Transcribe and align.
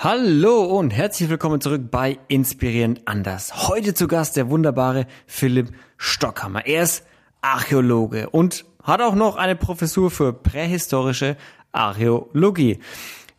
Hallo 0.00 0.62
und 0.62 0.92
herzlich 0.92 1.28
willkommen 1.28 1.60
zurück 1.60 1.90
bei 1.90 2.20
Inspirierend 2.28 3.00
Anders. 3.06 3.66
Heute 3.66 3.94
zu 3.94 4.06
Gast 4.06 4.36
der 4.36 4.48
wunderbare 4.48 5.08
Philipp 5.26 5.72
Stockhammer. 5.96 6.64
Er 6.66 6.84
ist 6.84 7.04
Archäologe 7.40 8.30
und 8.30 8.64
hat 8.80 9.00
auch 9.00 9.16
noch 9.16 9.34
eine 9.34 9.56
Professur 9.56 10.12
für 10.12 10.32
prähistorische 10.32 11.36
Archäologie. 11.72 12.78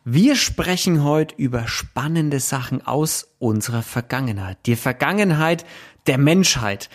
Wir 0.04 0.36
sprechen 0.36 1.02
heute 1.02 1.34
über 1.36 1.66
spannende 1.66 2.40
Sachen 2.40 2.86
aus 2.86 3.32
unserer 3.38 3.80
Vergangenheit. 3.80 4.58
Die 4.66 4.76
Vergangenheit 4.76 5.64
der 6.06 6.18
Menschheit. 6.18 6.90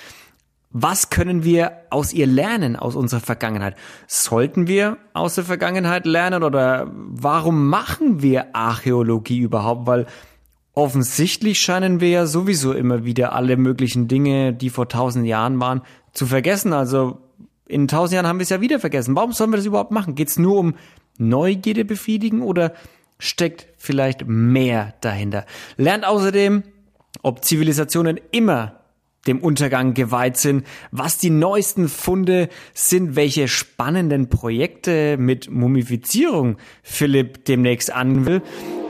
Was 0.77 1.09
können 1.09 1.45
wir 1.45 1.71
aus 1.89 2.11
ihr 2.11 2.27
lernen, 2.27 2.75
aus 2.75 2.97
unserer 2.97 3.21
Vergangenheit? 3.21 3.77
Sollten 4.07 4.67
wir 4.67 4.97
aus 5.13 5.35
der 5.35 5.45
Vergangenheit 5.45 6.05
lernen 6.05 6.43
oder 6.43 6.91
warum 6.93 7.69
machen 7.69 8.21
wir 8.21 8.53
Archäologie 8.53 9.39
überhaupt? 9.39 9.87
Weil 9.87 10.05
offensichtlich 10.73 11.61
scheinen 11.61 12.01
wir 12.01 12.09
ja 12.09 12.25
sowieso 12.25 12.73
immer 12.73 13.05
wieder 13.05 13.31
alle 13.31 13.55
möglichen 13.55 14.09
Dinge, 14.09 14.51
die 14.51 14.69
vor 14.69 14.89
tausend 14.89 15.25
Jahren 15.25 15.61
waren, 15.61 15.81
zu 16.11 16.25
vergessen. 16.25 16.73
Also 16.73 17.19
in 17.69 17.87
tausend 17.87 18.15
Jahren 18.15 18.27
haben 18.27 18.39
wir 18.39 18.43
es 18.43 18.49
ja 18.49 18.59
wieder 18.59 18.81
vergessen. 18.81 19.15
Warum 19.15 19.31
sollen 19.31 19.51
wir 19.51 19.57
das 19.57 19.65
überhaupt 19.65 19.91
machen? 19.91 20.15
Geht 20.15 20.27
es 20.27 20.37
nur 20.37 20.57
um 20.59 20.75
Neugierde 21.17 21.85
befriedigen 21.85 22.41
oder 22.41 22.73
steckt 23.17 23.67
vielleicht 23.77 24.27
mehr 24.27 24.93
dahinter? 24.99 25.45
Lernt 25.77 26.05
außerdem, 26.05 26.63
ob 27.21 27.45
Zivilisationen 27.45 28.19
immer 28.31 28.81
dem 29.27 29.39
Untergang 29.39 29.93
geweiht 29.93 30.37
sind, 30.37 30.65
was 30.91 31.17
die 31.17 31.29
neuesten 31.29 31.89
Funde 31.89 32.49
sind, 32.73 33.15
welche 33.15 33.47
spannenden 33.47 34.29
Projekte 34.29 35.17
mit 35.17 35.49
Mumifizierung 35.49 36.57
Philipp 36.83 37.45
demnächst 37.45 37.91
an 37.91 38.25
will, 38.25 38.41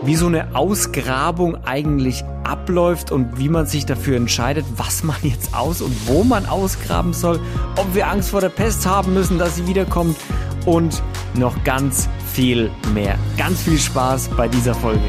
wie 0.04 0.16
so 0.16 0.28
eine 0.28 0.56
Ausgrabung 0.56 1.56
eigentlich 1.66 2.24
abläuft 2.44 3.12
und 3.12 3.40
wie 3.40 3.50
man 3.50 3.66
sich 3.66 3.86
dafür 3.86 4.18
entscheidet, 4.18 4.66
was 4.76 5.04
man 5.04 5.18
jetzt 5.24 5.56
aus 5.56 5.82
und 5.82 5.96
wo 6.08 6.24
man 6.24 6.46
ausgraben 6.46 7.14
soll, 7.14 7.40
ob 7.78 7.96
wir 7.96 8.08
Angst 8.08 8.30
vor 8.30 8.42
der 8.42 8.50
Pest 8.50 8.86
haben 8.86 9.14
müssen, 9.14 9.38
dass 9.38 9.56
sie 9.56 9.68
wiederkommt 9.68 10.18
und 10.66 11.02
noch 11.36 11.64
ganz 11.64 12.10
viel 12.34 12.70
mehr. 12.94 13.18
Ganz 13.38 13.62
viel 13.62 13.78
Spaß 13.78 14.30
bei 14.36 14.48
dieser 14.48 14.74
Folge. 14.76 15.02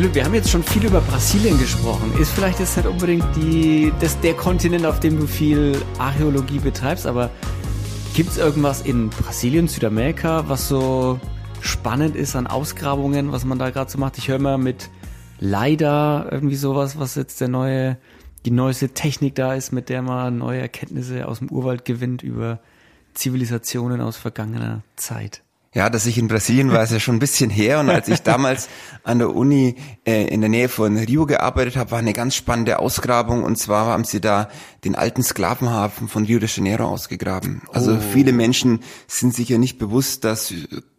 Philipp, 0.00 0.14
wir 0.14 0.24
haben 0.24 0.32
jetzt 0.32 0.48
schon 0.48 0.62
viel 0.62 0.86
über 0.86 1.02
Brasilien 1.02 1.58
gesprochen. 1.58 2.10
Ist 2.18 2.32
vielleicht 2.32 2.58
jetzt 2.58 2.74
nicht 2.74 2.88
unbedingt 2.88 3.36
die, 3.36 3.92
das, 4.00 4.18
der 4.20 4.32
Kontinent, 4.32 4.86
auf 4.86 4.98
dem 4.98 5.18
du 5.18 5.26
viel 5.26 5.76
Archäologie 5.98 6.58
betreibst, 6.58 7.06
aber 7.06 7.28
gibt 8.14 8.30
es 8.30 8.38
irgendwas 8.38 8.80
in 8.80 9.10
Brasilien, 9.10 9.68
Südamerika, 9.68 10.48
was 10.48 10.68
so 10.68 11.20
spannend 11.60 12.16
ist 12.16 12.34
an 12.34 12.46
Ausgrabungen, 12.46 13.30
was 13.30 13.44
man 13.44 13.58
da 13.58 13.68
gerade 13.68 13.90
so 13.90 13.98
macht? 13.98 14.16
Ich 14.16 14.28
höre 14.28 14.38
mal 14.38 14.56
mit 14.56 14.88
leider 15.38 16.28
irgendwie 16.32 16.56
sowas, 16.56 16.98
was 16.98 17.14
jetzt 17.14 17.42
der 17.42 17.48
neue, 17.48 17.98
die 18.46 18.52
neueste 18.52 18.94
Technik 18.94 19.34
da 19.34 19.52
ist, 19.52 19.70
mit 19.70 19.90
der 19.90 20.00
man 20.00 20.38
neue 20.38 20.60
Erkenntnisse 20.60 21.28
aus 21.28 21.40
dem 21.40 21.50
Urwald 21.50 21.84
gewinnt 21.84 22.22
über 22.22 22.60
Zivilisationen 23.12 24.00
aus 24.00 24.16
vergangener 24.16 24.80
Zeit. 24.96 25.42
Ja, 25.72 25.88
dass 25.88 26.04
ich 26.06 26.18
in 26.18 26.26
Brasilien 26.26 26.72
war, 26.72 26.82
ist 26.82 26.90
ja 26.90 26.98
schon 26.98 27.14
ein 27.14 27.20
bisschen 27.20 27.48
her. 27.48 27.78
Und 27.78 27.90
als 27.90 28.08
ich 28.08 28.22
damals 28.22 28.68
an 29.04 29.20
der 29.20 29.36
Uni 29.36 29.76
äh, 30.04 30.24
in 30.24 30.40
der 30.40 30.50
Nähe 30.50 30.68
von 30.68 30.96
Rio 30.96 31.26
gearbeitet 31.26 31.76
habe, 31.76 31.92
war 31.92 32.00
eine 32.00 32.12
ganz 32.12 32.34
spannende 32.34 32.80
Ausgrabung. 32.80 33.44
Und 33.44 33.56
zwar 33.56 33.86
haben 33.86 34.02
sie 34.02 34.20
da 34.20 34.48
den 34.84 34.96
alten 34.96 35.22
Sklavenhafen 35.22 36.08
von 36.08 36.24
Rio 36.24 36.40
de 36.40 36.48
Janeiro 36.48 36.86
ausgegraben. 36.86 37.62
Also 37.72 37.92
oh. 37.92 38.00
viele 38.00 38.32
Menschen 38.32 38.80
sind 39.06 39.32
sich 39.32 39.48
ja 39.48 39.58
nicht 39.58 39.78
bewusst, 39.78 40.24
dass 40.24 40.52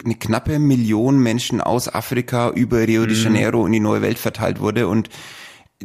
eine 0.05 0.15
knappe 0.15 0.57
Million 0.57 1.19
Menschen 1.19 1.59
aus 1.59 1.93
Afrika 1.93 2.51
über 2.51 2.79
Rio 2.87 3.05
de 3.05 3.17
mhm. 3.17 3.23
Janeiro 3.23 3.65
in 3.65 3.73
die 3.73 3.81
neue 3.81 4.01
Welt 4.01 4.19
verteilt 4.19 4.61
wurde. 4.61 4.87
Und 4.87 5.09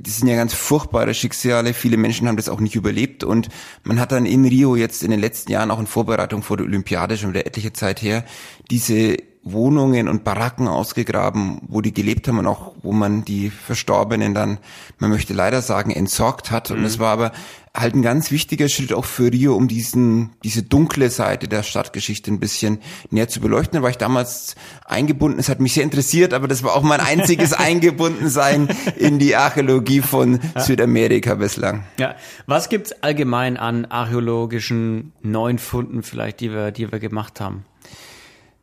das 0.01 0.19
sind 0.19 0.29
ja 0.29 0.37
ganz 0.37 0.55
furchtbare 0.55 1.15
Schicksale. 1.15 1.75
Viele 1.75 1.97
Menschen 1.97 2.29
haben 2.29 2.37
das 2.37 2.49
auch 2.49 2.61
nicht 2.61 2.75
überlebt 2.75 3.25
und 3.25 3.49
man 3.85 4.01
hat 4.01 4.13
dann 4.13 4.27
in 4.27 4.45
Rio 4.45 4.77
jetzt 4.77 5.03
in 5.03 5.11
den 5.11 5.21
letzten 5.21 5.53
Jahren 5.53 5.71
auch 5.71 5.81
in 5.81 5.87
Vorbereitung 5.87 6.43
vor 6.43 6.57
der 6.57 6.67
Olympiade 6.67 7.17
schon 7.17 7.31
wieder 7.31 7.47
etliche 7.47 7.73
Zeit 7.73 8.03
her 8.03 8.25
diese 8.71 9.17
Wohnungen 9.47 10.09
und 10.09 10.25
Baracken 10.25 10.67
ausgegraben, 10.67 11.61
wo 11.69 11.81
die 11.81 11.95
gelebt 11.95 12.27
haben 12.27 12.39
und 12.39 12.47
auch 12.47 12.73
wo 12.83 12.93
man 12.93 13.25
die 13.25 13.51
Verstorbenen 13.51 14.35
dann, 14.35 14.59
man 14.99 15.11
möchte 15.11 15.35
leider 15.35 15.63
sagen, 15.63 15.93
entsorgt 15.93 16.51
hat. 16.51 16.71
Mhm. 16.71 16.79
Und 16.79 16.85
es 16.85 16.99
war 16.99 17.13
aber 17.13 17.33
halt 17.73 17.95
ein 17.95 18.03
ganz 18.03 18.31
wichtiger 18.31 18.69
Schritt 18.69 18.93
auch 18.93 19.05
für 19.05 19.31
Rio, 19.31 19.55
um 19.55 19.69
diesen, 19.69 20.31
diese 20.43 20.63
dunkle 20.63 21.11
Seite 21.11 21.47
der 21.47 21.63
Stadtgeschichte 21.63 22.31
ein 22.31 22.41
bisschen 22.41 22.79
näher 23.11 23.29
zu 23.29 23.41
beleuchten. 23.41 23.79
Da 23.79 23.83
war 23.83 23.91
ich 23.91 23.99
damals 23.99 24.57
eingebunden. 24.85 25.39
Es 25.39 25.49
hat 25.49 25.61
mich 25.61 25.75
sehr 25.75 25.85
interessiert, 25.85 26.35
aber 26.35 26.49
das 26.49 26.63
war 26.63 26.75
auch 26.75 26.83
mein 26.83 27.01
einziges 27.01 27.53
Eingebundensein 27.53 28.69
in 28.97 29.19
die 29.19 29.37
Archäologie 29.37 30.01
von 30.01 30.41
ja. 30.55 30.61
Südamerika 30.61 31.35
bislang. 31.35 31.85
Ja. 31.99 32.17
Was 32.47 32.69
gibt's 32.69 32.93
allgemein 33.03 33.57
an 33.57 33.85
archäologischen 33.85 35.13
neuen 35.23 35.59
Funden 35.59 36.03
vielleicht, 36.03 36.41
die 36.41 36.51
wir, 36.51 36.73
die 36.73 36.91
wir 36.91 36.99
gemacht 36.99 37.41
haben? 37.41 37.65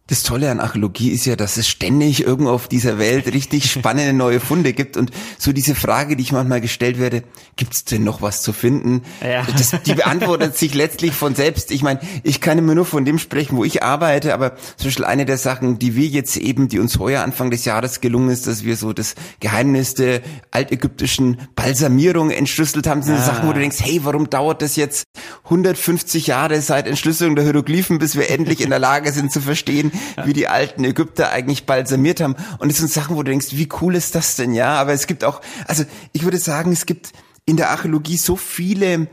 Das 0.07 0.23
Tolle 0.23 0.51
an 0.51 0.59
Archäologie 0.59 1.11
ist 1.11 1.25
ja, 1.25 1.37
dass 1.37 1.55
es 1.55 1.69
ständig 1.69 2.25
irgendwo 2.25 2.51
auf 2.51 2.67
dieser 2.67 2.99
Welt 2.99 3.25
richtig 3.33 3.71
spannende 3.71 4.11
neue 4.11 4.41
Funde 4.41 4.73
gibt 4.73 4.97
und 4.97 5.11
so 5.37 5.53
diese 5.53 5.75
Frage, 5.75 6.17
die 6.17 6.23
ich 6.23 6.33
manchmal 6.33 6.59
gestellt 6.59 6.99
werde, 6.99 7.23
gibt 7.55 7.73
es 7.73 7.85
denn 7.85 8.03
noch 8.03 8.21
was 8.21 8.41
zu 8.41 8.51
finden? 8.51 9.03
Ja. 9.23 9.47
Das, 9.57 9.71
die 9.85 9.93
beantwortet 9.93 10.57
sich 10.57 10.73
letztlich 10.73 11.13
von 11.13 11.35
selbst. 11.35 11.71
Ich 11.71 11.83
meine, 11.83 12.01
ich 12.23 12.41
kann 12.41 12.57
immer 12.57 12.75
nur 12.75 12.85
von 12.85 13.05
dem 13.05 13.17
sprechen, 13.17 13.55
wo 13.55 13.63
ich 13.63 13.81
arbeite, 13.81 14.33
aber 14.33 14.57
zum 14.75 14.87
Beispiel 14.87 15.05
eine 15.05 15.25
der 15.25 15.37
Sachen, 15.37 15.79
die 15.79 15.95
wir 15.95 16.07
jetzt 16.07 16.35
eben, 16.35 16.67
die 16.67 16.79
uns 16.79 16.99
heuer 16.99 17.23
Anfang 17.23 17.49
des 17.49 17.63
Jahres 17.63 18.01
gelungen 18.01 18.29
ist, 18.29 18.45
dass 18.45 18.65
wir 18.65 18.75
so 18.75 18.91
das 18.91 19.15
Geheimnis 19.39 19.93
der 19.93 20.21
altägyptischen 20.51 21.37
Balsamierung 21.55 22.29
entschlüsselt 22.29 22.87
haben, 22.87 23.03
sind 23.03 23.15
ah. 23.15 23.23
Sachen, 23.23 23.47
wo 23.47 23.53
du 23.53 23.61
denkst, 23.61 23.77
hey, 23.79 24.01
warum 24.03 24.29
dauert 24.29 24.61
das 24.61 24.75
jetzt 24.75 25.05
150 25.45 26.27
Jahre 26.27 26.59
seit 26.59 26.87
Entschlüsselung 26.87 27.37
der 27.37 27.45
Hieroglyphen, 27.45 27.99
bis 27.99 28.17
wir 28.17 28.29
endlich 28.29 28.59
in 28.59 28.69
der 28.69 28.79
Lage 28.79 29.13
sind 29.13 29.31
zu 29.31 29.39
verstehen, 29.39 29.92
wie 30.25 30.33
die 30.33 30.47
alten 30.47 30.83
Ägypter 30.83 31.31
eigentlich 31.31 31.65
balsamiert 31.65 32.21
haben. 32.21 32.35
Und 32.59 32.69
es 32.69 32.77
sind 32.77 32.91
Sachen, 32.91 33.15
wo 33.15 33.23
du 33.23 33.31
denkst, 33.31 33.49
wie 33.51 33.69
cool 33.81 33.95
ist 33.95 34.15
das 34.15 34.35
denn, 34.35 34.53
ja? 34.53 34.75
Aber 34.75 34.93
es 34.93 35.07
gibt 35.07 35.23
auch, 35.23 35.41
also 35.67 35.83
ich 36.11 36.23
würde 36.23 36.37
sagen, 36.37 36.71
es 36.71 36.85
gibt 36.85 37.11
in 37.45 37.57
der 37.57 37.71
Archäologie 37.71 38.17
so 38.17 38.35
viele 38.35 39.07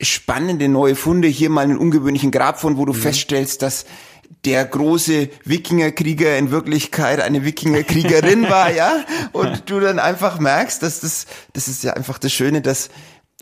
spannende 0.00 0.68
neue 0.68 0.94
Funde. 0.94 1.28
Hier 1.28 1.50
mal 1.50 1.62
einen 1.62 1.78
ungewöhnlichen 1.78 2.30
Grabfund, 2.30 2.76
wo 2.76 2.84
du 2.84 2.92
mhm. 2.92 2.98
feststellst, 2.98 3.62
dass 3.62 3.86
der 4.44 4.64
große 4.64 5.28
Wikingerkrieger 5.44 6.36
in 6.36 6.50
Wirklichkeit 6.50 7.20
eine 7.20 7.44
Wikingerkriegerin 7.44 8.42
war, 8.50 8.72
ja? 8.72 9.04
Und 9.32 9.70
du 9.70 9.80
dann 9.80 9.98
einfach 9.98 10.38
merkst, 10.38 10.82
dass 10.82 11.00
das, 11.00 11.26
das 11.52 11.68
ist 11.68 11.84
ja 11.84 11.94
einfach 11.94 12.18
das 12.18 12.32
Schöne, 12.32 12.60
dass 12.60 12.90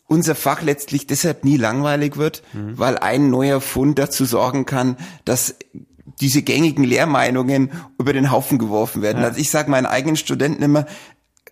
unser 0.06 0.34
Fach 0.34 0.62
letztlich 0.62 1.06
deshalb 1.06 1.44
nie 1.44 1.56
langweilig 1.56 2.16
wird, 2.16 2.42
mhm. 2.52 2.78
weil 2.78 2.98
ein 2.98 3.30
neuer 3.30 3.60
Fund 3.60 3.98
dazu 3.98 4.24
sorgen 4.24 4.66
kann, 4.66 4.96
dass 5.24 5.56
diese 6.20 6.42
gängigen 6.42 6.84
Lehrmeinungen 6.84 7.70
über 7.98 8.12
den 8.12 8.30
Haufen 8.30 8.58
geworfen 8.58 9.02
werden. 9.02 9.22
Ja. 9.22 9.28
Also 9.28 9.40
ich 9.40 9.50
sage 9.50 9.70
meinen 9.70 9.86
eigenen 9.86 10.16
Studenten 10.16 10.62
immer, 10.62 10.86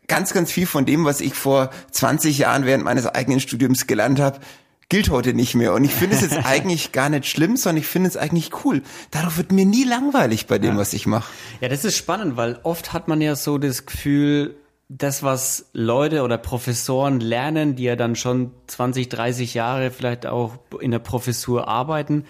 ganz, 0.09 0.33
ganz 0.33 0.53
viel 0.53 0.67
von 0.67 0.85
dem, 0.85 1.05
was 1.05 1.21
ich 1.21 1.35
vor 1.35 1.71
20 1.91 2.39
Jahren 2.39 2.67
während 2.67 2.85
meines 2.85 3.07
eigenen 3.07 3.41
Studiums 3.41 3.87
gelernt 3.87 4.21
habe, 4.21 4.41
gilt 4.89 5.09
heute 5.09 5.33
nicht 5.33 5.55
mehr. 5.55 5.73
Und 5.73 5.85
ich 5.85 5.93
finde 5.93 6.17
es 6.17 6.23
jetzt 6.23 6.37
eigentlich 6.45 6.93
gar 6.93 7.09
nicht 7.09 7.27
schlimm, 7.27 7.57
sondern 7.57 7.81
ich 7.81 7.87
finde 7.87 8.09
es 8.09 8.17
eigentlich 8.17 8.51
cool. 8.65 8.83
Darauf 9.11 9.39
wird 9.39 9.53
mir 9.53 9.65
nie 9.65 9.85
langweilig 9.85 10.47
bei 10.47 10.59
dem, 10.59 10.75
ja. 10.75 10.81
was 10.81 10.93
ich 10.93 11.07
mache. 11.07 11.33
Ja, 11.61 11.69
das 11.69 11.85
ist 11.85 11.97
spannend, 11.97 12.37
weil 12.37 12.61
oft 12.63 12.93
hat 12.93 13.09
man 13.09 13.21
ja 13.21 13.35
so 13.35 13.57
das 13.57 13.87
Gefühl, 13.87 14.57
das, 14.91 15.23
was 15.23 15.71
Leute 15.73 16.23
oder 16.23 16.37
Professoren 16.37 17.21
lernen, 17.21 17.77
die 17.77 17.85
ja 17.85 17.97
dann 17.97 18.15
schon 18.17 18.51
20, 18.67 19.09
30 19.09 19.55
Jahre 19.55 19.91
vielleicht 19.91 20.27
auch 20.27 20.59
in 20.81 20.91
der 20.91 20.99
Professur 20.99 21.69
arbeiten, 21.69 22.27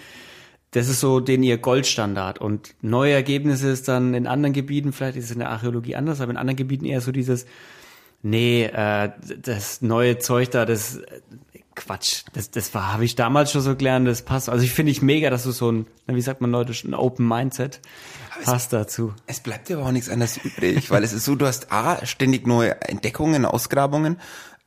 das 0.72 0.88
ist 0.88 1.00
so 1.00 1.20
den 1.20 1.42
ihr 1.42 1.58
Goldstandard. 1.58 2.40
Und 2.40 2.74
neue 2.80 3.12
Ergebnisse 3.12 3.68
ist 3.68 3.88
dann 3.88 4.14
in 4.14 4.26
anderen 4.26 4.52
Gebieten, 4.52 4.92
vielleicht 4.92 5.16
ist 5.16 5.26
es 5.26 5.30
in 5.30 5.38
der 5.38 5.50
Archäologie 5.50 5.96
anders, 5.96 6.20
aber 6.20 6.32
in 6.32 6.38
anderen 6.38 6.56
Gebieten 6.56 6.86
eher 6.86 7.00
so 7.00 7.12
dieses, 7.12 7.46
nee, 8.22 8.64
äh, 8.64 9.10
das 9.40 9.82
neue 9.82 10.18
Zeug 10.18 10.50
da, 10.50 10.64
das 10.64 11.00
Quatsch, 11.74 12.24
das, 12.32 12.50
das 12.50 12.74
war, 12.74 12.92
habe 12.92 13.04
ich 13.04 13.16
damals 13.16 13.52
schon 13.52 13.60
so 13.60 13.76
gelernt, 13.76 14.06
das 14.06 14.22
passt. 14.22 14.48
Also 14.48 14.64
ich 14.64 14.72
finde 14.72 14.92
ich 14.92 15.02
mega, 15.02 15.30
dass 15.30 15.44
du 15.44 15.52
so 15.52 15.70
ein, 15.70 15.86
wie 16.06 16.20
sagt 16.20 16.40
man 16.40 16.50
Leute, 16.50 16.72
ein 16.86 16.94
Open 16.94 17.26
Mindset 17.26 17.80
hast 18.46 18.72
dazu. 18.72 19.14
Es 19.26 19.40
bleibt 19.40 19.68
dir 19.68 19.78
aber 19.78 19.86
auch 19.86 19.92
nichts 19.92 20.08
anderes 20.08 20.38
übrig, 20.38 20.90
weil 20.90 21.04
es 21.04 21.12
ist 21.12 21.24
so, 21.24 21.34
du 21.34 21.46
hast 21.46 21.70
A, 21.70 22.04
ständig 22.04 22.46
neue 22.46 22.80
Entdeckungen, 22.82 23.44
Ausgrabungen 23.44 24.18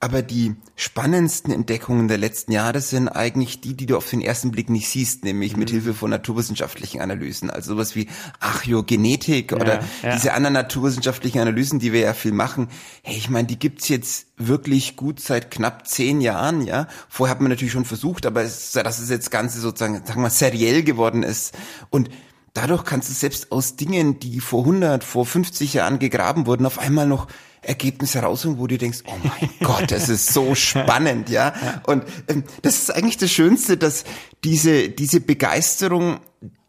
Aber 0.01 0.21
die 0.21 0.55
spannendsten 0.75 1.53
Entdeckungen 1.53 2.09
der 2.09 2.17
letzten 2.17 2.51
Jahre 2.51 2.81
sind 2.81 3.07
eigentlich 3.07 3.61
die, 3.61 3.75
die 3.75 3.85
du 3.85 3.95
auf 3.95 4.09
den 4.09 4.21
ersten 4.21 4.51
Blick 4.51 4.69
nicht 4.69 4.89
siehst, 4.89 5.23
nämlich 5.23 5.53
mhm. 5.53 5.59
mit 5.59 5.69
Hilfe 5.69 5.93
von 5.93 6.09
naturwissenschaftlichen 6.09 7.01
Analysen. 7.01 7.49
Also 7.49 7.73
sowas 7.73 7.95
wie 7.95 8.07
Archäogenetik 8.41 9.51
ja, 9.51 9.57
oder 9.57 9.79
ja. 10.03 10.13
diese 10.13 10.33
anderen 10.33 10.53
naturwissenschaftlichen 10.53 11.39
Analysen, 11.39 11.79
die 11.79 11.93
wir 11.93 12.01
ja 12.01 12.13
viel 12.13 12.33
machen. 12.33 12.67
Hey, 13.03 13.15
ich 13.15 13.29
meine, 13.29 13.47
die 13.47 13.57
gibt's 13.57 13.87
jetzt 13.87 14.27
wirklich 14.37 14.97
gut 14.97 15.21
seit 15.21 15.49
knapp 15.49 15.87
zehn 15.87 16.19
Jahren, 16.19 16.61
ja. 16.61 16.87
Vorher 17.07 17.31
hat 17.31 17.41
man 17.41 17.49
natürlich 17.49 17.71
schon 17.71 17.85
versucht, 17.85 18.25
aber 18.25 18.43
es, 18.43 18.73
dass 18.73 18.99
es 18.99 19.09
jetzt 19.09 19.31
Ganze 19.31 19.61
sozusagen, 19.61 20.05
sagen 20.05 20.21
wir, 20.21 20.29
seriell 20.29 20.83
geworden 20.83 21.23
ist. 21.23 21.55
Und 21.89 22.09
dadurch 22.55 22.83
kannst 22.85 23.09
du 23.09 23.13
selbst 23.13 23.51
aus 23.51 23.75
Dingen, 23.75 24.19
die 24.19 24.39
vor 24.39 24.61
100, 24.61 25.03
vor 25.03 25.25
50 25.25 25.75
Jahren 25.75 25.99
gegraben 25.99 26.47
wurden, 26.47 26.65
auf 26.65 26.79
einmal 26.79 27.05
noch 27.05 27.27
Ergebnisse 27.61 28.19
rausholen, 28.19 28.57
wo 28.57 28.67
du 28.67 28.77
denkst, 28.77 28.99
oh 29.05 29.13
mein 29.23 29.49
Gott, 29.61 29.91
das 29.91 30.09
ist 30.09 30.33
so 30.33 30.55
spannend, 30.55 31.29
ja. 31.29 31.53
Und 31.85 32.03
ähm, 32.27 32.43
das 32.61 32.79
ist 32.79 32.95
eigentlich 32.95 33.17
das 33.17 33.31
Schönste, 33.31 33.77
dass 33.77 34.05
diese, 34.43 34.89
diese 34.89 35.19
Begeisterung, 35.19 36.19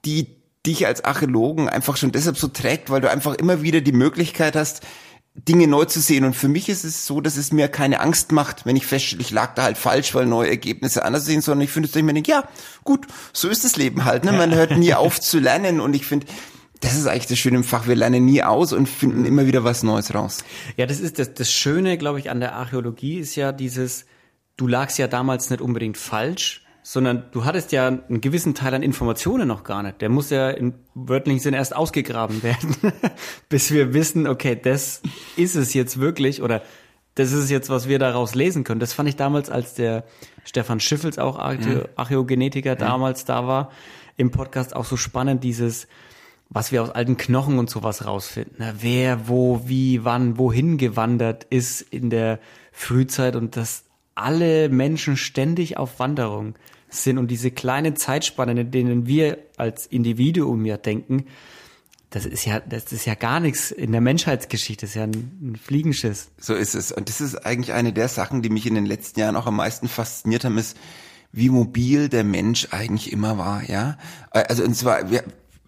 die 0.05 0.37
dich 0.67 0.87
als 0.87 1.05
Archäologen 1.05 1.69
einfach 1.69 1.97
schon 1.97 2.13
deshalb 2.13 2.37
so 2.37 2.49
trägt, 2.49 2.91
weil 2.91 3.01
du 3.01 3.11
einfach 3.11 3.35
immer 3.35 3.63
wieder 3.63 3.81
die 3.81 3.93
Möglichkeit 3.93 4.57
hast, 4.57 4.83
Dinge 5.37 5.69
neu 5.69 5.85
zu 5.85 6.01
sehen. 6.01 6.25
Und 6.25 6.35
für 6.35 6.49
mich 6.49 6.69
ist 6.69 6.85
es 6.85 7.07
so, 7.07 7.21
dass 7.21 7.37
es 7.37 7.53
mir 7.53 7.69
keine 7.69 8.01
Angst 8.01 8.33
macht, 8.33 8.65
wenn 8.65 8.77
ich 8.77 8.87
feststelle, 8.87 9.21
ich 9.21 9.31
lag 9.31 9.55
da 9.55 9.65
halt 9.65 9.77
falsch, 9.77 10.15
weil 10.15 10.27
neue 10.27 10.49
Ergebnisse 10.49 11.05
anders 11.05 11.27
sehen, 11.27 11.43
sondern 11.43 11.65
ich 11.65 11.71
finde 11.71 11.89
es, 11.89 11.95
ich 11.95 12.03
mir 12.03 12.15
denke, 12.15 12.31
ja, 12.31 12.49
gut, 12.85 13.07
so 13.33 13.49
ist 13.49 13.65
das 13.65 13.77
Leben 13.77 14.05
halt. 14.05 14.25
Ne? 14.25 14.33
Man 14.33 14.55
hört 14.55 14.77
nie 14.77 14.95
auf 14.95 15.21
zu 15.21 15.39
lernen. 15.39 15.81
Und 15.81 15.95
ich 15.95 16.07
finde, 16.07 16.27
das 16.81 16.97
ist 16.97 17.07
eigentlich 17.07 17.27
das 17.27 17.39
Schöne 17.39 17.59
im 17.59 17.65
Fach. 17.65 17.87
Wir 17.87 17.97
lernen 17.97 18.25
nie 18.25 18.43
aus 18.43 18.73
und 18.73 18.89
finden 18.89 19.25
immer 19.25 19.47
wieder 19.47 19.65
was 19.65 19.83
Neues 19.83 20.15
raus. 20.15 20.39
Ja, 20.77 20.87
das 20.87 21.01
ist 21.01 21.19
das, 21.19 21.35
das 21.35 21.53
Schöne, 21.53 21.99
glaube 21.99 22.19
ich, 22.19 22.31
an 22.31 22.41
der 22.41 22.55
Archäologie 22.55 23.19
ist 23.19 23.37
ja 23.37 23.53
dieses, 23.53 24.07
du 24.57 24.67
lagst 24.67 24.99
ja 24.99 25.07
damals 25.07 25.51
nicht 25.51 25.61
unbedingt 25.61 25.99
falsch, 25.99 26.66
sondern 26.89 27.25
du 27.33 27.45
hattest 27.45 27.73
ja 27.73 27.89
einen 27.89 28.21
gewissen 28.21 28.55
Teil 28.55 28.73
an 28.73 28.85
Informationen 28.85 29.49
noch 29.49 29.65
gar 29.65 29.83
nicht. 29.83 30.01
Der 30.01 30.09
muss 30.09 30.31
ja 30.31 30.51
im 30.51 30.75
wörtlichen 30.95 31.41
Sinne 31.41 31.57
erst 31.57 31.75
ausgegraben 31.75 32.43
werden, 32.45 32.77
bis 33.49 33.73
wir 33.73 33.93
wissen, 33.93 34.29
okay, 34.29 34.55
das 34.55 35.03
ist 35.37 35.57
es 35.57 35.75
jetzt 35.75 35.99
wirklich 35.99 36.43
oder 36.43 36.63
das 37.17 37.33
ist 37.33 37.51
jetzt, 37.51 37.71
was 37.71 37.89
wir 37.89 37.99
daraus 37.99 38.37
lesen 38.37 38.63
können. 38.63 38.79
Das 38.79 38.93
fand 38.93 39.09
ich 39.09 39.17
damals, 39.17 39.51
als 39.51 39.75
der 39.75 40.05
Stefan 40.45 40.79
Schiffels, 40.79 41.19
auch 41.19 41.41
Archäogenetiker, 41.41 42.77
mhm. 42.77 42.79
damals 42.79 43.25
da 43.25 43.49
war, 43.49 43.73
im 44.17 44.31
Podcast 44.31 44.77
auch 44.77 44.85
so 44.85 44.97
spannend, 44.97 45.43
dieses, 45.43 45.89
was 46.51 46.71
wir 46.71 46.85
aus 46.85 46.91
alten 46.91 47.17
Knochen 47.17 47.59
und 47.59 47.69
sowas 47.69 48.07
rausfinden. 48.07 48.59
Ne? 48.59 48.75
Wer, 48.79 49.27
wo, 49.27 49.63
wie, 49.67 50.05
wann, 50.05 50.39
wohin 50.39 50.79
gewandert 50.79 51.43
ist 51.51 51.81
in 51.81 52.11
der 52.11 52.39
Frühzeit 52.71 53.35
und 53.35 53.57
dass 53.57 53.83
alle 54.15 54.69
Menschen 54.69 55.17
ständig 55.17 55.79
auf 55.79 55.99
Wanderung 55.99 56.55
sind 56.89 57.19
und 57.19 57.31
diese 57.31 57.51
kleine 57.51 57.95
Zeitspanne, 57.95 58.61
in 58.61 58.71
denen 58.71 59.07
wir 59.07 59.39
als 59.57 59.87
Individuum 59.87 60.65
ja 60.65 60.77
denken, 60.77 61.27
das 62.11 62.25
ist 62.25 62.45
ja, 62.45 62.61
das 62.61 62.93
ist 62.93 63.05
ja 63.05 63.15
gar 63.15 63.41
nichts 63.41 63.71
in 63.71 63.93
der 63.93 64.01
Menschheitsgeschichte, 64.01 64.87
das 64.87 64.91
ist 64.91 64.97
ja 64.97 65.03
ein, 65.03 65.13
ein 65.43 65.57
Fliegenschiss. 65.63 66.31
So 66.39 66.55
ist 66.55 66.75
es. 66.75 66.93
Und 66.93 67.09
das 67.09 67.21
ist 67.21 67.45
eigentlich 67.45 67.73
eine 67.73 67.93
der 67.93 68.09
Sachen, 68.09 68.43
die 68.43 68.49
mich 68.49 68.67
in 68.67 68.75
den 68.75 68.87
letzten 68.87 69.21
Jahren 69.21 69.37
auch 69.37 69.47
am 69.47 69.57
meisten 69.57 69.89
fasziniert 69.89 70.45
haben, 70.45 70.57
ist, 70.57 70.77
wie 71.33 71.51
mobil 71.51 72.09
der 72.09 72.25
Mensch 72.25 72.69
eigentlich 72.71 73.13
immer 73.13 73.37
war, 73.37 73.69
ja. 73.69 73.99
Also, 74.31 74.63
und 74.63 74.75
zwar, 74.75 75.11
wir, 75.11 75.25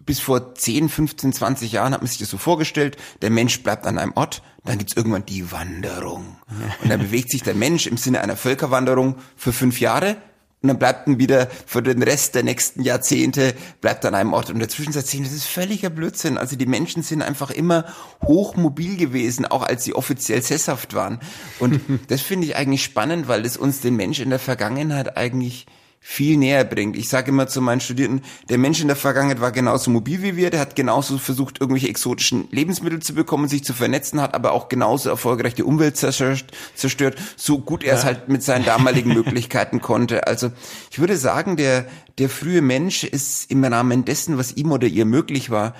bis 0.09 0.19
vor 0.19 0.55
10, 0.55 0.89
15, 0.89 1.33
20 1.33 1.71
Jahren 1.71 1.93
hat 1.93 2.01
man 2.01 2.07
sich 2.07 2.17
das 2.17 2.31
so 2.31 2.39
vorgestellt, 2.39 2.97
der 3.21 3.29
Mensch 3.29 3.61
bleibt 3.61 3.85
an 3.85 3.99
einem 3.99 4.13
Ort, 4.15 4.41
dann 4.65 4.79
gibt's 4.79 4.95
irgendwann 4.95 5.25
die 5.25 5.51
Wanderung. 5.51 6.37
Und 6.81 6.89
dann 6.89 6.99
bewegt 6.99 7.29
sich 7.29 7.43
der 7.43 7.53
Mensch 7.53 7.85
im 7.85 7.97
Sinne 7.97 8.21
einer 8.21 8.35
Völkerwanderung 8.35 9.17
für 9.35 9.53
fünf 9.53 9.79
Jahre 9.79 10.17
und 10.61 10.67
dann 10.67 10.77
bleibt 10.77 11.07
dann 11.07 11.19
wieder 11.19 11.47
für 11.65 11.81
den 11.81 12.03
Rest 12.03 12.35
der 12.35 12.43
nächsten 12.43 12.83
Jahrzehnte, 12.83 13.53
bleibt 13.79 14.05
an 14.05 14.13
einem 14.13 14.33
Ort. 14.33 14.49
Und 14.49 14.59
dazwischen 14.59 14.91
seit 14.91 15.05
zehn, 15.05 15.23
das 15.23 15.31
ist 15.31 15.45
völliger 15.45 15.89
Blödsinn. 15.89 16.37
Also 16.37 16.57
die 16.57 16.65
Menschen 16.65 17.01
sind 17.01 17.21
einfach 17.21 17.49
immer 17.49 17.85
hochmobil 18.23 18.97
gewesen, 18.97 19.45
auch 19.45 19.63
als 19.63 19.85
sie 19.85 19.95
offiziell 19.95 20.41
sesshaft 20.41 20.93
waren. 20.93 21.19
Und 21.59 21.79
das 22.09 22.21
finde 22.21 22.45
ich 22.45 22.57
eigentlich 22.57 22.83
spannend, 22.83 23.29
weil 23.29 23.45
es 23.45 23.55
uns 23.55 23.79
den 23.79 23.95
Mensch 23.95 24.19
in 24.19 24.31
der 24.31 24.39
Vergangenheit 24.39 25.15
eigentlich 25.15 25.65
viel 26.01 26.37
näher 26.37 26.63
bringt. 26.63 26.95
Ich 26.95 27.09
sage 27.09 27.29
immer 27.29 27.47
zu 27.47 27.61
meinen 27.61 27.81
Studierenden, 27.81 28.25
der 28.49 28.57
Mensch 28.57 28.81
in 28.81 28.87
der 28.87 28.95
Vergangenheit 28.95 29.41
war 29.41 29.51
genauso 29.51 29.91
mobil 29.91 30.21
wie 30.21 30.35
wir, 30.37 30.49
der 30.49 30.61
hat 30.61 30.75
genauso 30.75 31.17
versucht, 31.17 31.59
irgendwelche 31.59 31.89
exotischen 31.89 32.47
Lebensmittel 32.51 32.99
zu 33.01 33.13
bekommen, 33.13 33.49
sich 33.49 33.63
zu 33.63 33.73
vernetzen, 33.73 34.21
hat 34.21 34.33
aber 34.33 34.53
auch 34.53 34.69
genauso 34.69 35.09
erfolgreich 35.09 35.55
die 35.55 35.63
Umwelt 35.63 35.97
zerstört, 35.97 36.45
zerstört 36.73 37.17
so 37.35 37.59
gut 37.59 37.83
er 37.83 37.95
es 37.95 38.05
halt 38.05 38.29
mit 38.29 38.43
seinen 38.43 38.65
damaligen 38.65 39.13
Möglichkeiten 39.13 39.81
konnte. 39.81 40.25
Also 40.25 40.51
ich 40.89 40.99
würde 40.99 41.17
sagen, 41.17 41.57
der, 41.57 41.85
der 42.17 42.29
frühe 42.29 42.61
Mensch 42.61 43.03
ist 43.03 43.51
im 43.51 43.63
Rahmen 43.63 44.05
dessen, 44.05 44.37
was 44.37 44.53
ihm 44.53 44.71
oder 44.71 44.87
ihr 44.87 45.05
möglich 45.05 45.49
war, 45.49 45.75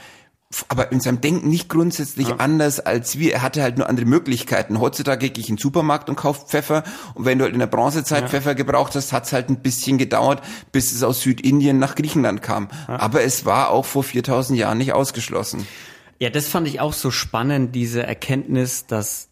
aber 0.68 0.92
in 0.92 1.00
seinem 1.00 1.22
Denken 1.22 1.50
nicht 1.50 1.70
grundsätzlich 1.70 2.30
ja. 2.30 2.36
anders 2.38 2.80
als 2.80 3.20
wir. 3.20 3.34
Er 3.34 3.42
hatte 3.44 3.62
halt 3.62 3.78
nur 3.78 3.88
andere 3.88 4.08
Möglichkeiten. 4.08 4.80
Heutzutage 4.80 5.30
gehe 5.30 5.44
ich 5.44 5.50
in 5.50 5.56
den 5.56 5.62
Supermarkt 5.62 6.10
und 6.10 6.16
kaufe 6.16 6.48
Pfeffer 6.48 6.84
und 7.14 7.26
wenn 7.26 7.38
du 7.38 7.44
halt 7.44 7.54
in 7.54 7.60
der 7.60 7.68
Bronzezeit 7.68 8.24
ja. 8.24 8.28
Pfeffer 8.28 8.56
gebraucht 8.56 8.96
hast, 8.96 9.14
hat 9.14 9.26
es 9.26 9.34
halt 9.34 9.50
ein 9.50 9.62
bisschen 9.62 10.00
gedauert, 10.00 10.42
bis 10.72 10.92
es 10.92 11.04
aus 11.04 11.22
Südindien 11.22 11.78
nach 11.78 11.94
Griechenland 11.94 12.42
kam. 12.42 12.70
Ja. 12.88 13.00
Aber 13.00 13.22
es 13.22 13.46
war 13.46 13.70
auch 13.70 13.86
vor 13.86 14.04
4000 14.04 14.58
Jahren 14.58 14.80
nicht 14.80 14.94
ausgeschlossen. 14.94 15.68
Ja, 16.18 16.30
das 16.30 16.48
fand 16.48 16.68
ich 16.68 16.82
auch 16.82 16.94
so 16.94 17.12
spannend, 17.12 17.76
diese 17.76 18.04
Erkenntnis, 18.04 18.88
dass 18.88 19.30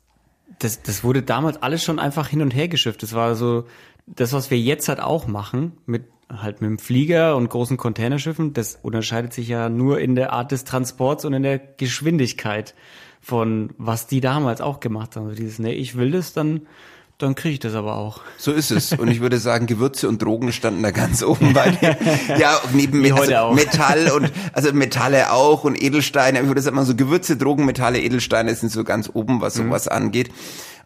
das, 0.59 0.81
das 0.83 1.03
wurde 1.03 1.23
damals 1.23 1.61
alles 1.61 1.83
schon 1.83 1.99
einfach 1.99 2.27
hin 2.27 2.41
und 2.41 2.51
her 2.51 2.67
geschifft. 2.67 3.03
Das 3.03 3.13
war 3.13 3.35
so 3.35 3.65
das, 4.05 4.33
was 4.33 4.51
wir 4.51 4.59
jetzt 4.59 4.87
halt 4.87 4.99
auch 4.99 5.27
machen 5.27 5.77
mit 5.85 6.05
halt 6.29 6.61
mit 6.61 6.69
dem 6.69 6.79
Flieger 6.79 7.35
und 7.35 7.49
großen 7.49 7.77
Containerschiffen, 7.77 8.53
das 8.53 8.77
unterscheidet 8.81 9.33
sich 9.33 9.47
ja 9.47 9.69
nur 9.69 9.99
in 9.99 10.15
der 10.15 10.33
Art 10.33 10.51
des 10.51 10.63
Transports 10.63 11.25
und 11.25 11.33
in 11.33 11.43
der 11.43 11.59
Geschwindigkeit 11.59 12.73
von 13.21 13.71
was 13.77 14.07
die 14.07 14.21
damals 14.21 14.61
auch 14.61 14.79
gemacht 14.79 15.15
haben. 15.15 15.25
Also 15.25 15.35
dieses, 15.35 15.59
nee, 15.59 15.73
ich 15.73 15.97
will 15.97 16.11
das, 16.11 16.33
dann 16.33 16.61
dann 17.17 17.33
kriege 17.33 17.53
ich 17.53 17.59
das 17.59 17.73
aber 17.73 17.95
auch. 17.95 18.21
So 18.37 18.51
ist 18.51 18.69
es. 18.69 18.93
Und 18.93 19.07
ich 19.07 19.21
würde 19.21 19.39
sagen, 19.39 19.65
Gewürze 19.65 20.07
und 20.07 20.21
Drogen 20.21 20.51
standen 20.51 20.83
da 20.83 20.91
ganz 20.91 21.23
oben 21.23 21.53
bei 21.53 21.71
dir. 21.71 21.97
Ja, 22.37 22.59
neben 22.73 23.03
Wie 23.03 23.11
also 23.11 23.53
Metall 23.53 24.11
und 24.11 24.31
also 24.53 24.71
Metalle 24.71 25.31
auch 25.31 25.63
und 25.63 25.81
Edelsteine. 25.81 26.39
Ich 26.39 26.47
würde 26.47 26.61
sagen, 26.61 26.83
so 26.85 26.95
Gewürze, 26.95 27.35
Drogen, 27.35 27.65
Metalle, 27.65 27.99
Edelsteine 27.99 28.53
sind 28.53 28.71
so 28.71 28.83
ganz 28.83 29.09
oben, 29.11 29.41
was 29.41 29.55
sowas 29.55 29.85
mhm. 29.85 29.91
angeht. 29.93 30.29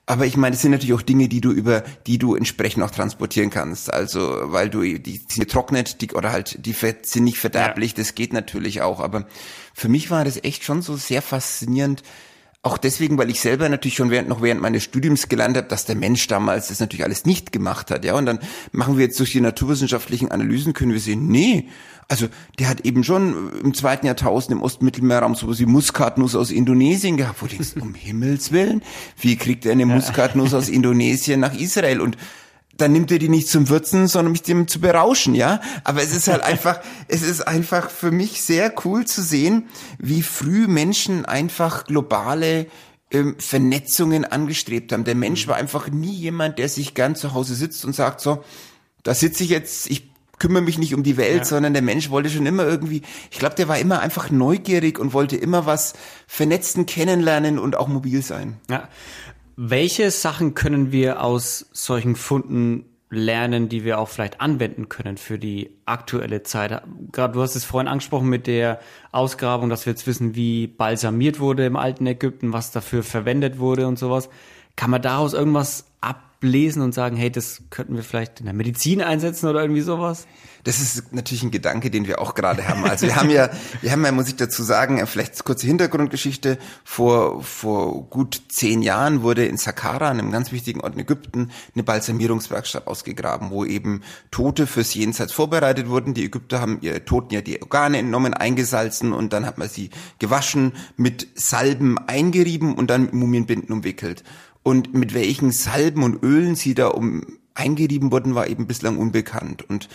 Aber 0.07 0.25
ich 0.25 0.36
meine, 0.36 0.56
es 0.56 0.62
sind 0.62 0.71
natürlich 0.71 0.94
auch 0.94 1.01
Dinge, 1.01 1.30
die 1.30 1.42
du 1.42 1.51
über, 1.51 1.83
die 2.07 2.18
du 2.18 2.36
entsprechend 2.36 2.83
auch 2.83 2.92
transportieren 2.92 3.50
kannst. 3.50 3.94
Also, 3.94 4.51
weil 4.51 4.69
du, 4.69 4.81
die 4.81 5.18
sind 5.18 5.39
getrocknet, 5.39 6.01
die, 6.01 6.12
oder 6.12 6.31
halt, 6.31 6.65
die 6.65 6.74
sind 6.74 7.24
nicht 7.24 7.38
verderblich, 7.38 7.92
ja. 7.92 7.98
das 7.98 8.15
geht 8.15 8.33
natürlich 8.33 8.81
auch. 8.81 9.00
Aber 9.00 9.27
für 9.74 9.89
mich 9.89 10.12
war 10.12 10.25
das 10.25 10.44
echt 10.44 10.63
schon 10.63 10.81
so 10.81 10.95
sehr 10.98 11.21
faszinierend, 11.21 12.03
auch 12.63 12.77
deswegen, 12.77 13.17
weil 13.17 13.31
ich 13.31 13.41
selber 13.41 13.67
natürlich 13.69 13.95
schon 13.95 14.11
während, 14.11 14.29
noch 14.29 14.41
während 14.41 14.61
meines 14.61 14.83
Studiums 14.83 15.29
gelernt 15.29 15.57
habe, 15.57 15.67
dass 15.67 15.86
der 15.86 15.95
Mensch 15.95 16.27
damals 16.27 16.67
das 16.67 16.79
natürlich 16.79 17.03
alles 17.03 17.25
nicht 17.25 17.51
gemacht 17.51 17.89
hat, 17.89 18.05
ja. 18.05 18.13
Und 18.13 18.27
dann 18.27 18.39
machen 18.71 18.97
wir 18.97 19.05
jetzt 19.05 19.19
durch 19.19 19.31
die 19.31 19.41
naturwissenschaftlichen 19.41 20.31
Analysen, 20.31 20.74
können 20.74 20.93
wir 20.93 21.00
sehen, 21.00 21.27
nee, 21.27 21.67
also 22.07 22.27
der 22.59 22.67
hat 22.67 22.81
eben 22.81 23.03
schon 23.05 23.51
im 23.63 23.74
zweiten 23.74 24.05
Jahrtausend 24.05 24.51
im 24.51 24.62
Ostmittelmeerraum 24.62 25.33
sowas 25.33 25.59
wie 25.59 25.65
Muskatnuss 25.65 26.36
aus 26.36 26.51
Indonesien 26.51 27.15
gehabt, 27.15 27.41
wo 27.41 27.45
du 27.45 27.55
denkst, 27.55 27.75
um 27.79 27.95
Himmels 27.95 28.51
Willen, 28.51 28.83
wie 29.19 29.38
kriegt 29.38 29.65
er 29.65 29.71
eine 29.71 29.86
Muskatnuss 29.86 30.53
aus 30.53 30.67
Indonesien 30.67 31.39
nach 31.39 31.57
Israel? 31.57 32.01
Und 32.01 32.17
dann 32.81 32.91
nimmt 32.91 33.11
er 33.11 33.19
die 33.19 33.29
nicht 33.29 33.47
zum 33.47 33.69
Würzen, 33.69 34.07
sondern 34.07 34.31
mich 34.31 34.41
dem 34.41 34.67
zu 34.67 34.79
berauschen, 34.81 35.35
ja. 35.35 35.61
Aber 35.83 36.01
es 36.01 36.15
ist 36.15 36.27
halt 36.27 36.41
einfach, 36.43 36.79
es 37.07 37.21
ist 37.21 37.47
einfach 37.47 37.89
für 37.89 38.11
mich 38.11 38.41
sehr 38.41 38.73
cool 38.85 39.05
zu 39.05 39.21
sehen, 39.21 39.67
wie 40.00 40.23
früh 40.23 40.67
Menschen 40.67 41.25
einfach 41.25 41.85
globale 41.85 42.67
ähm, 43.11 43.35
Vernetzungen 43.39 44.25
angestrebt 44.25 44.91
haben. 44.91 45.03
Der 45.03 45.15
Mensch 45.15 45.47
war 45.47 45.55
einfach 45.55 45.89
nie 45.89 46.13
jemand, 46.13 46.57
der 46.59 46.69
sich 46.69 46.93
gern 46.93 47.15
zu 47.15 47.33
Hause 47.33 47.55
sitzt 47.55 47.85
und 47.85 47.93
sagt 47.93 48.21
so, 48.21 48.43
da 49.03 49.13
sitze 49.13 49.43
ich 49.43 49.50
jetzt, 49.50 49.89
ich 49.89 50.11
kümmere 50.39 50.63
mich 50.63 50.79
nicht 50.79 50.95
um 50.95 51.03
die 51.03 51.17
Welt, 51.17 51.39
ja. 51.39 51.45
sondern 51.45 51.73
der 51.73 51.83
Mensch 51.83 52.09
wollte 52.09 52.29
schon 52.29 52.47
immer 52.47 52.65
irgendwie, 52.65 53.03
ich 53.29 53.38
glaube, 53.38 53.55
der 53.55 53.67
war 53.67 53.77
immer 53.77 54.00
einfach 54.00 54.31
neugierig 54.31 54.97
und 54.97 55.13
wollte 55.13 55.35
immer 55.35 55.67
was 55.67 55.93
vernetzen, 56.25 56.88
kennenlernen 56.88 57.59
und 57.59 57.75
auch 57.75 57.88
mobil 57.88 58.23
sein. 58.23 58.57
Ja. 58.69 58.88
Welche 59.55 60.12
Sachen 60.12 60.53
können 60.53 60.91
wir 60.91 61.24
aus 61.24 61.67
solchen 61.72 62.15
Funden 62.15 62.86
lernen, 63.10 63.67
die 63.67 63.84
wir 63.84 64.00
auch 64.00 64.08
vielleicht 64.08 64.39
anwenden 64.39 64.89
können 64.89 65.17
für 65.17 65.38
die 65.38 65.72
aktuelle 65.86 66.43
Zeit? 66.43 66.81
Gerade 67.12 67.34
du 67.34 67.41
hast 67.41 67.55
es 67.55 67.65
vorhin 67.65 67.88
angesprochen 67.88 68.29
mit 68.29 68.48
der 68.48 68.79
Ausgrabung, 69.12 69.70
dass 69.70 69.86
wir 69.86 69.91
jetzt 69.91 70.08
wissen, 70.08 70.36
wie 70.36 70.67
balsamiert 70.67 71.39
wurde 71.39 71.65
im 71.65 71.75
alten 71.75 72.08
Ägypten, 72.08 72.53
was 72.53 72.72
dafür 72.72 73.03
verwendet 73.03 73.60
wurde 73.60 73.88
und 73.88 74.00
sowas. 74.00 74.29
Kann 74.75 74.89
man 74.89 75.01
daraus 75.01 75.34
irgendwas 75.34 75.86
ab 76.00 76.31
ablesen 76.41 76.81
und 76.81 76.93
sagen, 76.93 77.15
hey, 77.15 77.31
das 77.31 77.62
könnten 77.70 77.96
wir 77.96 78.03
vielleicht 78.03 78.39
in 78.39 78.48
der 78.48 78.55
Medizin 78.55 79.01
einsetzen 79.03 79.48
oder 79.48 79.62
irgendwie 79.62 79.81
sowas? 79.81 80.25
Das 80.63 80.80
ist 80.80 81.13
natürlich 81.13 81.44
ein 81.44 81.51
Gedanke, 81.51 81.89
den 81.89 82.08
wir 82.08 82.22
auch 82.22 82.36
gerade 82.36 82.68
haben. 82.68 82.86
Also 82.86 83.08
wir 83.08 83.15
haben 83.15 83.30
ja, 83.30 83.50
wir 83.82 83.91
haben 83.91 84.06
ja, 84.06 84.12
muss 84.12 84.27
ich 84.27 84.36
dazu 84.36 84.63
sagen, 84.63 85.06
vielleicht 85.08 85.44
kurze 85.44 85.68
Hintergrundgeschichte. 85.68 86.58
Vor, 86.84 87.44
vor 87.44 88.03
gut 88.10 88.41
zehn 88.50 88.82
Jahren 88.82 89.24
wurde 89.24 89.46
in 89.46 89.58
Saqqara, 89.58 90.10
einem 90.10 90.32
ganz 90.32 90.51
wichtigen 90.51 90.82
Ort 90.82 90.94
in 90.94 91.00
Ägypten, 91.00 91.51
eine 91.74 91.84
Balsamierungswerkstatt 91.84 92.88
ausgegraben, 92.88 93.50
wo 93.50 93.65
eben 93.65 94.01
Tote 94.30 94.68
fürs 94.68 94.94
Jenseits 94.94 95.32
vorbereitet 95.32 95.89
wurden. 95.89 96.13
Die 96.13 96.25
Ägypter 96.25 96.62
haben 96.62 96.80
ihr 96.82 97.03
Toten 97.06 97.34
ja 97.34 97.41
die 97.41 97.62
Organe 97.62 97.98
entnommen, 97.98 98.34
eingesalzen 98.34 99.13
und 99.13 99.34
dann 99.34 99.46
hat 99.46 99.58
man 99.58 99.70
sie 99.70 99.89
gewaschen, 100.20 100.74
mit 100.98 101.27
Salben 101.36 101.98
eingerieben 101.98 102.75
und 102.75 102.89
dann 102.89 103.03
mit 103.03 103.13
Mumienbinden 103.13 103.74
umwickelt. 103.74 104.24
Und 104.63 104.94
mit 104.94 105.13
welchen 105.13 105.51
Salben 105.51 106.03
und 106.03 106.22
Ölen 106.24 106.56
sie 106.56 106.75
da 106.75 106.88
um 106.89 107.25
eingerieben 107.56 108.12
wurden, 108.12 108.36
war 108.36 108.48
eben 108.48 108.68
bislang 108.68 108.98
unbekannt. 108.98 109.68
Und 109.68 109.89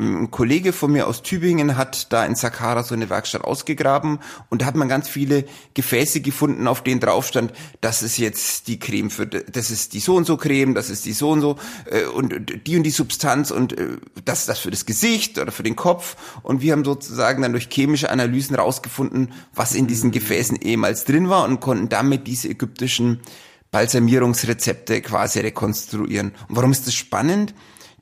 ein 0.00 0.30
Kollege 0.30 0.72
von 0.72 0.92
mir 0.92 1.08
aus 1.08 1.22
Tübingen 1.22 1.76
hat 1.76 2.12
da 2.12 2.24
in 2.24 2.36
Saqqara 2.36 2.84
so 2.84 2.94
eine 2.94 3.10
Werkstatt 3.10 3.42
ausgegraben 3.42 4.20
und 4.48 4.62
da 4.62 4.66
hat 4.66 4.76
man 4.76 4.88
ganz 4.88 5.08
viele 5.08 5.44
Gefäße 5.74 6.20
gefunden, 6.20 6.68
auf 6.68 6.84
denen 6.84 7.00
drauf 7.00 7.26
stand, 7.26 7.52
das 7.80 8.04
ist 8.04 8.16
jetzt 8.16 8.68
die 8.68 8.78
Creme 8.78 9.10
für, 9.10 9.26
das 9.26 9.72
ist 9.72 9.94
die 9.94 10.00
so 10.00 10.14
und 10.14 10.24
so 10.24 10.36
Creme, 10.36 10.74
das 10.74 10.88
ist 10.88 11.04
die 11.04 11.12
so 11.12 11.30
und 11.30 11.40
so 11.40 11.56
äh, 11.86 12.04
und 12.04 12.64
die 12.66 12.76
und 12.76 12.84
die 12.84 12.90
Substanz 12.90 13.50
und 13.50 13.76
äh, 13.76 13.96
das 14.24 14.40
ist 14.40 14.48
das 14.48 14.60
für 14.60 14.70
das 14.70 14.86
Gesicht 14.86 15.36
oder 15.36 15.50
für 15.50 15.64
den 15.64 15.74
Kopf 15.74 16.16
und 16.44 16.62
wir 16.62 16.72
haben 16.72 16.84
sozusagen 16.84 17.42
dann 17.42 17.52
durch 17.52 17.68
chemische 17.68 18.10
Analysen 18.10 18.54
rausgefunden, 18.54 19.32
was 19.52 19.74
in 19.74 19.88
diesen 19.88 20.12
Gefäßen 20.12 20.58
ehemals 20.58 21.06
drin 21.06 21.28
war 21.28 21.44
und 21.44 21.58
konnten 21.58 21.88
damit 21.88 22.28
diese 22.28 22.48
ägyptischen 22.48 23.20
Balsamierungsrezepte 23.72 25.02
quasi 25.02 25.40
rekonstruieren. 25.40 26.32
Und 26.48 26.56
warum 26.56 26.70
ist 26.70 26.86
das 26.86 26.94
spannend? 26.94 27.52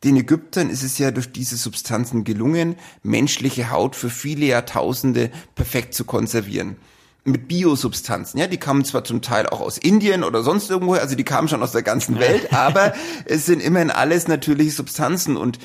Den 0.05 0.17
Ägyptern 0.17 0.71
ist 0.71 0.83
es 0.83 0.99
ja 0.99 1.11
durch 1.11 1.33
diese 1.33 1.57
Substanzen 1.57 2.25
gelungen, 2.25 2.77
menschliche 3.03 3.71
Haut 3.71 3.97
für 3.97 4.11
viele 4.11 4.47
Jahrtausende 4.47 5.31
perfekt 5.55 5.95
zu 5.95 6.05
konservieren 6.05 6.77
mit 7.27 7.49
Biosubstanzen. 7.49 8.39
Ja, 8.39 8.47
die 8.47 8.57
kamen 8.57 8.85
zwar 8.85 9.05
zum 9.05 9.21
Teil 9.21 9.47
auch 9.49 9.61
aus 9.61 9.79
Indien 9.79 10.23
oder 10.23 10.43
sonst 10.43 10.71
irgendwo, 10.71 10.95
also 10.95 11.17
die 11.17 11.25
kamen 11.25 11.49
schon 11.49 11.63
aus 11.63 11.73
der 11.73 11.83
ganzen 11.83 12.19
Welt, 12.19 12.53
aber 12.53 12.95
es 13.25 13.47
sind 13.47 13.61
immerhin 13.61 13.91
alles 13.91 14.29
natürliche 14.29 14.71
Substanzen 14.71 15.37
und 15.37 15.59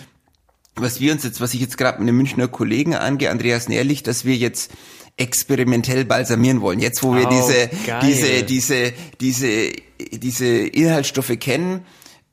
was 0.76 1.00
wir 1.00 1.12
uns 1.12 1.24
jetzt, 1.24 1.42
was 1.42 1.54
ich 1.54 1.62
jetzt 1.62 1.78
gerade 1.78 2.00
mit 2.00 2.08
einem 2.08 2.18
Münchner 2.18 2.48
Kollegen 2.48 2.96
angehe, 2.96 3.30
Andreas 3.30 3.68
Nährlich, 3.68 4.04
dass 4.04 4.26
wir 4.26 4.36
jetzt 4.36 4.72
experimentell 5.18 6.06
balsamieren 6.06 6.62
wollen. 6.62 6.80
Jetzt, 6.80 7.04
wo 7.04 7.14
wir 7.14 7.28
oh, 7.28 7.30
diese, 7.30 7.70
diese, 8.02 8.44
diese, 8.44 8.94
diese, 9.20 9.72
diese 10.14 10.48
Inhaltsstoffe 10.48 11.38
kennen, 11.40 11.86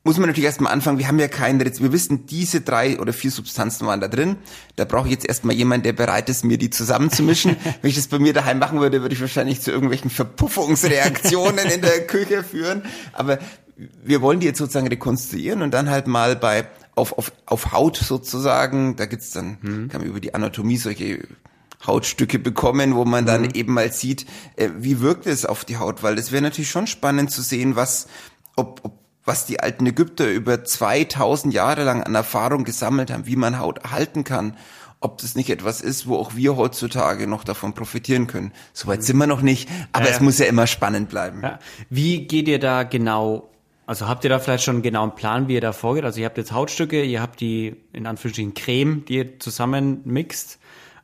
muss 0.05 0.17
man 0.17 0.29
natürlich 0.29 0.47
erstmal 0.47 0.73
anfangen, 0.73 0.99
wir 0.99 1.09
haben 1.09 1.19
ja 1.19 1.29
keinen. 1.29 1.61
Wir 1.61 1.93
wissen, 1.93 2.27
diese 2.27 2.61
drei 2.61 2.99
oder 2.99 3.13
vier 3.13 3.31
Substanzen 3.31 3.87
waren 3.87 4.01
da 4.01 4.09
drin. 4.09 4.37
Da 4.77 4.85
brauche 4.85 5.07
ich 5.07 5.13
jetzt 5.13 5.27
erstmal 5.27 5.55
jemanden, 5.55 5.85
der 5.85 5.93
bereit 5.93 6.29
ist, 6.29 6.45
mir 6.45 6.57
die 6.57 6.71
zusammenzumischen. 6.71 7.57
Wenn 7.83 7.91
ich 7.91 7.97
das 7.97 8.07
bei 8.07 8.19
mir 8.19 8.33
daheim 8.33 8.59
machen 8.59 8.81
würde, 8.81 9.03
würde 9.03 9.15
ich 9.15 9.21
wahrscheinlich 9.21 9.61
zu 9.61 9.71
irgendwelchen 9.71 10.11
Verpuffungsreaktionen 10.11 11.67
in 11.67 11.83
der 11.83 12.01
Küche 12.07 12.43
führen. 12.43 12.83
Aber 13.13 13.39
wir 13.77 14.23
wollen 14.23 14.41
die 14.41 14.47
jetzt 14.47 14.59
sozusagen 14.59 14.89
rekonstruieren 14.89 15.63
und 15.63 15.73
dann 15.73 15.91
halt 15.91 16.07
mal 16.07 16.37
bei 16.37 16.67
auf, 16.95 17.17
auf, 17.17 17.33
auf 17.47 17.73
Haut 17.73 17.97
sozusagen, 17.97 18.97
da 18.97 19.07
gibt's 19.07 19.31
dann, 19.31 19.59
hm. 19.61 19.89
kann 19.89 20.01
man 20.01 20.11
über 20.11 20.21
die 20.21 20.35
Anatomie 20.35 20.79
solche 20.79 21.21
Hautstücke 21.87 22.39
bekommen, 22.39 22.97
wo 22.97 23.05
man 23.05 23.25
dann 23.25 23.43
mhm. 23.43 23.51
eben 23.55 23.73
mal 23.73 23.93
sieht, 23.93 24.27
äh, 24.57 24.71
wie 24.79 25.01
wirkt 25.01 25.27
es 25.27 25.47
auf 25.47 25.65
die 25.65 25.77
Haut, 25.77 26.03
weil 26.03 26.19
es 26.19 26.33
wäre 26.33 26.43
natürlich 26.43 26.71
schon 26.71 26.89
spannend 26.89 27.31
zu 27.31 27.41
sehen, 27.41 27.77
was, 27.77 28.09
ob, 28.57 28.81
ob 28.83 28.99
was 29.29 29.47
die 29.47 29.61
alten 29.61 29.87
Ägypter 29.87 30.29
über 30.29 30.65
2000 30.65 31.55
Jahre 31.55 31.85
lang 31.85 32.03
an 32.03 32.17
Erfahrung 32.17 32.65
gesammelt 32.65 33.13
haben, 33.13 33.27
wie 33.27 33.37
man 33.37 33.61
Haut 33.61 33.79
erhalten 33.79 34.25
kann, 34.25 34.57
ob 35.01 35.19
das 35.19 35.37
nicht 35.37 35.51
etwas 35.51 35.81
ist, 35.81 36.09
wo 36.09 36.17
auch 36.17 36.35
wir 36.35 36.57
heutzutage 36.57 37.29
noch 37.29 37.45
davon 37.45 37.75
profitieren 37.75 38.27
können. 38.27 38.53
Soweit 38.73 39.05
sind 39.05 39.17
wir 39.19 39.29
noch 39.29 39.43
nicht, 39.43 39.69
aber 39.93 40.07
ja, 40.07 40.11
ja. 40.11 40.17
es 40.17 40.21
muss 40.21 40.39
ja 40.39 40.47
immer 40.47 40.67
spannend 40.67 41.09
bleiben. 41.09 41.43
Ja. 41.43 41.61
Wie 41.89 42.27
geht 42.27 42.49
ihr 42.49 42.59
da 42.59 42.83
genau 42.83 43.51
also 43.87 44.07
habt 44.07 44.23
ihr 44.25 44.29
da 44.29 44.39
vielleicht 44.39 44.65
schon 44.65 44.83
genau 44.83 45.03
einen 45.05 45.15
Plan, 45.15 45.49
wie 45.49 45.55
ihr 45.55 45.63
da 45.63 45.73
vorgeht? 45.73 46.05
Also 46.05 46.21
ihr 46.21 46.27
habt 46.27 46.37
jetzt 46.37 46.53
Hautstücke, 46.53 47.03
ihr 47.05 47.23
habt 47.23 47.41
die 47.41 47.75
in 47.95 48.07
Anführungsstrichen 48.07 48.53
Creme, 48.53 49.05
die 49.07 49.15
ihr 49.15 49.39
zusammen 49.39 50.03
mixt. 50.05 50.59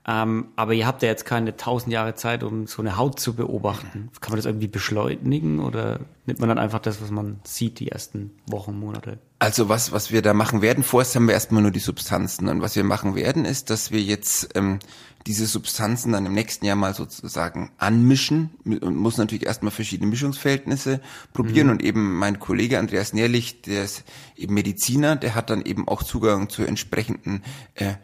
Ähm, 0.06 0.48
aber 0.56 0.74
ihr 0.74 0.86
habt 0.86 1.02
ja 1.02 1.08
jetzt 1.08 1.24
keine 1.24 1.56
tausend 1.56 1.92
Jahre 1.92 2.14
Zeit, 2.14 2.42
um 2.42 2.66
so 2.66 2.82
eine 2.82 2.98
Haut 2.98 3.18
zu 3.18 3.34
beobachten. 3.34 4.10
Kann 4.20 4.32
man 4.32 4.36
das 4.36 4.44
irgendwie 4.44 4.68
beschleunigen 4.68 5.60
oder 5.60 6.00
nimmt 6.26 6.40
man 6.40 6.48
dann 6.50 6.58
einfach 6.58 6.80
das, 6.80 7.00
was 7.00 7.10
man 7.10 7.40
sieht, 7.44 7.80
die 7.80 7.90
ersten 7.90 8.30
Wochen, 8.46 8.78
Monate? 8.78 9.18
Also 9.38 9.70
was, 9.70 9.92
was 9.92 10.12
wir 10.12 10.20
da 10.20 10.34
machen 10.34 10.60
werden, 10.60 10.84
vorerst 10.84 11.16
haben 11.16 11.26
wir 11.26 11.34
erstmal 11.34 11.62
nur 11.62 11.70
die 11.70 11.80
Substanzen. 11.80 12.48
Und 12.48 12.60
was 12.60 12.76
wir 12.76 12.84
machen 12.84 13.14
werden, 13.14 13.46
ist, 13.46 13.70
dass 13.70 13.92
wir 13.92 14.02
jetzt 14.02 14.50
ähm, 14.54 14.78
diese 15.26 15.46
Substanzen 15.46 16.12
dann 16.12 16.26
im 16.26 16.34
nächsten 16.34 16.66
Jahr 16.66 16.76
mal 16.76 16.94
sozusagen 16.94 17.70
anmischen 17.78 18.50
und 18.64 18.96
muss 18.96 19.16
natürlich 19.16 19.46
erstmal 19.46 19.72
verschiedene 19.72 20.10
Mischungsverhältnisse 20.10 21.00
probieren. 21.32 21.68
Mhm. 21.68 21.72
Und 21.72 21.82
eben 21.82 22.14
mein 22.18 22.38
Kollege 22.40 22.78
Andreas 22.78 23.14
Nährlich, 23.14 23.62
der 23.62 23.84
ist 23.84 24.04
eben 24.36 24.52
Mediziner, 24.52 25.16
der 25.16 25.34
hat 25.34 25.48
dann 25.48 25.64
eben 25.64 25.88
auch 25.88 26.02
Zugang 26.02 26.50
zu 26.50 26.62
entsprechenden 26.62 27.42
äh, 27.74 27.94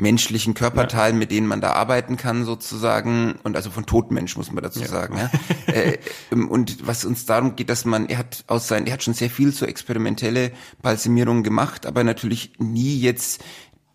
menschlichen 0.00 0.54
Körperteilen, 0.54 1.16
ja. 1.16 1.18
mit 1.18 1.30
denen 1.30 1.46
man 1.46 1.60
da 1.60 1.72
arbeiten 1.72 2.16
kann 2.16 2.44
sozusagen 2.44 3.34
und 3.42 3.56
also 3.56 3.70
von 3.70 3.86
Totmensch 3.86 4.36
muss 4.36 4.50
man 4.50 4.62
dazu 4.62 4.80
ja. 4.80 4.88
sagen. 4.88 5.16
Ja. 5.18 5.30
äh, 5.72 5.98
ähm, 6.32 6.48
und 6.48 6.86
was 6.86 7.04
uns 7.04 7.26
darum 7.26 7.56
geht, 7.56 7.68
dass 7.68 7.84
man, 7.84 8.08
er 8.08 8.18
hat 8.18 8.44
aus 8.46 8.68
sein, 8.68 8.86
er 8.86 8.94
hat 8.94 9.02
schon 9.02 9.14
sehr 9.14 9.30
viel 9.30 9.52
so 9.52 9.66
experimentelle 9.66 10.52
Balsamierung 10.82 11.42
gemacht, 11.42 11.86
aber 11.86 12.04
natürlich 12.04 12.52
nie 12.58 12.98
jetzt 12.98 13.42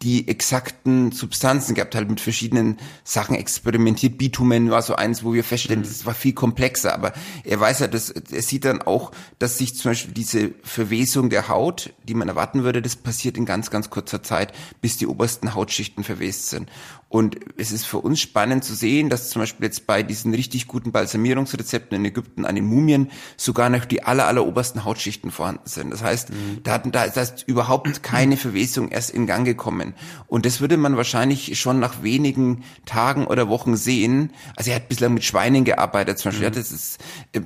die 0.02 0.28
exakten 0.28 1.12
Substanzen 1.12 1.74
gehabt, 1.74 1.96
halt 1.96 2.10
mit 2.10 2.20
verschiedenen 2.20 2.78
Sachen 3.04 3.36
experimentiert. 3.36 4.18
Bitumen 4.18 4.70
war 4.70 4.82
so 4.82 4.96
eins, 4.96 5.24
wo 5.24 5.34
wir 5.34 5.44
feststellen, 5.44 5.82
mhm. 5.82 5.88
das 5.88 6.06
war 6.06 6.14
viel 6.14 6.34
komplexer, 6.34 6.94
aber 6.94 7.14
er 7.44 7.60
weiß 7.60 7.80
ja, 7.80 7.88
dass, 7.88 8.10
er 8.10 8.42
sieht 8.42 8.66
dann 8.66 8.82
auch, 8.82 9.12
dass 9.40 9.58
sich 9.58 9.76
zum 9.76 9.92
Beispiel 9.92 10.14
diese 10.14 10.52
Verwesung 10.64 11.30
der 11.30 11.48
Haut, 11.48 11.94
die 12.04 12.14
man 12.14 12.28
erwarten 12.28 12.64
würde, 12.64 12.82
das 12.82 12.96
passiert 12.96 13.38
in 13.38 13.46
ganz, 13.46 13.72
ganz 13.72 13.90
kurzer 13.90 14.22
Zeit, 14.22 14.54
bis 14.82 14.98
die 14.98 15.08
obersten 15.08 15.56
Hautschichten 15.56 16.04
verwest 16.04 16.50
sind. 16.50 16.70
Und 17.16 17.38
es 17.56 17.72
ist 17.72 17.86
für 17.86 18.00
uns 18.00 18.20
spannend 18.20 18.66
zu 18.66 18.76
sehen, 18.76 19.10
dass 19.10 19.30
zum 19.30 19.42
Beispiel 19.42 19.66
jetzt 19.66 19.88
bei 19.88 20.04
diesen 20.04 20.34
richtig 20.34 20.68
guten 20.68 20.92
Balsamierungsrezepten 20.92 21.96
in 21.98 22.04
Ägypten 22.04 22.46
an 22.46 22.56
den 22.56 22.66
Mumien 22.66 23.10
sogar 23.38 23.70
noch 23.70 23.86
die 23.86 24.04
aller, 24.04 24.28
aller 24.28 24.46
obersten 24.46 24.84
Hautschichten 24.84 25.32
vorhanden 25.32 25.62
sind. 25.66 25.92
Das 25.92 26.04
heißt, 26.04 26.32
mhm. 26.32 26.64
da, 26.64 26.74
hatten, 26.74 26.92
da 26.92 27.06
ist 27.06 27.48
überhaupt 27.48 28.04
keine 28.04 28.36
Verwesung 28.38 28.90
erst 28.90 29.12
in 29.12 29.28
Gang 29.28 29.46
gekommen. 29.46 29.95
Und 30.28 30.46
das 30.46 30.62
würde 30.62 30.78
man 30.78 30.98
wahrscheinlich 30.98 31.60
schon 31.60 31.80
nach 31.80 32.04
wenigen 32.04 32.64
Tagen 32.86 33.28
oder 33.28 33.50
Wochen 33.50 33.76
sehen. 33.76 34.32
Also 34.56 34.72
er 34.72 34.78
hat 34.78 34.90
bislang 34.90 35.14
mit 35.14 35.24
Schweinen 35.24 35.66
gearbeitet 35.66 36.20
zum 36.20 36.30
Beispiel. 36.30 36.50
Mhm. 36.50 36.54
Ja, 36.54 36.60
das 36.60 36.72
ist, 36.72 37.00
äh, 37.34 37.42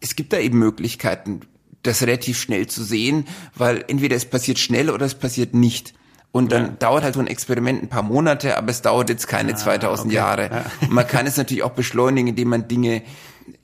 es 0.00 0.16
gibt 0.16 0.32
da 0.32 0.38
eben 0.38 0.58
Möglichkeiten, 0.58 1.40
das 1.82 2.02
relativ 2.02 2.40
schnell 2.40 2.66
zu 2.66 2.84
sehen, 2.84 3.26
weil 3.54 3.84
entweder 3.88 4.16
es 4.16 4.24
passiert 4.24 4.58
schnell 4.58 4.90
oder 4.90 5.06
es 5.06 5.14
passiert 5.14 5.54
nicht. 5.54 5.94
Und 6.32 6.52
dann 6.52 6.62
ja. 6.62 6.68
dauert 6.78 7.02
halt 7.02 7.14
so 7.14 7.20
ein 7.20 7.26
Experiment 7.26 7.82
ein 7.82 7.88
paar 7.88 8.02
Monate, 8.02 8.56
aber 8.56 8.70
es 8.70 8.82
dauert 8.82 9.08
jetzt 9.08 9.26
keine 9.26 9.52
ah, 9.52 9.56
2000 9.56 10.06
okay. 10.06 10.14
Jahre. 10.14 10.50
Ja. 10.50 10.64
Und 10.82 10.92
man 10.92 11.06
kann 11.06 11.26
es 11.26 11.36
natürlich 11.36 11.64
auch 11.64 11.72
beschleunigen, 11.72 12.28
indem 12.28 12.48
man 12.48 12.68
Dinge 12.68 13.02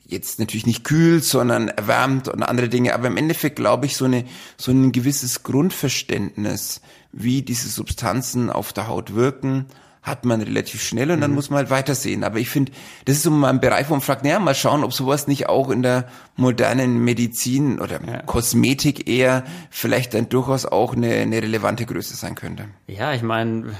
jetzt 0.04 0.38
natürlich 0.38 0.66
nicht 0.66 0.84
kühlt, 0.84 1.24
sondern 1.24 1.68
erwärmt 1.68 2.28
und 2.28 2.42
andere 2.42 2.68
Dinge. 2.68 2.94
Aber 2.94 3.06
im 3.06 3.16
Endeffekt 3.16 3.56
glaube 3.56 3.86
ich, 3.86 3.96
so 3.96 4.04
eine, 4.04 4.24
so 4.56 4.72
ein 4.72 4.92
gewisses 4.92 5.42
Grundverständnis, 5.42 6.80
wie 7.16 7.42
diese 7.42 7.68
Substanzen 7.68 8.50
auf 8.50 8.72
der 8.72 8.88
Haut 8.88 9.14
wirken, 9.14 9.66
hat 10.02 10.24
man 10.24 10.40
relativ 10.40 10.82
schnell 10.82 11.10
und 11.10 11.20
dann 11.20 11.30
mhm. 11.30 11.34
muss 11.34 11.50
man 11.50 11.58
halt 11.58 11.70
weitersehen. 11.70 12.22
Aber 12.22 12.38
ich 12.38 12.48
finde, 12.48 12.70
das 13.06 13.16
ist 13.16 13.22
so 13.24 13.30
mal 13.32 13.48
ein 13.48 13.60
Bereich, 13.60 13.88
wo 13.88 13.94
man 13.94 14.00
fragt, 14.00 14.22
naja, 14.22 14.38
mal 14.38 14.54
schauen, 14.54 14.84
ob 14.84 14.92
sowas 14.92 15.26
nicht 15.26 15.48
auch 15.48 15.68
in 15.68 15.82
der 15.82 16.06
modernen 16.36 16.98
Medizin 17.02 17.80
oder 17.80 18.00
ja. 18.06 18.22
Kosmetik 18.22 19.08
eher 19.08 19.44
vielleicht 19.68 20.14
dann 20.14 20.28
durchaus 20.28 20.64
auch 20.64 20.94
eine, 20.94 21.12
eine 21.12 21.42
relevante 21.42 21.86
Größe 21.86 22.14
sein 22.14 22.36
könnte. 22.36 22.68
Ja, 22.86 23.14
ich 23.14 23.22
meine, 23.22 23.74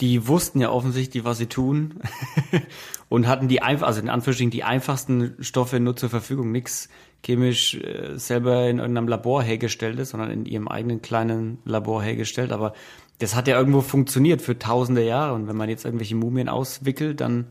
die 0.00 0.26
wussten 0.26 0.60
ja 0.60 0.70
offensichtlich, 0.70 1.22
was 1.22 1.38
sie 1.38 1.46
tun 1.46 2.00
und 3.08 3.28
hatten 3.28 3.46
die 3.46 3.62
einfach, 3.62 3.86
also 3.86 4.00
in 4.00 4.08
Anführungsstrichen 4.08 4.50
die 4.50 4.64
einfachsten 4.64 5.36
Stoffe 5.38 5.78
nur 5.78 5.94
zur 5.94 6.10
Verfügung, 6.10 6.50
nichts 6.50 6.88
chemisch 7.24 7.74
äh, 7.74 8.16
selber 8.16 8.68
in 8.68 8.78
irgendeinem 8.78 9.08
Labor 9.08 9.42
hergestellt 9.42 9.98
ist, 9.98 10.10
sondern 10.10 10.30
in 10.30 10.46
ihrem 10.46 10.68
eigenen 10.68 11.02
kleinen 11.02 11.58
Labor 11.64 12.02
hergestellt. 12.02 12.52
Aber 12.52 12.74
das 13.18 13.34
hat 13.34 13.48
ja 13.48 13.58
irgendwo 13.58 13.80
funktioniert 13.80 14.42
für 14.42 14.58
tausende 14.58 15.04
Jahre. 15.04 15.34
Und 15.34 15.48
wenn 15.48 15.56
man 15.56 15.68
jetzt 15.68 15.84
irgendwelche 15.84 16.14
Mumien 16.14 16.48
auswickelt, 16.48 17.20
dann 17.20 17.48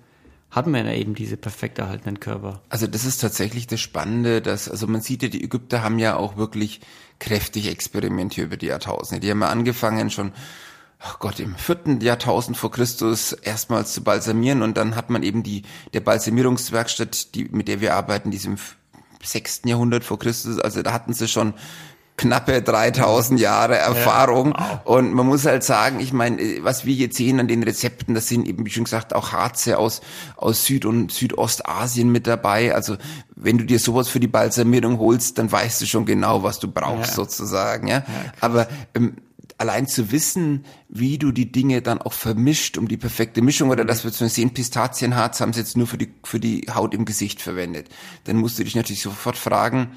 hat 0.49 0.67
man 0.67 0.85
ja 0.85 0.93
eben 0.93 1.13
diese 1.13 1.35
perfekt 1.35 1.77
erhaltenen 1.77 2.19
Körper. 2.19 2.61
Also 2.69 2.87
das 2.87 3.03
ist 3.03 3.19
tatsächlich 3.19 3.67
das 3.67 3.81
Spannende, 3.81 4.41
dass, 4.41 4.69
also 4.69 4.87
man 4.87 5.01
sieht 5.01 5.23
ja, 5.23 5.29
die 5.29 5.43
Ägypter 5.43 5.83
haben 5.83 5.99
ja 5.99 6.15
auch 6.15 6.37
wirklich 6.37 6.79
kräftig 7.19 7.67
experimentiert 7.67 8.47
über 8.47 8.57
die 8.57 8.67
Jahrtausende. 8.67 9.19
Die 9.19 9.29
haben 9.29 9.41
ja 9.41 9.49
angefangen 9.49 10.09
schon, 10.09 10.31
ach 10.99 11.19
Gott, 11.19 11.41
im 11.41 11.55
vierten 11.55 11.99
Jahrtausend 11.99 12.55
vor 12.55 12.71
Christus 12.71 13.33
erstmals 13.33 13.93
zu 13.93 14.03
balsamieren 14.03 14.61
und 14.61 14.77
dann 14.77 14.95
hat 14.95 15.09
man 15.09 15.21
eben 15.21 15.43
die, 15.43 15.63
der 15.93 15.99
Balsamierungswerkstatt, 15.99 17.35
die, 17.35 17.45
mit 17.45 17.67
der 17.67 17.81
wir 17.81 17.95
arbeiten, 17.95 18.31
diesem 18.31 18.57
sechsten 19.23 19.67
Jahrhundert 19.67 20.03
vor 20.03 20.19
Christus, 20.19 20.59
also 20.59 20.81
da 20.81 20.93
hatten 20.93 21.13
sie 21.13 21.27
schon 21.27 21.53
knappe 22.17 22.63
3000 22.63 23.39
Jahre 23.39 23.77
Erfahrung. 23.77 24.53
Ja, 24.57 24.81
wow. 24.83 24.97
Und 24.97 25.13
man 25.13 25.27
muss 25.27 25.45
halt 25.45 25.63
sagen, 25.63 25.99
ich 25.99 26.11
meine, 26.11 26.41
was 26.61 26.83
wir 26.83 26.93
jetzt 26.93 27.15
sehen 27.15 27.39
an 27.39 27.47
den 27.47 27.63
Rezepten, 27.63 28.15
das 28.15 28.27
sind 28.27 28.47
eben, 28.47 28.65
wie 28.65 28.71
schon 28.71 28.85
gesagt, 28.85 29.15
auch 29.15 29.31
Harze 29.31 29.77
aus, 29.77 30.01
aus 30.35 30.65
Süd- 30.65 30.85
und 30.85 31.11
Südostasien 31.11 32.11
mit 32.11 32.25
dabei. 32.25 32.73
Also 32.73 32.97
wenn 33.35 33.59
du 33.59 33.65
dir 33.65 33.79
sowas 33.79 34.09
für 34.09 34.19
die 34.19 34.27
Balsamierung 34.27 34.97
holst, 34.97 35.37
dann 35.37 35.51
weißt 35.51 35.79
du 35.81 35.85
schon 35.85 36.05
genau, 36.05 36.41
was 36.41 36.59
du 36.59 36.67
brauchst 36.67 37.11
ja. 37.11 37.15
sozusagen. 37.15 37.87
Ja. 37.87 37.97
ja 37.97 38.05
Aber 38.41 38.67
ähm, 38.95 39.17
allein 39.57 39.87
zu 39.87 40.11
wissen, 40.11 40.65
wie 40.87 41.17
du 41.17 41.31
die 41.31 41.51
Dinge 41.51 41.81
dann 41.81 42.01
auch 42.01 42.13
vermischt, 42.13 42.77
um 42.77 42.87
die 42.87 42.97
perfekte 42.97 43.41
Mischung 43.41 43.69
oder 43.69 43.85
das 43.85 44.03
wir 44.03 44.11
zum 44.11 44.27
sehen, 44.27 44.53
Pistazienharz 44.53 45.41
haben 45.41 45.53
sie 45.53 45.61
jetzt 45.61 45.77
nur 45.77 45.87
für 45.87 45.97
die, 45.97 46.13
für 46.23 46.39
die 46.39 46.67
Haut 46.73 46.93
im 46.93 47.05
Gesicht 47.05 47.41
verwendet. 47.41 47.89
Dann 48.25 48.37
musst 48.37 48.59
du 48.59 48.63
dich 48.63 48.75
natürlich 48.75 49.01
sofort 49.01 49.37
fragen, 49.37 49.91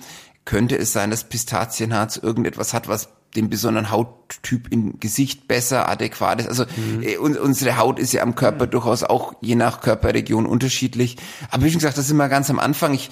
könnte 0.45 0.77
es 0.77 0.93
sein, 0.93 1.11
dass 1.11 1.29
Pistazienharz 1.29 2.17
irgendetwas 2.17 2.73
hat, 2.73 2.89
was 2.89 3.11
dem 3.37 3.49
besonderen 3.49 3.91
Hauttyp 3.91 4.73
im 4.73 4.99
Gesicht 4.99 5.47
besser 5.47 5.89
adäquat 5.89 6.41
ist. 6.41 6.49
Also 6.49 6.65
mhm. 6.77 7.03
äh, 7.03 7.17
unsere 7.17 7.77
Haut 7.77 8.01
ist 8.01 8.13
ja 8.13 8.23
am 8.23 8.35
Körper 8.35 8.67
mhm. 8.67 8.71
durchaus 8.71 9.05
auch 9.05 9.35
je 9.41 9.55
nach 9.55 9.81
Körperregion 9.81 10.47
unterschiedlich. 10.47 11.17
Aber 11.51 11.65
wie 11.65 11.71
schon 11.71 11.79
gesagt, 11.79 11.97
das 11.97 12.07
ist 12.07 12.11
immer 12.11 12.29
ganz 12.29 12.51
am 12.51 12.59
Anfang. 12.59 12.93
Ich, 12.93 13.11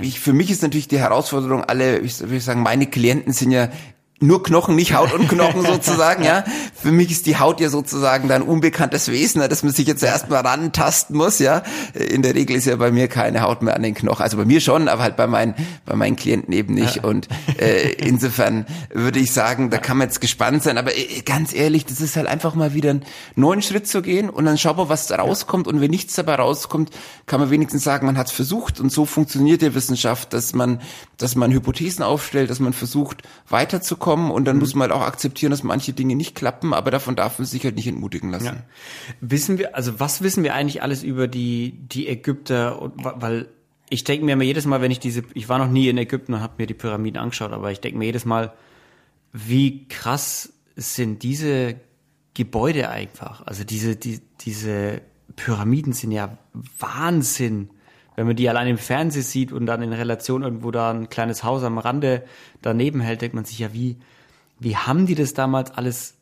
ich, 0.00 0.20
für 0.20 0.32
mich 0.32 0.50
ist 0.50 0.62
natürlich 0.62 0.86
die 0.86 1.00
Herausforderung, 1.00 1.64
alle, 1.64 1.98
ich 1.98 2.20
würde 2.20 2.40
sagen, 2.40 2.62
meine 2.62 2.86
Klienten 2.86 3.32
sind 3.32 3.50
ja 3.50 3.68
nur 4.20 4.42
Knochen, 4.42 4.74
nicht 4.74 4.94
Haut 4.94 5.12
und 5.12 5.28
Knochen 5.28 5.62
sozusagen, 5.66 6.24
ja. 6.24 6.44
Für 6.74 6.90
mich 6.90 7.10
ist 7.10 7.26
die 7.26 7.38
Haut 7.38 7.60
ja 7.60 7.68
sozusagen 7.68 8.28
dann 8.28 8.42
unbekanntes 8.42 9.08
Wesen, 9.08 9.40
dass 9.48 9.62
man 9.62 9.72
sich 9.72 9.86
jetzt 9.86 10.02
erstmal 10.02 10.44
rantasten 10.44 11.16
muss, 11.16 11.38
ja. 11.38 11.62
In 11.94 12.22
der 12.22 12.34
Regel 12.34 12.56
ist 12.56 12.64
ja 12.64 12.74
bei 12.76 12.90
mir 12.90 13.06
keine 13.06 13.42
Haut 13.42 13.62
mehr 13.62 13.76
an 13.76 13.82
den 13.82 13.94
Knochen. 13.94 14.22
Also 14.22 14.36
bei 14.36 14.44
mir 14.44 14.60
schon, 14.60 14.88
aber 14.88 15.02
halt 15.02 15.16
bei 15.16 15.28
meinen, 15.28 15.54
bei 15.84 15.94
meinen 15.94 16.16
Klienten 16.16 16.52
eben 16.52 16.74
nicht. 16.74 16.96
Ja. 16.96 17.04
Und 17.04 17.28
äh, 17.58 17.92
insofern 17.92 18.66
würde 18.92 19.20
ich 19.20 19.32
sagen, 19.32 19.70
da 19.70 19.78
kann 19.78 19.98
man 19.98 20.08
jetzt 20.08 20.20
gespannt 20.20 20.64
sein. 20.64 20.78
Aber 20.78 20.96
äh, 20.96 21.20
ganz 21.24 21.54
ehrlich, 21.54 21.84
das 21.84 22.00
ist 22.00 22.16
halt 22.16 22.26
einfach 22.26 22.54
mal 22.56 22.74
wieder 22.74 22.90
einen 22.90 23.04
neuen 23.36 23.62
Schritt 23.62 23.86
zu 23.86 24.02
gehen 24.02 24.30
und 24.30 24.46
dann 24.46 24.58
schauen 24.58 24.78
wir, 24.78 24.88
was 24.88 25.06
da 25.06 25.16
rauskommt. 25.16 25.68
Und 25.68 25.80
wenn 25.80 25.90
nichts 25.90 26.14
dabei 26.14 26.34
rauskommt, 26.34 26.90
kann 27.26 27.38
man 27.38 27.50
wenigstens 27.50 27.84
sagen, 27.84 28.06
man 28.06 28.18
hat 28.18 28.26
es 28.26 28.32
versucht. 28.32 28.80
Und 28.80 28.90
so 28.90 29.06
funktioniert 29.06 29.62
die 29.62 29.74
Wissenschaft, 29.74 30.32
dass 30.32 30.54
man, 30.54 30.80
dass 31.18 31.36
man 31.36 31.52
Hypothesen 31.52 32.02
aufstellt, 32.02 32.50
dass 32.50 32.58
man 32.58 32.72
versucht, 32.72 33.22
weiterzukommen 33.48 34.07
kommen 34.08 34.30
und 34.30 34.46
dann 34.46 34.56
mhm. 34.56 34.60
muss 34.60 34.74
man 34.74 34.88
halt 34.88 34.98
auch 34.98 35.06
akzeptieren, 35.06 35.50
dass 35.50 35.62
manche 35.62 35.92
Dinge 35.92 36.16
nicht 36.16 36.34
klappen, 36.34 36.72
aber 36.72 36.90
davon 36.90 37.14
darf 37.14 37.38
man 37.38 37.44
sich 37.44 37.62
halt 37.62 37.76
nicht 37.76 37.86
entmutigen 37.86 38.30
lassen. 38.30 38.46
Ja. 38.46 38.62
Wissen 39.20 39.58
wir, 39.58 39.76
also 39.76 40.00
was 40.00 40.22
wissen 40.22 40.44
wir 40.44 40.54
eigentlich 40.54 40.82
alles 40.82 41.02
über 41.02 41.28
die, 41.28 41.72
die 41.72 42.08
Ägypter, 42.08 42.90
weil 42.96 43.48
ich 43.90 44.04
denke 44.04 44.24
mir 44.24 44.32
immer 44.32 44.44
jedes 44.44 44.64
Mal, 44.64 44.80
wenn 44.80 44.90
ich 44.90 44.98
diese, 44.98 45.24
ich 45.34 45.50
war 45.50 45.58
noch 45.58 45.68
nie 45.68 45.90
in 45.90 45.98
Ägypten 45.98 46.32
und 46.32 46.40
habe 46.40 46.54
mir 46.56 46.66
die 46.66 46.72
Pyramiden 46.72 47.20
angeschaut, 47.20 47.52
aber 47.52 47.70
ich 47.70 47.80
denke 47.80 47.98
mir 47.98 48.06
jedes 48.06 48.24
Mal, 48.24 48.54
wie 49.34 49.86
krass 49.88 50.54
sind 50.74 51.22
diese 51.22 51.74
Gebäude 52.32 52.88
einfach. 52.88 53.46
Also 53.46 53.62
diese, 53.62 53.94
die, 53.96 54.22
diese 54.40 55.02
Pyramiden 55.36 55.92
sind 55.92 56.12
ja 56.12 56.38
Wahnsinn 56.78 57.68
wenn 58.18 58.26
man 58.26 58.34
die 58.34 58.48
allein 58.48 58.66
im 58.66 58.78
Fernsehen 58.78 59.22
sieht 59.22 59.52
und 59.52 59.66
dann 59.66 59.80
in 59.80 59.92
Relation 59.92 60.42
irgendwo 60.42 60.72
da 60.72 60.90
ein 60.90 61.08
kleines 61.08 61.44
Haus 61.44 61.62
am 61.62 61.78
Rande 61.78 62.24
daneben 62.62 63.00
hält, 63.00 63.22
denkt 63.22 63.36
man 63.36 63.44
sich 63.44 63.60
ja, 63.60 63.72
wie, 63.72 63.96
wie 64.58 64.76
haben 64.76 65.06
die 65.06 65.14
das 65.14 65.34
damals 65.34 65.70
alles 65.70 66.14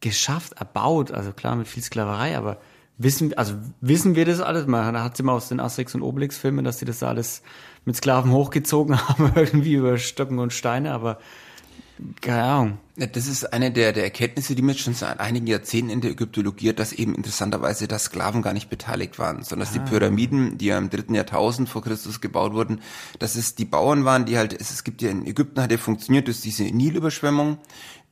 geschafft, 0.00 0.54
erbaut? 0.54 1.12
Also 1.12 1.32
klar, 1.32 1.54
mit 1.54 1.68
viel 1.68 1.84
Sklaverei, 1.84 2.36
aber 2.36 2.58
wissen, 2.98 3.32
also 3.38 3.54
wissen 3.80 4.16
wir 4.16 4.24
das 4.24 4.40
alles? 4.40 4.66
Man 4.66 5.00
hat 5.00 5.14
es 5.14 5.20
immer 5.20 5.34
aus 5.34 5.48
den 5.48 5.60
Asterix 5.60 5.94
und 5.94 6.02
Obelix 6.02 6.36
Filmen, 6.36 6.64
dass 6.64 6.78
die 6.78 6.84
das 6.84 7.00
alles 7.04 7.42
mit 7.84 7.94
Sklaven 7.94 8.32
hochgezogen 8.32 8.98
haben, 9.08 9.30
irgendwie 9.36 9.74
über 9.74 9.98
Stöcken 9.98 10.40
und 10.40 10.52
Steine, 10.52 10.94
aber 10.94 11.20
keine 12.20 12.42
Ahnung. 12.42 12.78
Das 12.96 13.26
ist 13.26 13.52
eine 13.52 13.70
der, 13.70 13.92
der 13.92 14.04
Erkenntnisse, 14.04 14.54
die 14.54 14.62
mir 14.62 14.74
schon 14.74 14.94
seit 14.94 15.20
einigen 15.20 15.46
Jahrzehnten 15.46 15.90
in 15.90 16.00
der 16.00 16.10
Ägyptologie, 16.10 16.72
dass 16.72 16.92
eben 16.92 17.14
interessanterweise, 17.14 17.88
dass 17.88 18.04
Sklaven 18.04 18.40
gar 18.40 18.54
nicht 18.54 18.70
beteiligt 18.70 19.18
waren, 19.18 19.42
sondern 19.42 19.68
dass 19.68 19.76
ah. 19.76 19.82
die 19.82 19.90
Pyramiden, 19.90 20.56
die 20.56 20.66
ja 20.66 20.78
im 20.78 20.88
dritten 20.88 21.14
Jahrtausend 21.14 21.68
vor 21.68 21.82
Christus 21.82 22.20
gebaut 22.20 22.54
wurden, 22.54 22.80
dass 23.18 23.34
es 23.36 23.54
die 23.54 23.66
Bauern 23.66 24.04
waren, 24.04 24.24
die 24.24 24.38
halt, 24.38 24.58
es, 24.58 24.70
es 24.70 24.82
gibt 24.82 25.02
ja 25.02 25.10
in 25.10 25.26
Ägypten 25.26 25.60
hat 25.60 25.70
ja 25.70 25.78
funktioniert 25.78 26.26
durch 26.26 26.40
diese 26.40 26.64
Nilüberschwemmung, 26.64 27.58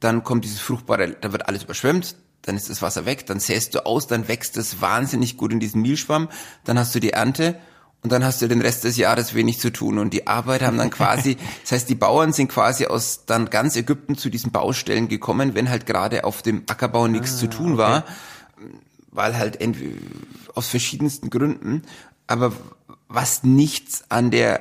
dann 0.01 0.23
kommt 0.23 0.45
dieses 0.45 0.61
fruchtbare, 0.61 1.17
da 1.21 1.33
wird 1.33 1.49
alles 1.49 1.65
überschwemmt, 1.65 2.17
dann 2.43 2.57
ist 2.57 2.69
das 2.69 2.83
Wasser 2.83 3.07
weg, 3.07 3.25
dann 3.27 3.41
säst 3.41 3.75
du 3.75 3.87
aus, 3.87 4.07
dann 4.07 4.29
wächst 4.29 4.59
es 4.59 4.83
wahnsinnig 4.83 5.39
gut 5.39 5.53
in 5.53 5.61
diesem 5.61 5.81
Nilschwamm, 5.81 6.29
dann 6.65 6.79
hast 6.79 6.95
du 6.95 7.01
die 7.01 7.13
Ernte 7.13 7.59
und 8.05 8.13
dann 8.13 8.23
hast 8.23 8.43
du 8.43 8.49
den 8.49 8.61
Rest 8.61 8.85
des 8.85 8.99
Jahres 8.99 9.35
wenig 9.35 9.59
zu 9.59 9.73
tun. 9.73 9.99
Und 9.99 10.13
die 10.13 10.27
Arbeiter 10.27 10.67
haben 10.67 10.77
dann 10.77 10.91
quasi, 10.91 11.39
das 11.63 11.73
heißt, 11.73 11.89
die 11.89 11.95
Bauern 11.95 12.35
sind 12.35 12.49
quasi 12.49 12.85
aus 12.85 13.25
dann 13.25 13.49
ganz 13.49 13.77
Ägypten 13.77 14.19
zu 14.19 14.29
diesen 14.29 14.53
Baustellen 14.53 15.09
gekommen, 15.09 15.55
wenn 15.55 15.71
halt 15.71 15.87
gerade 15.87 16.25
auf 16.25 16.43
dem 16.43 16.65
Ackerbau 16.69 17.09
nichts 17.09 17.37
ah, 17.37 17.39
zu 17.39 17.47
tun 17.49 17.73
okay. 17.73 17.79
war, 17.79 18.05
weil 19.11 19.39
halt 19.39 19.59
aus 20.55 20.69
verschiedensten 20.69 21.31
Gründen. 21.31 21.81
Aber 22.27 22.53
was 23.09 23.43
nichts 23.43 24.05
an 24.11 24.31
der 24.31 24.61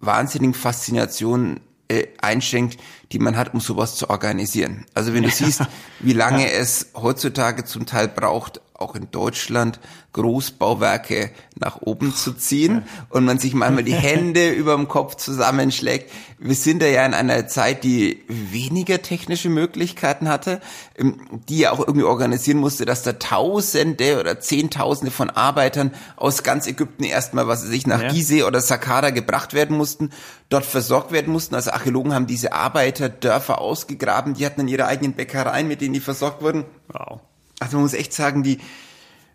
wahnsinnigen 0.00 0.54
Faszination 0.54 1.60
äh, 1.88 2.06
einschränkt, 2.22 2.78
die 3.12 3.18
man 3.18 3.36
hat, 3.36 3.52
um 3.52 3.60
sowas 3.60 3.96
zu 3.96 4.08
organisieren. 4.08 4.86
Also 4.94 5.12
wenn 5.12 5.22
du 5.22 5.30
siehst, 5.30 5.60
wie 6.00 6.14
lange 6.14 6.50
es 6.50 6.92
heutzutage 6.94 7.64
zum 7.64 7.84
Teil 7.84 8.08
braucht, 8.08 8.62
auch 8.76 8.96
in 8.96 9.10
Deutschland 9.12 9.78
Großbauwerke 10.12 11.30
nach 11.56 11.80
oben 11.80 12.14
zu 12.14 12.32
ziehen 12.32 12.82
und 13.08 13.24
man 13.24 13.38
sich 13.38 13.54
manchmal 13.54 13.84
die 13.84 13.94
Hände 13.94 14.50
über 14.52 14.74
dem 14.74 14.88
Kopf 14.88 15.14
zusammenschlägt. 15.14 16.10
Wir 16.38 16.56
sind 16.56 16.82
da 16.82 16.86
ja 16.86 17.06
in 17.06 17.14
einer 17.14 17.46
Zeit, 17.46 17.84
die 17.84 18.24
weniger 18.28 19.00
technische 19.00 19.48
Möglichkeiten 19.48 20.28
hatte, 20.28 20.60
ähm, 20.96 21.20
die 21.48 21.58
ja 21.58 21.72
auch 21.72 21.78
irgendwie 21.78 22.04
organisieren 22.04 22.58
musste, 22.58 22.84
dass 22.84 23.02
da 23.02 23.12
Tausende 23.12 24.18
oder 24.18 24.40
Zehntausende 24.40 25.12
von 25.12 25.30
Arbeitern 25.30 25.92
aus 26.16 26.42
ganz 26.42 26.66
Ägypten 26.66 27.04
erstmal, 27.04 27.46
was 27.46 27.62
sie 27.62 27.68
sich 27.68 27.86
nach 27.86 28.02
ja. 28.02 28.08
Gizeh 28.08 28.42
oder 28.42 28.60
Saqqara 28.60 29.10
gebracht 29.10 29.54
werden 29.54 29.76
mussten, 29.76 30.10
dort 30.48 30.66
versorgt 30.66 31.12
werden 31.12 31.32
mussten. 31.32 31.54
Also 31.54 31.70
Archäologen 31.70 32.12
haben 32.12 32.26
diese 32.26 32.52
Arbeiterdörfer 32.52 33.60
ausgegraben, 33.60 34.34
die 34.34 34.44
hatten 34.44 34.62
dann 34.62 34.68
ihre 34.68 34.86
eigenen 34.86 35.12
Bäckereien, 35.12 35.68
mit 35.68 35.80
denen 35.80 35.94
die 35.94 36.00
versorgt 36.00 36.42
wurden. 36.42 36.64
Wow. 36.88 37.20
Also 37.60 37.76
man 37.76 37.84
muss 37.84 37.94
echt 37.94 38.12
sagen, 38.12 38.42
die 38.42 38.58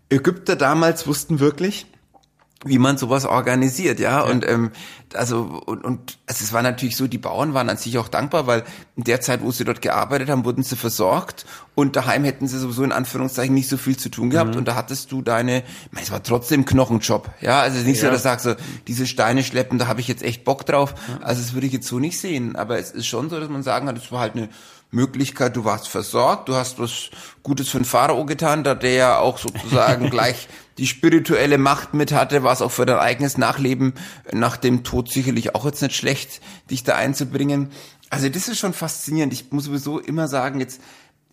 Ägypter 0.09 0.55
damals 0.55 1.07
wussten 1.07 1.39
wirklich, 1.39 1.85
wie 2.65 2.77
man 2.77 2.97
sowas 2.97 3.25
organisiert, 3.25 3.99
ja. 3.99 4.19
ja. 4.19 4.21
Und 4.21 4.45
ähm, 4.45 4.71
also 5.13 5.61
und, 5.65 5.83
und 5.85 6.17
also 6.27 6.43
es 6.43 6.51
war 6.51 6.61
natürlich 6.61 6.97
so, 6.97 7.07
die 7.07 7.17
Bauern 7.17 7.53
waren 7.53 7.69
an 7.69 7.77
sich 7.77 7.97
auch 7.97 8.09
dankbar, 8.09 8.47
weil 8.47 8.63
in 8.97 9.05
der 9.05 9.21
Zeit, 9.21 9.41
wo 9.41 9.51
sie 9.51 9.63
dort 9.63 9.81
gearbeitet 9.81 10.29
haben, 10.29 10.43
wurden 10.43 10.61
sie 10.63 10.75
versorgt 10.75 11.45
und 11.73 11.95
daheim 11.95 12.25
hätten 12.25 12.47
sie 12.47 12.59
sowieso 12.59 12.83
in 12.83 12.91
Anführungszeichen 12.91 13.53
nicht 13.53 13.69
so 13.69 13.77
viel 13.77 13.95
zu 13.95 14.09
tun 14.09 14.29
gehabt 14.29 14.51
mhm. 14.51 14.57
und 14.57 14.67
da 14.67 14.75
hattest 14.75 15.11
du 15.11 15.21
deine, 15.21 15.59
ich 15.59 15.91
meine, 15.91 16.03
es 16.03 16.11
war 16.11 16.21
trotzdem 16.21 16.65
Knochenjob, 16.65 17.29
ja. 17.39 17.61
Also 17.61 17.75
es 17.75 17.83
ist 17.83 17.87
nicht 17.87 18.01
ja. 18.01 18.09
so, 18.09 18.11
dass 18.11 18.23
du 18.23 18.29
sagst 18.29 18.43
so, 18.43 18.55
diese 18.87 19.07
Steine 19.07 19.43
schleppen, 19.43 19.79
da 19.79 19.87
habe 19.87 20.01
ich 20.01 20.09
jetzt 20.09 20.23
echt 20.23 20.43
Bock 20.43 20.65
drauf. 20.65 20.95
Ja. 21.07 21.25
Also 21.25 21.41
das 21.41 21.53
würde 21.53 21.67
ich 21.67 21.73
jetzt 21.73 21.87
so 21.87 21.99
nicht 21.99 22.19
sehen, 22.19 22.57
aber 22.57 22.77
es 22.77 22.91
ist 22.91 23.07
schon 23.07 23.29
so, 23.29 23.39
dass 23.39 23.49
man 23.49 23.63
sagen 23.63 23.85
kann, 23.85 23.95
es 23.95 24.11
war 24.11 24.19
halt 24.19 24.35
eine 24.35 24.49
Möglichkeit, 24.91 25.55
du 25.55 25.65
warst 25.65 25.87
versorgt, 25.87 26.49
du 26.49 26.55
hast 26.55 26.79
was 26.79 27.09
Gutes 27.43 27.69
für 27.69 27.77
den 27.77 27.85
Pharao 27.85 28.25
getan, 28.25 28.63
da 28.63 28.73
der 28.75 28.93
ja 28.93 29.19
auch 29.19 29.37
sozusagen 29.37 30.09
gleich 30.09 30.47
die 30.77 30.87
spirituelle 30.87 31.57
Macht 31.57 31.93
mit 31.93 32.11
hatte, 32.11 32.41
war 32.43 32.53
es 32.53 32.61
auch 32.61 32.71
für 32.71 32.85
dein 32.85 32.97
eigenes 32.97 33.37
Nachleben 33.37 33.93
nach 34.31 34.57
dem 34.57 34.83
Tod 34.83 35.11
sicherlich 35.11 35.53
auch 35.53 35.65
jetzt 35.65 35.81
nicht 35.81 35.95
schlecht, 35.95 36.41
dich 36.71 36.83
da 36.83 36.95
einzubringen. 36.95 37.69
Also 38.09 38.29
das 38.29 38.47
ist 38.47 38.57
schon 38.57 38.73
faszinierend. 38.73 39.33
Ich 39.33 39.51
muss 39.51 39.65
sowieso 39.65 39.99
immer 39.99 40.27
sagen, 40.27 40.59
jetzt 40.59 40.81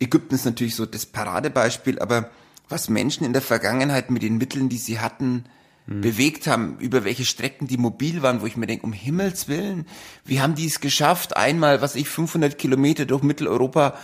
Ägypten 0.01 0.35
ist 0.35 0.45
natürlich 0.45 0.75
so 0.75 0.85
das 0.85 1.07
Paradebeispiel, 1.07 1.99
aber 2.01 2.31
was 2.69 2.88
Menschen 2.88 3.25
in 3.25 3.33
der 3.33 3.42
Vergangenheit 3.42 4.11
mit 4.11 4.23
den 4.23 4.37
Mitteln, 4.37 4.69
die 4.69 4.79
sie 4.79 4.99
hatten, 4.99 5.45
hm. 5.87 6.01
bewegt 6.01 6.46
haben, 6.46 6.79
über 6.79 7.05
welche 7.05 7.25
Strecken 7.25 7.66
die 7.66 7.79
mobil 7.79 8.22
waren, 8.22 8.40
wo 8.40 8.46
ich 8.46 8.57
mir 8.57 8.66
denke, 8.66 8.85
um 8.85 8.92
Himmels 8.92 9.49
Willen, 9.49 9.87
wie 10.25 10.40
haben 10.40 10.55
die 10.55 10.66
es 10.66 10.81
geschafft, 10.81 11.37
einmal, 11.37 11.81
was 11.81 11.94
ich, 11.94 12.09
500 12.09 12.59
Kilometer 12.59 13.07
durch 13.07 13.22
Mitteleuropa 13.22 13.94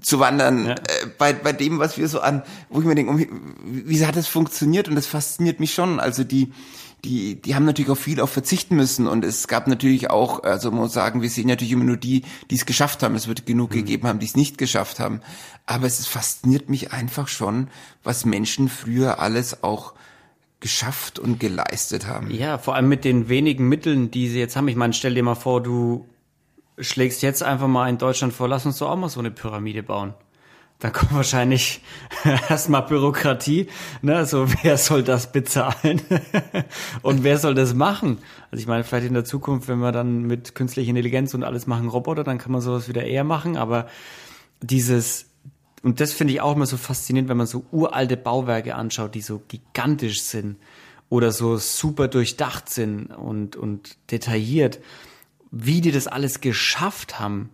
zu 0.00 0.20
wandern, 0.20 0.66
ja. 0.66 0.74
äh, 0.74 1.06
bei, 1.16 1.32
bei 1.32 1.52
dem, 1.52 1.78
was 1.78 1.98
wir 1.98 2.08
so 2.08 2.20
an, 2.20 2.42
wo 2.68 2.80
ich 2.80 2.86
mir 2.86 2.94
denke, 2.94 3.10
um, 3.10 3.18
wie 3.64 4.06
hat 4.06 4.16
das 4.16 4.28
funktioniert? 4.28 4.88
Und 4.88 4.94
das 4.94 5.06
fasziniert 5.06 5.60
mich 5.60 5.74
schon. 5.74 5.98
Also 5.98 6.24
die, 6.24 6.52
die, 7.04 7.40
die 7.40 7.54
haben 7.54 7.64
natürlich 7.64 7.90
auch 7.90 7.96
viel 7.96 8.20
auf 8.20 8.30
verzichten 8.30 8.76
müssen 8.76 9.06
und 9.06 9.24
es 9.24 9.48
gab 9.48 9.66
natürlich 9.66 10.10
auch, 10.10 10.42
also 10.42 10.70
man 10.70 10.80
muss 10.80 10.92
sagen, 10.92 11.22
wir 11.22 11.30
sehen 11.30 11.48
natürlich 11.48 11.72
immer 11.72 11.84
nur 11.84 11.96
die, 11.96 12.22
die 12.50 12.56
es 12.56 12.66
geschafft 12.66 13.02
haben. 13.02 13.14
Es 13.14 13.28
wird 13.28 13.46
genug 13.46 13.70
mhm. 13.70 13.76
gegeben 13.76 14.08
haben, 14.08 14.18
die 14.18 14.26
es 14.26 14.36
nicht 14.36 14.58
geschafft 14.58 15.00
haben. 15.00 15.20
Aber 15.66 15.86
es 15.86 16.06
fasziniert 16.06 16.68
mich 16.68 16.92
einfach 16.92 17.28
schon, 17.28 17.68
was 18.04 18.24
Menschen 18.24 18.68
früher 18.68 19.20
alles 19.20 19.62
auch 19.62 19.94
geschafft 20.60 21.18
und 21.18 21.38
geleistet 21.38 22.06
haben. 22.06 22.30
Ja, 22.30 22.58
vor 22.58 22.74
allem 22.74 22.88
mit 22.88 23.04
den 23.04 23.28
wenigen 23.28 23.68
Mitteln, 23.68 24.10
die 24.10 24.28
sie 24.28 24.40
jetzt 24.40 24.56
haben. 24.56 24.68
Ich 24.68 24.76
meine, 24.76 24.92
stell 24.92 25.14
dir 25.14 25.22
mal 25.22 25.36
vor, 25.36 25.62
du 25.62 26.06
schlägst 26.78 27.22
jetzt 27.22 27.42
einfach 27.42 27.68
mal 27.68 27.88
in 27.88 27.98
Deutschland 27.98 28.32
vor, 28.32 28.48
lass 28.48 28.66
uns 28.66 28.78
doch 28.78 28.90
auch 28.90 28.96
mal 28.96 29.08
so 29.08 29.20
eine 29.20 29.30
Pyramide 29.30 29.82
bauen. 29.82 30.14
dann 30.80 30.92
kommt 30.92 31.12
wahrscheinlich 31.14 31.80
erstmal 32.48 32.82
Bürokratie. 32.82 33.68
Ne? 34.02 34.26
So, 34.26 34.46
wer 34.62 34.78
soll 34.78 35.02
das 35.02 35.32
bezahlen? 35.32 36.00
und 37.02 37.24
wer 37.24 37.38
soll 37.38 37.54
das 37.54 37.74
machen? 37.74 38.18
Also 38.50 38.60
ich 38.60 38.68
meine, 38.68 38.84
vielleicht 38.84 39.06
in 39.06 39.14
der 39.14 39.24
Zukunft, 39.24 39.68
wenn 39.68 39.78
wir 39.78 39.92
dann 39.92 40.22
mit 40.22 40.54
künstlicher 40.54 40.90
Intelligenz 40.90 41.34
und 41.34 41.44
alles 41.44 41.66
machen 41.66 41.88
Roboter, 41.88 42.24
dann 42.24 42.38
kann 42.38 42.52
man 42.52 42.60
sowas 42.60 42.88
wieder 42.88 43.04
eher 43.04 43.24
machen. 43.24 43.56
Aber 43.56 43.88
dieses, 44.60 45.27
und 45.82 46.00
das 46.00 46.12
finde 46.12 46.32
ich 46.32 46.40
auch 46.40 46.56
immer 46.56 46.66
so 46.66 46.76
faszinierend, 46.76 47.28
wenn 47.28 47.36
man 47.36 47.46
so 47.46 47.64
uralte 47.70 48.16
Bauwerke 48.16 48.74
anschaut, 48.74 49.14
die 49.14 49.20
so 49.20 49.42
gigantisch 49.48 50.22
sind 50.22 50.56
oder 51.08 51.32
so 51.32 51.56
super 51.56 52.08
durchdacht 52.08 52.68
sind 52.68 53.06
und, 53.06 53.56
und 53.56 53.96
detailliert, 54.10 54.80
wie 55.50 55.80
die 55.80 55.92
das 55.92 56.06
alles 56.06 56.40
geschafft 56.40 57.18
haben 57.18 57.50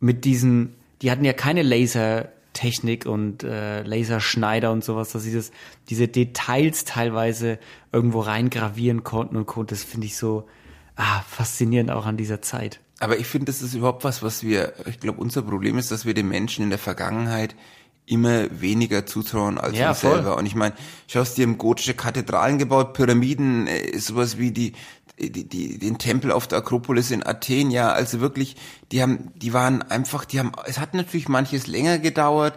mit 0.00 0.24
diesen, 0.24 0.74
die 1.02 1.10
hatten 1.10 1.24
ja 1.24 1.32
keine 1.32 1.62
Lasertechnik 1.62 3.06
und 3.06 3.44
äh, 3.44 3.82
Laserschneider 3.82 4.72
und 4.72 4.82
sowas, 4.82 5.12
dass 5.12 5.22
sie 5.22 5.34
das, 5.34 5.52
diese 5.88 6.08
Details 6.08 6.84
teilweise 6.84 7.58
irgendwo 7.92 8.20
reingravieren 8.20 9.04
konnten 9.04 9.36
und 9.36 9.46
konnten. 9.46 9.70
Das 9.70 9.84
finde 9.84 10.06
ich 10.06 10.16
so 10.16 10.48
ah, 10.96 11.20
faszinierend 11.28 11.90
auch 11.90 12.06
an 12.06 12.16
dieser 12.16 12.42
Zeit. 12.42 12.80
Aber 13.00 13.18
ich 13.18 13.26
finde, 13.26 13.46
das 13.46 13.62
ist 13.62 13.74
überhaupt 13.74 14.04
was, 14.04 14.22
was 14.22 14.42
wir, 14.42 14.74
ich 14.86 15.00
glaube, 15.00 15.20
unser 15.20 15.42
Problem 15.42 15.78
ist, 15.78 15.90
dass 15.90 16.04
wir 16.04 16.12
den 16.12 16.28
Menschen 16.28 16.64
in 16.64 16.70
der 16.70 16.78
Vergangenheit 16.78 17.56
immer 18.04 18.60
weniger 18.60 19.06
zutrauen 19.06 19.58
als 19.58 19.76
ja, 19.76 19.90
uns 19.90 20.00
voll. 20.00 20.14
selber. 20.14 20.36
Und 20.36 20.44
ich 20.44 20.54
meine, 20.54 20.74
schaust 21.06 21.38
dir 21.38 21.44
im 21.44 21.56
gotische 21.56 21.94
Kathedralen 21.94 22.58
gebaut, 22.58 22.92
Pyramiden, 22.92 23.66
äh, 23.66 23.98
sowas 23.98 24.36
wie 24.36 24.50
die, 24.50 24.74
die, 25.18 25.48
die, 25.48 25.78
den 25.78 25.96
Tempel 25.98 26.30
auf 26.30 26.46
der 26.46 26.58
Akropolis 26.58 27.10
in 27.10 27.24
Athen, 27.26 27.70
ja, 27.70 27.90
also 27.92 28.20
wirklich, 28.20 28.56
die 28.92 29.00
haben, 29.00 29.32
die 29.36 29.52
waren 29.52 29.82
einfach, 29.82 30.24
die 30.24 30.38
haben, 30.38 30.52
es 30.66 30.78
hat 30.78 30.94
natürlich 30.94 31.28
manches 31.28 31.66
länger 31.66 31.98
gedauert. 31.98 32.54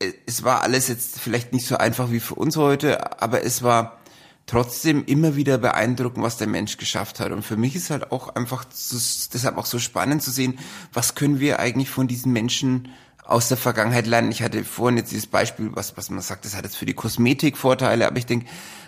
Äh, 0.00 0.12
es 0.26 0.42
war 0.42 0.62
alles 0.62 0.88
jetzt 0.88 1.20
vielleicht 1.20 1.52
nicht 1.52 1.66
so 1.66 1.76
einfach 1.76 2.10
wie 2.10 2.20
für 2.20 2.34
uns 2.34 2.56
heute, 2.56 3.20
aber 3.22 3.44
es 3.44 3.62
war 3.62 3.98
trotzdem 4.48 5.04
immer 5.04 5.36
wieder 5.36 5.58
beeindruckend, 5.58 6.24
was 6.24 6.38
der 6.38 6.48
Mensch 6.48 6.78
geschafft 6.78 7.20
hat. 7.20 7.30
Und 7.30 7.44
für 7.44 7.56
mich 7.56 7.76
ist 7.76 7.90
halt 7.90 8.10
auch 8.10 8.34
einfach 8.34 8.64
deshalb 8.64 9.56
auch 9.58 9.66
so 9.66 9.78
spannend 9.78 10.22
zu 10.22 10.32
sehen, 10.32 10.58
was 10.92 11.14
können 11.14 11.38
wir 11.38 11.60
eigentlich 11.60 11.90
von 11.90 12.08
diesen 12.08 12.32
Menschen 12.32 12.88
aus 13.24 13.48
der 13.48 13.58
Vergangenheit 13.58 14.06
lernen. 14.06 14.32
Ich 14.32 14.42
hatte 14.42 14.64
vorhin 14.64 14.96
jetzt 14.96 15.12
dieses 15.12 15.26
Beispiel, 15.26 15.70
was, 15.74 15.96
was 15.98 16.08
man 16.08 16.22
sagt, 16.22 16.46
das 16.46 16.56
hat 16.56 16.64
jetzt 16.64 16.78
für 16.78 16.86
die 16.86 16.94
Kosmetik 16.94 17.58
Vorteile, 17.58 18.06
aber 18.06 18.16
ich 18.16 18.26
denke, 18.26 18.46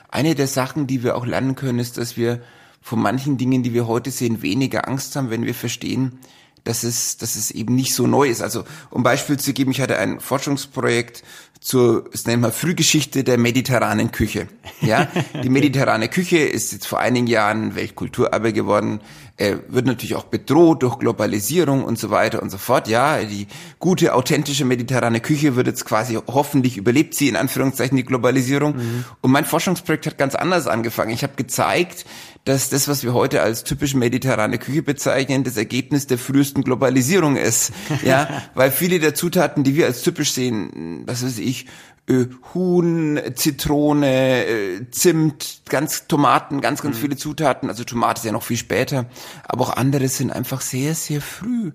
eine 0.08 0.34
der 0.34 0.48
Sachen, 0.48 0.86
die 0.86 1.04
wir 1.04 1.14
auch 1.14 1.26
lernen 1.26 1.54
können, 1.54 1.78
ist, 1.78 1.98
dass 1.98 2.16
wir 2.16 2.42
von 2.80 3.00
manchen 3.00 3.36
Dingen, 3.36 3.62
die 3.62 3.74
wir 3.74 3.86
heute 3.86 4.10
sehen, 4.10 4.40
weniger 4.40 4.88
Angst 4.88 5.14
haben, 5.14 5.28
wenn 5.28 5.44
wir 5.44 5.54
verstehen, 5.54 6.18
dass 6.64 6.82
es, 6.82 7.16
dass 7.16 7.36
es 7.36 7.50
eben 7.50 7.74
nicht 7.74 7.94
so 7.94 8.06
neu 8.06 8.28
ist. 8.28 8.42
Also, 8.42 8.64
um 8.90 9.02
Beispiel 9.02 9.38
zu 9.38 9.52
geben, 9.52 9.70
ich 9.70 9.80
hatte 9.80 9.98
ein 9.98 10.20
Forschungsprojekt 10.20 11.22
zur, 11.60 12.08
das 12.10 12.26
nennen 12.26 12.42
wir 12.42 12.52
Frühgeschichte 12.52 13.22
der 13.22 13.36
mediterranen 13.36 14.12
Küche. 14.12 14.48
Ja, 14.80 15.08
die 15.42 15.50
mediterrane 15.50 16.08
Küche 16.08 16.38
ist 16.38 16.72
jetzt 16.72 16.86
vor 16.86 17.00
einigen 17.00 17.26
Jahren 17.26 17.74
Weltkulturerbe 17.74 18.52
geworden, 18.52 19.00
äh, 19.40 19.56
wird 19.68 19.86
natürlich 19.86 20.14
auch 20.16 20.24
bedroht 20.24 20.82
durch 20.82 20.98
Globalisierung 20.98 21.82
und 21.82 21.98
so 21.98 22.10
weiter 22.10 22.42
und 22.42 22.50
so 22.50 22.58
fort. 22.58 22.88
Ja, 22.88 23.22
die 23.22 23.46
gute, 23.78 24.14
authentische 24.14 24.66
mediterrane 24.66 25.20
Küche 25.20 25.56
wird 25.56 25.66
jetzt 25.66 25.86
quasi 25.86 26.18
hoffentlich 26.26 26.76
überlebt 26.76 27.14
sie 27.14 27.28
in 27.28 27.36
Anführungszeichen 27.36 27.96
die 27.96 28.04
Globalisierung. 28.04 28.76
Mhm. 28.76 29.04
Und 29.22 29.30
mein 29.30 29.46
Forschungsprojekt 29.46 30.06
hat 30.06 30.18
ganz 30.18 30.34
anders 30.34 30.66
angefangen. 30.66 31.10
Ich 31.10 31.22
habe 31.22 31.32
gezeigt, 31.36 32.04
dass 32.44 32.68
das, 32.68 32.86
was 32.86 33.02
wir 33.02 33.14
heute 33.14 33.40
als 33.40 33.64
typisch 33.64 33.94
mediterrane 33.94 34.58
Küche 34.58 34.82
bezeichnen, 34.82 35.42
das 35.42 35.56
Ergebnis 35.56 36.06
der 36.06 36.18
frühesten 36.18 36.62
Globalisierung 36.62 37.36
ist. 37.36 37.72
Ja, 38.04 38.42
weil 38.54 38.70
viele 38.70 38.98
der 38.98 39.14
Zutaten, 39.14 39.64
die 39.64 39.74
wir 39.74 39.86
als 39.86 40.02
typisch 40.02 40.32
sehen, 40.32 41.04
was 41.06 41.24
weiß 41.24 41.38
ich, 41.38 41.66
äh, 42.10 42.26
Huhn, 42.52 43.20
Zitrone, 43.34 44.46
äh, 44.46 44.90
Zimt, 44.90 45.62
ganz 45.68 46.08
Tomaten, 46.08 46.60
ganz, 46.60 46.82
ganz 46.82 46.96
mhm. 46.96 47.00
viele 47.00 47.16
Zutaten. 47.16 47.68
Also 47.68 47.84
Tomate 47.84 48.18
ist 48.20 48.24
ja 48.24 48.32
noch 48.32 48.42
viel 48.42 48.56
später. 48.56 49.06
Aber 49.44 49.64
auch 49.64 49.76
andere 49.76 50.08
sind 50.08 50.32
einfach 50.32 50.60
sehr, 50.60 50.94
sehr 50.94 51.20
früh 51.20 51.72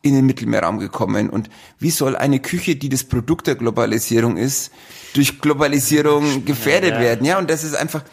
in 0.00 0.14
den 0.14 0.26
Mittelmeerraum 0.26 0.78
gekommen. 0.78 1.28
Und 1.28 1.50
wie 1.78 1.90
soll 1.90 2.16
eine 2.16 2.40
Küche, 2.40 2.76
die 2.76 2.88
das 2.88 3.04
Produkt 3.04 3.46
der 3.46 3.56
Globalisierung 3.56 4.36
ist, 4.36 4.72
durch 5.14 5.40
Globalisierung 5.40 6.44
gefährdet 6.44 6.92
ja, 6.92 6.96
ja. 6.96 7.02
werden? 7.02 7.26
Ja, 7.26 7.38
und 7.38 7.50
das 7.50 7.64
ist 7.64 7.76
einfach, 7.76 8.04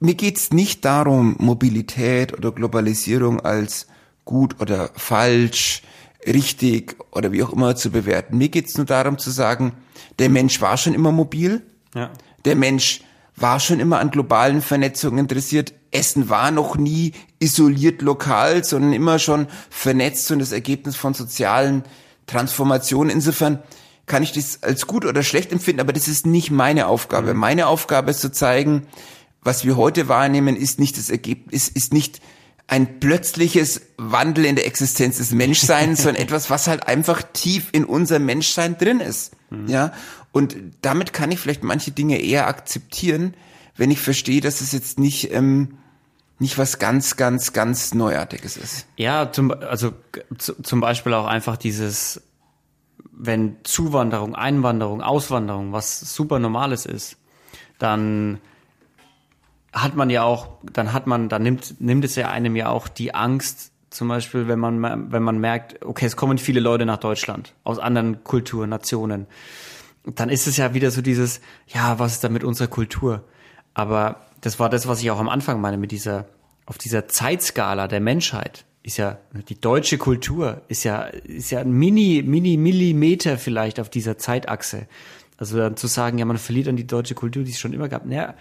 mir 0.00 0.14
geht's 0.14 0.52
nicht 0.52 0.84
darum, 0.84 1.36
Mobilität 1.38 2.32
oder 2.32 2.50
Globalisierung 2.50 3.40
als 3.40 3.86
gut 4.24 4.60
oder 4.60 4.90
falsch, 4.96 5.82
richtig 6.26 6.96
oder 7.12 7.30
wie 7.30 7.42
auch 7.42 7.52
immer 7.52 7.76
zu 7.76 7.90
bewerten. 7.90 8.38
Mir 8.38 8.48
geht's 8.48 8.76
nur 8.76 8.86
darum 8.86 9.18
zu 9.18 9.30
sagen, 9.30 9.72
der 10.18 10.28
Mensch 10.28 10.60
war 10.60 10.76
schon 10.76 10.94
immer 10.94 11.12
mobil, 11.12 11.62
ja. 11.94 12.10
der 12.44 12.56
Mensch 12.56 13.02
war 13.36 13.60
schon 13.60 13.80
immer 13.80 13.98
an 13.98 14.10
globalen 14.10 14.62
Vernetzungen 14.62 15.18
interessiert. 15.18 15.74
Essen 15.90 16.28
war 16.28 16.50
noch 16.50 16.76
nie 16.76 17.12
isoliert 17.38 18.02
lokal, 18.02 18.64
sondern 18.64 18.92
immer 18.92 19.18
schon 19.18 19.46
vernetzt 19.70 20.30
und 20.30 20.38
das 20.38 20.52
Ergebnis 20.52 20.96
von 20.96 21.14
sozialen 21.14 21.84
Transformationen. 22.26 23.10
Insofern 23.10 23.62
kann 24.06 24.22
ich 24.22 24.32
das 24.32 24.62
als 24.62 24.86
gut 24.86 25.04
oder 25.04 25.22
schlecht 25.22 25.52
empfinden, 25.52 25.80
aber 25.80 25.92
das 25.92 26.08
ist 26.08 26.26
nicht 26.26 26.50
meine 26.50 26.86
Aufgabe. 26.86 27.34
Mhm. 27.34 27.40
Meine 27.40 27.66
Aufgabe 27.66 28.10
ist 28.10 28.20
zu 28.20 28.30
zeigen, 28.30 28.86
was 29.42 29.64
wir 29.64 29.76
heute 29.76 30.08
wahrnehmen, 30.08 30.56
ist 30.56 30.78
nicht 30.78 30.96
das 30.96 31.10
Ergebnis, 31.10 31.68
ist 31.68 31.92
nicht 31.92 32.20
ein 32.66 32.98
plötzliches 32.98 33.82
Wandel 33.98 34.46
in 34.46 34.56
der 34.56 34.66
Existenz 34.66 35.18
des 35.18 35.32
Menschseins, 35.32 36.02
sondern 36.02 36.22
etwas, 36.22 36.50
was 36.50 36.66
halt 36.66 36.86
einfach 36.86 37.22
tief 37.32 37.68
in 37.72 37.84
unserem 37.84 38.24
Menschsein 38.24 38.78
drin 38.78 39.00
ist. 39.00 39.32
Mhm. 39.54 39.68
Ja. 39.68 39.92
Und 40.32 40.56
damit 40.82 41.12
kann 41.12 41.30
ich 41.30 41.38
vielleicht 41.38 41.62
manche 41.62 41.92
Dinge 41.92 42.20
eher 42.20 42.46
akzeptieren, 42.46 43.34
wenn 43.76 43.90
ich 43.90 44.00
verstehe, 44.00 44.40
dass 44.40 44.60
es 44.60 44.72
jetzt 44.72 44.98
nicht, 44.98 45.32
ähm, 45.32 45.78
nicht 46.38 46.58
was 46.58 46.78
ganz, 46.78 47.16
ganz, 47.16 47.52
ganz 47.52 47.94
Neuartiges 47.94 48.56
ist. 48.56 48.86
Ja, 48.96 49.30
zum, 49.30 49.50
also 49.50 49.92
zum 50.38 50.80
Beispiel 50.80 51.14
auch 51.14 51.26
einfach 51.26 51.56
dieses, 51.56 52.22
wenn 53.12 53.56
Zuwanderung, 53.64 54.34
Einwanderung, 54.34 55.02
Auswanderung 55.02 55.72
was 55.72 56.00
super 56.00 56.38
Normales 56.38 56.86
ist, 56.86 57.16
dann 57.78 58.40
hat 59.72 59.96
man 59.96 60.10
ja 60.10 60.22
auch, 60.22 60.48
dann 60.72 60.92
hat 60.92 61.06
man, 61.06 61.28
dann 61.28 61.42
nimmt, 61.42 61.80
nimmt 61.80 62.04
es 62.04 62.14
ja 62.14 62.28
einem 62.28 62.56
ja 62.56 62.68
auch 62.68 62.88
die 62.88 63.14
Angst, 63.14 63.72
zum 63.94 64.08
Beispiel, 64.08 64.48
wenn 64.48 64.58
man, 64.58 65.12
wenn 65.12 65.22
man 65.22 65.38
merkt, 65.38 65.84
okay, 65.84 66.06
es 66.06 66.16
kommen 66.16 66.38
viele 66.38 66.60
Leute 66.60 66.84
nach 66.84 66.98
Deutschland 66.98 67.54
aus 67.62 67.78
anderen 67.78 68.24
Kulturen, 68.24 68.70
Nationen, 68.70 69.26
dann 70.04 70.28
ist 70.28 70.46
es 70.46 70.56
ja 70.56 70.74
wieder 70.74 70.90
so 70.90 71.00
dieses, 71.00 71.40
ja, 71.68 71.98
was 71.98 72.14
ist 72.14 72.24
da 72.24 72.28
mit 72.28 72.42
unserer 72.42 72.66
Kultur? 72.66 73.24
Aber 73.72 74.26
das 74.40 74.58
war 74.58 74.68
das, 74.68 74.88
was 74.88 75.00
ich 75.00 75.10
auch 75.10 75.20
am 75.20 75.28
Anfang 75.28 75.60
meine, 75.60 75.78
mit 75.78 75.92
dieser, 75.92 76.26
auf 76.66 76.76
dieser 76.76 77.06
Zeitskala 77.08 77.86
der 77.86 78.00
Menschheit 78.00 78.64
ist 78.82 78.98
ja, 78.98 79.18
die 79.48 79.58
deutsche 79.58 79.96
Kultur 79.96 80.60
ist 80.68 80.84
ja, 80.84 81.04
ist 81.04 81.50
ja 81.50 81.60
ein 81.60 81.72
Mini, 81.72 82.22
Mini, 82.26 82.58
Millimeter 82.58 83.38
vielleicht 83.38 83.80
auf 83.80 83.88
dieser 83.88 84.18
Zeitachse. 84.18 84.86
Also 85.38 85.56
dann 85.56 85.76
zu 85.76 85.86
sagen, 85.86 86.18
ja, 86.18 86.26
man 86.26 86.36
verliert 86.36 86.68
an 86.68 86.76
die 86.76 86.86
deutsche 86.86 87.14
Kultur, 87.14 87.44
die 87.44 87.52
es 87.52 87.58
schon 87.58 87.72
immer 87.72 87.88
gab. 87.88 88.04
Naja, 88.04 88.34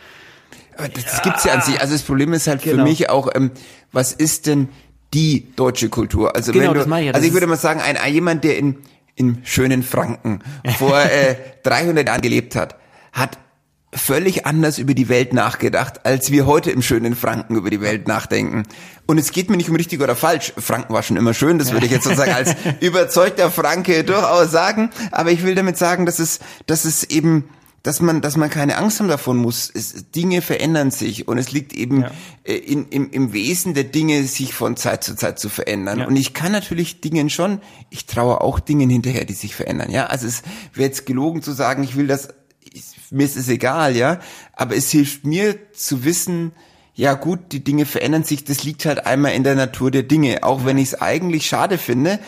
das, 0.78 1.06
das 1.06 1.22
gibt's 1.22 1.44
ja 1.46 1.54
an 1.54 1.62
sich. 1.62 1.80
Also 1.80 1.94
das 1.94 2.04
Problem 2.04 2.34
ist 2.34 2.48
halt 2.48 2.62
genau. 2.62 2.84
für 2.84 2.90
mich 2.90 3.10
auch, 3.10 3.30
ähm, 3.34 3.52
was 3.92 4.12
ist 4.12 4.48
denn 4.48 4.70
die 5.14 5.54
deutsche 5.56 5.90
Kultur? 5.90 6.36
Also 6.36 6.52
genau, 6.52 6.74
wenn 6.74 6.90
du, 6.90 6.96
ich, 6.98 7.06
ja, 7.06 7.12
also 7.14 7.28
ich 7.28 7.34
würde 7.34 7.48
mal 7.48 7.58
sagen, 7.58 7.82
ein, 7.82 7.98
ein 7.98 8.14
jemand, 8.14 8.44
der 8.44 8.58
in 8.58 8.78
in 9.16 9.42
schönen 9.44 9.84
Franken 9.84 10.40
vor 10.78 11.00
äh, 11.00 11.36
300 11.64 12.08
Jahren 12.08 12.22
gelebt 12.22 12.56
hat, 12.56 12.78
hat 13.12 13.38
völlig 13.96 14.48
anders 14.48 14.80
über 14.80 14.96
die 14.96 15.08
Welt 15.08 15.34
nachgedacht, 15.34 16.04
als 16.04 16.32
wir 16.32 16.48
heute 16.48 16.72
im 16.72 16.82
schönen 16.82 17.16
Franken 17.16 17.56
über 17.56 17.70
die 17.70 17.80
Welt 17.80 18.08
nachdenken. 18.08 18.64
Und 19.06 19.20
es 19.20 19.32
geht 19.32 19.52
mir 19.52 19.58
nicht 19.58 19.70
um 19.70 19.76
richtig 19.76 20.02
oder 20.02 20.16
falsch. 20.16 20.54
Franken 20.58 20.94
war 20.94 21.04
schon 21.04 21.16
immer 21.16 21.36
schön, 21.36 21.60
das 21.60 21.72
würde 21.72 21.86
ich 21.86 21.92
jetzt 21.92 22.06
sozusagen 22.06 22.32
als 22.32 22.56
überzeugter 22.80 23.52
Franke 23.52 24.04
durchaus 24.04 24.50
sagen. 24.50 24.90
Aber 25.12 25.30
ich 25.30 25.44
will 25.44 25.54
damit 25.54 25.78
sagen, 25.78 26.08
dass 26.08 26.18
es, 26.18 26.40
dass 26.66 26.86
es 26.86 27.04
eben 27.04 27.50
dass 27.84 28.00
man, 28.00 28.22
dass 28.22 28.38
man 28.38 28.50
keine 28.50 28.78
Angst 28.78 29.02
haben 29.02 29.10
davon 29.10 29.38
muss. 29.38 29.70
Es, 29.72 30.10
Dinge 30.12 30.42
verändern 30.42 30.90
sich 30.90 31.28
und 31.28 31.38
es 31.38 31.52
liegt 31.52 31.74
eben 31.74 32.04
ja. 32.04 32.12
Äh, 32.46 32.56
in, 32.56 32.88
im, 32.88 33.12
im 33.12 33.34
Wesen 33.34 33.74
der 33.74 33.84
Dinge, 33.84 34.24
sich 34.24 34.54
von 34.54 34.78
Zeit 34.78 35.04
zu 35.04 35.16
Zeit 35.18 35.38
zu 35.38 35.50
verändern. 35.50 36.00
Ja. 36.00 36.08
Und 36.08 36.16
ich 36.16 36.34
kann 36.34 36.54
natürlich 36.54 37.02
Dingen 37.02 37.30
schon, 37.30 37.60
ich 37.90 38.06
traue 38.06 38.40
auch 38.40 38.62
Dingen 38.62 38.90
hinterher, 38.90 39.26
die 39.26 39.34
sich 39.34 39.54
verändern. 39.54 39.92
Ja, 39.92 40.06
also 40.06 40.28
es 40.28 40.44
wäre 40.74 40.88
jetzt 40.88 41.06
gelogen 41.06 41.42
zu 41.42 41.52
sagen, 41.52 41.84
ich 41.84 41.98
will 41.98 42.08
das, 42.08 42.30
ich, 42.62 42.84
mir 43.12 43.26
ist 43.26 43.36
es 43.36 43.50
egal, 43.50 43.98
ja. 43.98 44.22
Aber 44.54 44.78
es 44.78 44.90
hilft 44.90 45.26
mir 45.26 45.74
zu 45.74 46.06
wissen, 46.06 46.54
ja 46.96 47.16
gut, 47.16 47.52
die 47.52 47.66
Dinge 47.66 47.86
verändern 47.86 48.24
sich. 48.24 48.46
Das 48.46 48.64
liegt 48.64 48.86
halt 48.86 49.06
einmal 49.06 49.34
in 49.34 49.44
der 49.44 49.56
Natur 49.56 49.92
der 49.92 50.04
Dinge, 50.04 50.44
auch 50.44 50.62
ja. 50.62 50.68
wenn 50.68 50.78
ich 50.78 50.94
es 50.94 51.02
eigentlich 51.02 51.48
schade 51.48 51.78
finde. 51.78 52.20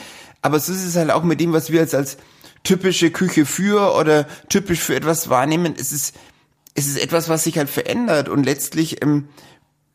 Aber 0.41 0.59
so 0.59 0.73
ist 0.73 0.83
es 0.83 0.97
halt 0.97 1.11
auch 1.11 1.23
mit 1.23 1.39
dem, 1.39 1.53
was 1.53 1.71
wir 1.71 1.79
jetzt 1.79 1.95
als 1.95 2.17
typische 2.65 3.11
Küche 3.11 3.45
für 3.45 3.95
oder 3.95 4.25
typisch 4.49 4.81
für 4.81 4.95
etwas 4.95 5.29
wahrnehmen. 5.29 5.75
Es 5.79 5.93
ist, 5.93 6.15
es 6.73 6.87
ist 6.87 6.97
etwas, 6.97 7.29
was 7.29 7.45
sich 7.45 7.57
halt 7.57 7.69
verändert 7.69 8.27
und 8.27 8.43
letztlich 8.43 9.01
ähm, 9.01 9.29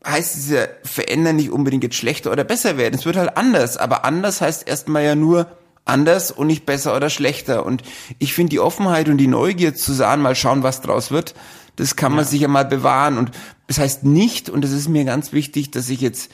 heißt 0.05 0.35
diese 0.35 0.69
Verändern 0.83 1.35
nicht 1.35 1.51
unbedingt 1.51 1.83
jetzt 1.83 1.95
schlechter 1.95 2.31
oder 2.31 2.43
besser 2.43 2.77
werden. 2.77 2.95
Es 2.95 3.05
wird 3.05 3.17
halt 3.17 3.37
anders, 3.37 3.77
aber 3.77 4.03
anders 4.03 4.41
heißt 4.41 4.67
erstmal 4.67 5.03
ja 5.03 5.15
nur 5.15 5.47
anders 5.85 6.31
und 6.31 6.47
nicht 6.47 6.65
besser 6.65 6.95
oder 6.95 7.09
schlechter. 7.09 7.65
Und 7.65 7.83
ich 8.19 8.33
finde 8.33 8.51
die 8.51 8.59
Offenheit 8.59 9.09
und 9.09 9.17
die 9.17 9.27
Neugier 9.27 9.75
zu 9.75 9.93
sagen, 9.93 10.21
mal 10.21 10.35
schauen, 10.35 10.63
was 10.63 10.81
draus 10.81 11.11
wird, 11.11 11.35
das 11.75 11.95
kann 11.95 12.11
man 12.11 12.25
ja. 12.25 12.29
sich 12.29 12.41
ja 12.41 12.47
mal 12.47 12.65
bewahren. 12.65 13.17
Und 13.17 13.31
das 13.67 13.77
heißt 13.77 14.03
nicht, 14.03 14.49
und 14.49 14.63
das 14.63 14.71
ist 14.71 14.87
mir 14.87 15.05
ganz 15.05 15.33
wichtig, 15.33 15.71
dass 15.71 15.89
ich 15.89 16.01
jetzt 16.01 16.31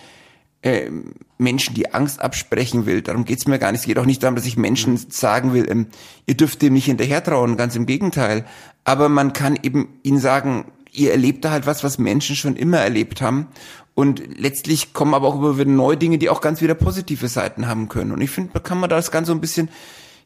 äh, 0.61 0.89
Menschen 1.37 1.75
die 1.75 1.93
Angst 1.93 2.19
absprechen 2.19 2.85
will. 2.85 3.01
Darum 3.01 3.25
geht's 3.25 3.47
mir 3.47 3.59
gar 3.59 3.71
nicht. 3.71 3.81
Es 3.81 3.87
geht 3.87 3.99
auch 3.99 4.05
nicht 4.05 4.23
darum, 4.23 4.35
dass 4.35 4.45
ich 4.45 4.57
Menschen 4.57 4.93
mhm. 4.93 5.05
sagen 5.09 5.53
will, 5.53 5.69
ähm, 5.69 5.87
ihr 6.25 6.35
dürft 6.35 6.61
dem 6.61 6.73
nicht 6.73 6.85
hinterher 6.85 7.23
trauen, 7.23 7.57
ganz 7.57 7.75
im 7.75 7.85
Gegenteil. 7.85 8.45
Aber 8.83 9.09
man 9.09 9.33
kann 9.33 9.57
eben 9.61 9.99
ihnen 10.03 10.19
sagen, 10.19 10.65
ihr 10.91 11.11
erlebt 11.11 11.45
da 11.45 11.51
halt 11.51 11.67
was, 11.67 11.83
was 11.83 11.97
Menschen 11.97 12.35
schon 12.35 12.55
immer 12.55 12.79
erlebt 12.79 13.21
haben. 13.21 13.47
Und 13.93 14.39
letztlich 14.39 14.93
kommen 14.93 15.13
aber 15.13 15.27
auch 15.27 15.35
immer 15.35 15.57
wieder 15.57 15.69
neue 15.69 15.97
Dinge, 15.97 16.17
die 16.17 16.29
auch 16.29 16.41
ganz 16.41 16.61
wieder 16.61 16.75
positive 16.75 17.27
Seiten 17.27 17.67
haben 17.67 17.89
können. 17.89 18.11
Und 18.11 18.21
ich 18.21 18.29
finde, 18.29 18.51
da 18.53 18.59
kann 18.59 18.79
man 18.79 18.89
das 18.89 19.11
Ganze 19.11 19.29
so 19.29 19.35
ein 19.35 19.41
bisschen, 19.41 19.69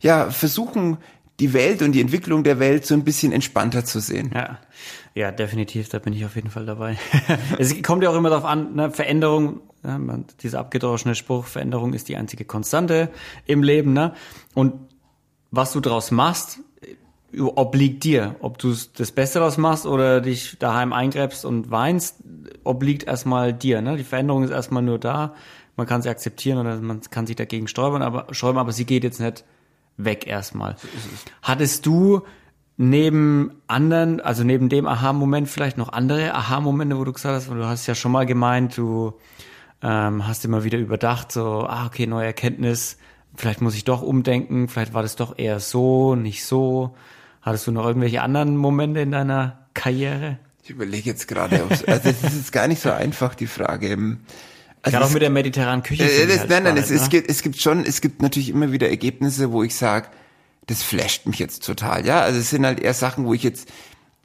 ja, 0.02 0.30
versuchen, 0.30 0.98
die 1.40 1.54
Welt 1.54 1.82
und 1.82 1.94
die 1.94 2.02
Entwicklung 2.02 2.44
der 2.44 2.60
Welt 2.60 2.86
so 2.86 2.94
ein 2.94 3.04
bisschen 3.04 3.32
entspannter 3.32 3.84
zu 3.84 4.00
sehen. 4.00 4.32
Ja, 4.34 4.60
ja 5.16 5.32
definitiv, 5.32 5.90
da 5.90 6.00
bin 6.00 6.14
ich 6.14 6.26
auf 6.26 6.36
jeden 6.36 6.50
Fall 6.50 6.66
dabei. 6.66 6.98
es 7.58 7.82
kommt 7.82 8.04
ja 8.04 8.10
auch 8.10 8.16
immer 8.16 8.30
darauf 8.30 8.46
an, 8.46 8.76
ne, 8.76 8.92
Veränderung, 8.92 9.62
ja, 9.84 10.00
dieser 10.42 10.60
abgedroschene 10.60 11.16
Spruch, 11.16 11.46
Veränderung 11.46 11.94
ist 11.94 12.08
die 12.10 12.18
einzige 12.18 12.46
Konstante 12.46 13.10
im 13.46 13.64
Leben. 13.64 13.94
Ne? 13.94 14.14
Und 14.54 14.74
was 15.50 15.74
du 15.74 15.80
daraus 15.80 16.12
machst, 16.12 16.60
obliegt 17.38 18.04
dir. 18.04 18.36
Ob 18.40 18.58
du 18.58 18.76
das 18.96 19.12
Beste 19.12 19.40
daraus 19.40 19.58
machst 19.58 19.86
oder 19.86 20.22
dich 20.22 20.58
daheim 20.60 20.94
eingräbst 20.94 21.46
und 21.46 21.72
weinst, 21.72 22.18
obliegt 22.64 23.04
erstmal 23.04 23.54
dir. 23.54 23.82
Ne? 23.82 23.98
Die 23.98 24.04
Veränderung 24.04 24.44
ist 24.44 24.52
erstmal 24.52 24.84
nur 24.84 25.00
da. 25.00 25.34
Man 25.78 25.88
kann 25.88 26.02
sie 26.02 26.10
akzeptieren 26.10 26.58
oder 26.58 26.78
man 26.78 27.02
kann 27.02 27.28
sich 27.28 27.36
dagegen 27.36 27.68
sträuben, 27.68 28.02
aber, 28.02 28.28
sträuben, 28.34 28.60
aber 28.60 28.72
sie 28.72 28.86
geht 28.86 29.04
jetzt 29.04 29.20
nicht 29.20 29.46
weg 29.98 30.28
erstmal. 30.28 30.76
Hattest 31.42 31.86
du 31.86 32.22
neben 32.78 33.52
anderen, 33.68 34.20
also 34.20 34.44
neben 34.44 34.68
dem 34.68 34.88
Aha-Moment 34.88 35.48
vielleicht 35.50 35.78
noch 35.78 35.90
andere 35.90 36.34
Aha-Momente, 36.34 36.98
wo 36.98 37.04
du 37.04 37.14
gesagt 37.14 37.36
hast, 37.36 37.50
du 37.50 37.66
hast 37.66 37.88
ja 37.88 37.96
schon 37.96 38.12
mal 38.12 38.26
gemeint, 38.26 38.78
du 38.78 39.14
ähm, 39.84 40.28
hast 40.28 40.46
immer 40.46 40.64
wieder 40.64 40.78
überdacht, 40.78 41.32
so, 41.32 41.66
ah, 41.68 41.86
okay, 41.86 42.08
neue 42.08 42.26
Erkenntnis, 42.26 42.98
vielleicht 43.36 43.62
muss 43.62 43.76
ich 43.76 43.84
doch 43.84 44.02
umdenken, 44.02 44.68
vielleicht 44.68 44.94
war 44.94 45.02
das 45.02 45.16
doch 45.16 45.38
eher 45.38 45.60
so, 45.60 46.16
nicht 46.16 46.46
so. 46.46 46.96
Hattest 47.42 47.68
du 47.68 47.72
noch 47.72 47.86
irgendwelche 47.86 48.22
anderen 48.22 48.56
Momente 48.56 49.00
in 49.00 49.12
deiner 49.12 49.66
Karriere? 49.74 50.38
Ich 50.64 50.70
überlege 50.70 51.10
jetzt 51.10 51.28
gerade, 51.28 51.64
also 51.64 51.86
das 51.86 52.06
ist 52.06 52.36
jetzt 52.36 52.52
gar 52.52 52.68
nicht 52.68 52.82
so 52.82 52.92
einfach, 52.92 53.34
die 53.34 53.48
Frage. 53.48 53.90
Also 54.84 54.98
Gerade 54.98 55.06
auch 55.06 55.14
mit 55.14 55.22
der 55.24 55.32
mediterranen 55.32 55.84
Küche. 55.84 56.04
Äh, 56.04 56.28
das, 56.28 56.40
halt 56.40 56.50
nein, 56.50 56.64
nein, 56.64 56.78
es, 56.78 56.92
es, 56.92 57.04
ne? 57.04 57.10
gibt, 57.10 57.30
es 57.30 57.42
gibt 57.42 57.60
schon, 57.60 57.84
es 57.84 58.02
gibt 58.02 58.22
natürlich 58.22 58.50
immer 58.50 58.72
wieder 58.72 58.90
Ergebnisse, 58.90 59.52
wo 59.52 59.64
ich 59.64 59.76
sage, 59.76 60.08
das 60.68 60.84
flasht 60.84 61.26
mich 61.26 61.40
jetzt 61.40 61.66
total, 61.66 62.06
ja. 62.06 62.22
Also 62.22 62.40
es 62.40 62.52
sind 62.52 62.66
halt 62.66 62.80
eher 62.80 62.94
Sachen, 62.94 63.26
wo 63.26 63.34
ich 63.34 63.42
jetzt, 63.42 63.70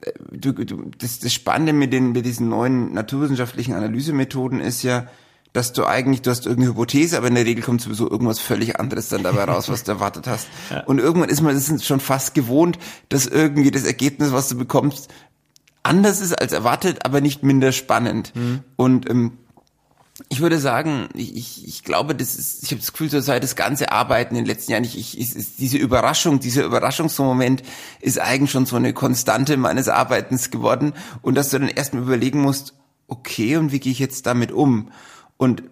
äh, 0.03 0.13
du, 0.31 0.53
du, 0.53 0.91
das, 0.99 1.21
das 1.21 1.33
Spannende 1.33 1.73
mit 1.73 1.93
den, 1.93 2.13
mit 2.13 2.27
diesen 2.27 2.51
neuen 2.51 2.93
naturwissenschaftlichen 2.93 3.75
Analysemethoden 3.75 4.61
ist 4.61 4.83
ja, 4.83 5.09
dass 5.57 5.73
du 5.73 5.87
eigentlich, 5.87 6.21
du 6.21 6.31
hast 6.31 6.45
irgendeine 6.45 6.75
Hypothese, 6.75 7.17
aber 7.17 7.29
in 7.29 7.35
der 7.35 7.47
Regel 7.47 7.65
kommt 7.65 7.81
sowieso 7.81 8.11
irgendwas 8.11 8.39
völlig 8.39 8.79
anderes 8.79 9.09
dann 9.09 9.23
dabei 9.23 9.45
raus, 9.45 9.71
was 9.71 9.85
du 9.85 9.93
erwartet 9.93 10.27
hast. 10.27 10.47
Ja. 10.71 10.83
Und 10.83 10.99
irgendwann 10.99 11.29
ist 11.29 11.43
man 11.43 11.55
das 11.55 11.69
ist 11.69 11.87
schon 11.87 12.01
fast 12.01 12.35
gewohnt, 12.35 12.79
dass 13.09 13.27
irgendwie 13.27 13.71
das 13.71 13.85
Ergebnis, 13.85 14.33
was 14.33 14.49
du 14.49 14.57
bekommst, 14.57 15.09
anders 15.85 16.21
ist 16.21 16.35
als 16.41 16.53
erwartet, 16.53 17.05
aber 17.05 17.21
nicht 17.21 17.45
minder 17.45 17.71
spannend. 17.71 18.33
Mhm. 18.35 18.61
Und 18.75 19.09
ähm, 19.09 19.39
ich 20.29 20.41
würde 20.41 20.59
sagen, 20.59 21.09
ich, 21.15 21.67
ich 21.67 21.85
glaube, 21.85 22.17
das 22.17 22.35
ist, 22.35 22.65
ich 22.65 22.73
habe 22.73 22.81
das 22.81 22.91
Gefühl, 22.93 23.11
so 23.11 23.21
seit 23.21 23.45
das 23.45 23.55
ganze 23.55 23.93
Arbeiten 23.93 24.35
in 24.35 24.45
den 24.45 24.47
letzten 24.47 24.73
Jahren, 24.73 24.85
ich, 24.85 24.99
ich, 24.99 25.37
ist, 25.37 25.61
diese 25.61 25.79
Überraschung, 25.79 26.41
dieser 26.41 26.65
Überraschungsmoment 26.65 27.63
ist 28.01 28.19
eigentlich 28.19 28.51
schon 28.51 28.67
so 28.67 28.77
eine 28.77 28.93
Konstante 28.93 29.57
meines 29.57 29.89
Arbeitens 29.89 30.51
geworden 30.51 30.95
und 31.23 31.37
dass 31.37 31.51
du 31.51 31.61
dann 31.61 31.69
erstmal 31.69 32.03
überlegen 32.03 32.41
musst, 32.41 32.75
okay, 33.07 33.57
und 33.57 33.71
wie 33.73 33.81
gehe 33.81 33.93
ich 33.93 34.01
jetzt 34.01 34.27
damit 34.27 34.51
um? 34.53 34.91
Und 35.37 35.63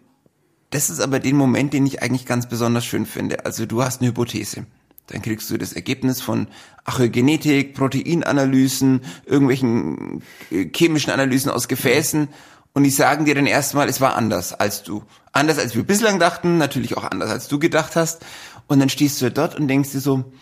das 0.70 0.90
ist 0.90 1.00
aber 1.00 1.20
den 1.20 1.36
Moment, 1.36 1.72
den 1.72 1.86
ich 1.86 2.02
eigentlich 2.02 2.26
ganz 2.26 2.48
besonders 2.48 2.84
schön 2.84 3.06
finde. 3.06 3.44
Also 3.44 3.66
du 3.66 3.82
hast 3.82 4.00
eine 4.00 4.10
Hypothese. 4.10 4.66
Dann 5.06 5.22
kriegst 5.22 5.50
du 5.50 5.58
das 5.58 5.72
Ergebnis 5.72 6.20
von 6.20 6.48
Archäogenetik, 6.84 7.74
Proteinanalysen, 7.74 9.02
irgendwelchen 9.26 10.22
äh, 10.50 10.68
chemischen 10.74 11.12
Analysen 11.12 11.50
aus 11.50 11.68
Gefäßen. 11.68 12.28
Und 12.72 12.82
die 12.82 12.90
sagen 12.90 13.24
dir 13.24 13.34
dann 13.34 13.46
erstmal, 13.46 13.88
es 13.88 14.00
war 14.00 14.16
anders 14.16 14.52
als 14.52 14.82
du. 14.82 15.04
Anders 15.32 15.58
als 15.58 15.76
wir 15.76 15.84
bislang 15.84 16.18
dachten, 16.18 16.58
natürlich 16.58 16.96
auch 16.96 17.04
anders 17.04 17.30
als 17.30 17.48
du 17.48 17.58
gedacht 17.58 17.96
hast. 17.96 18.24
Und 18.66 18.80
dann 18.80 18.88
stehst 18.88 19.20
du 19.20 19.30
dort 19.30 19.54
und 19.54 19.68
denkst 19.68 19.92
dir 19.92 20.00
so, 20.00 20.32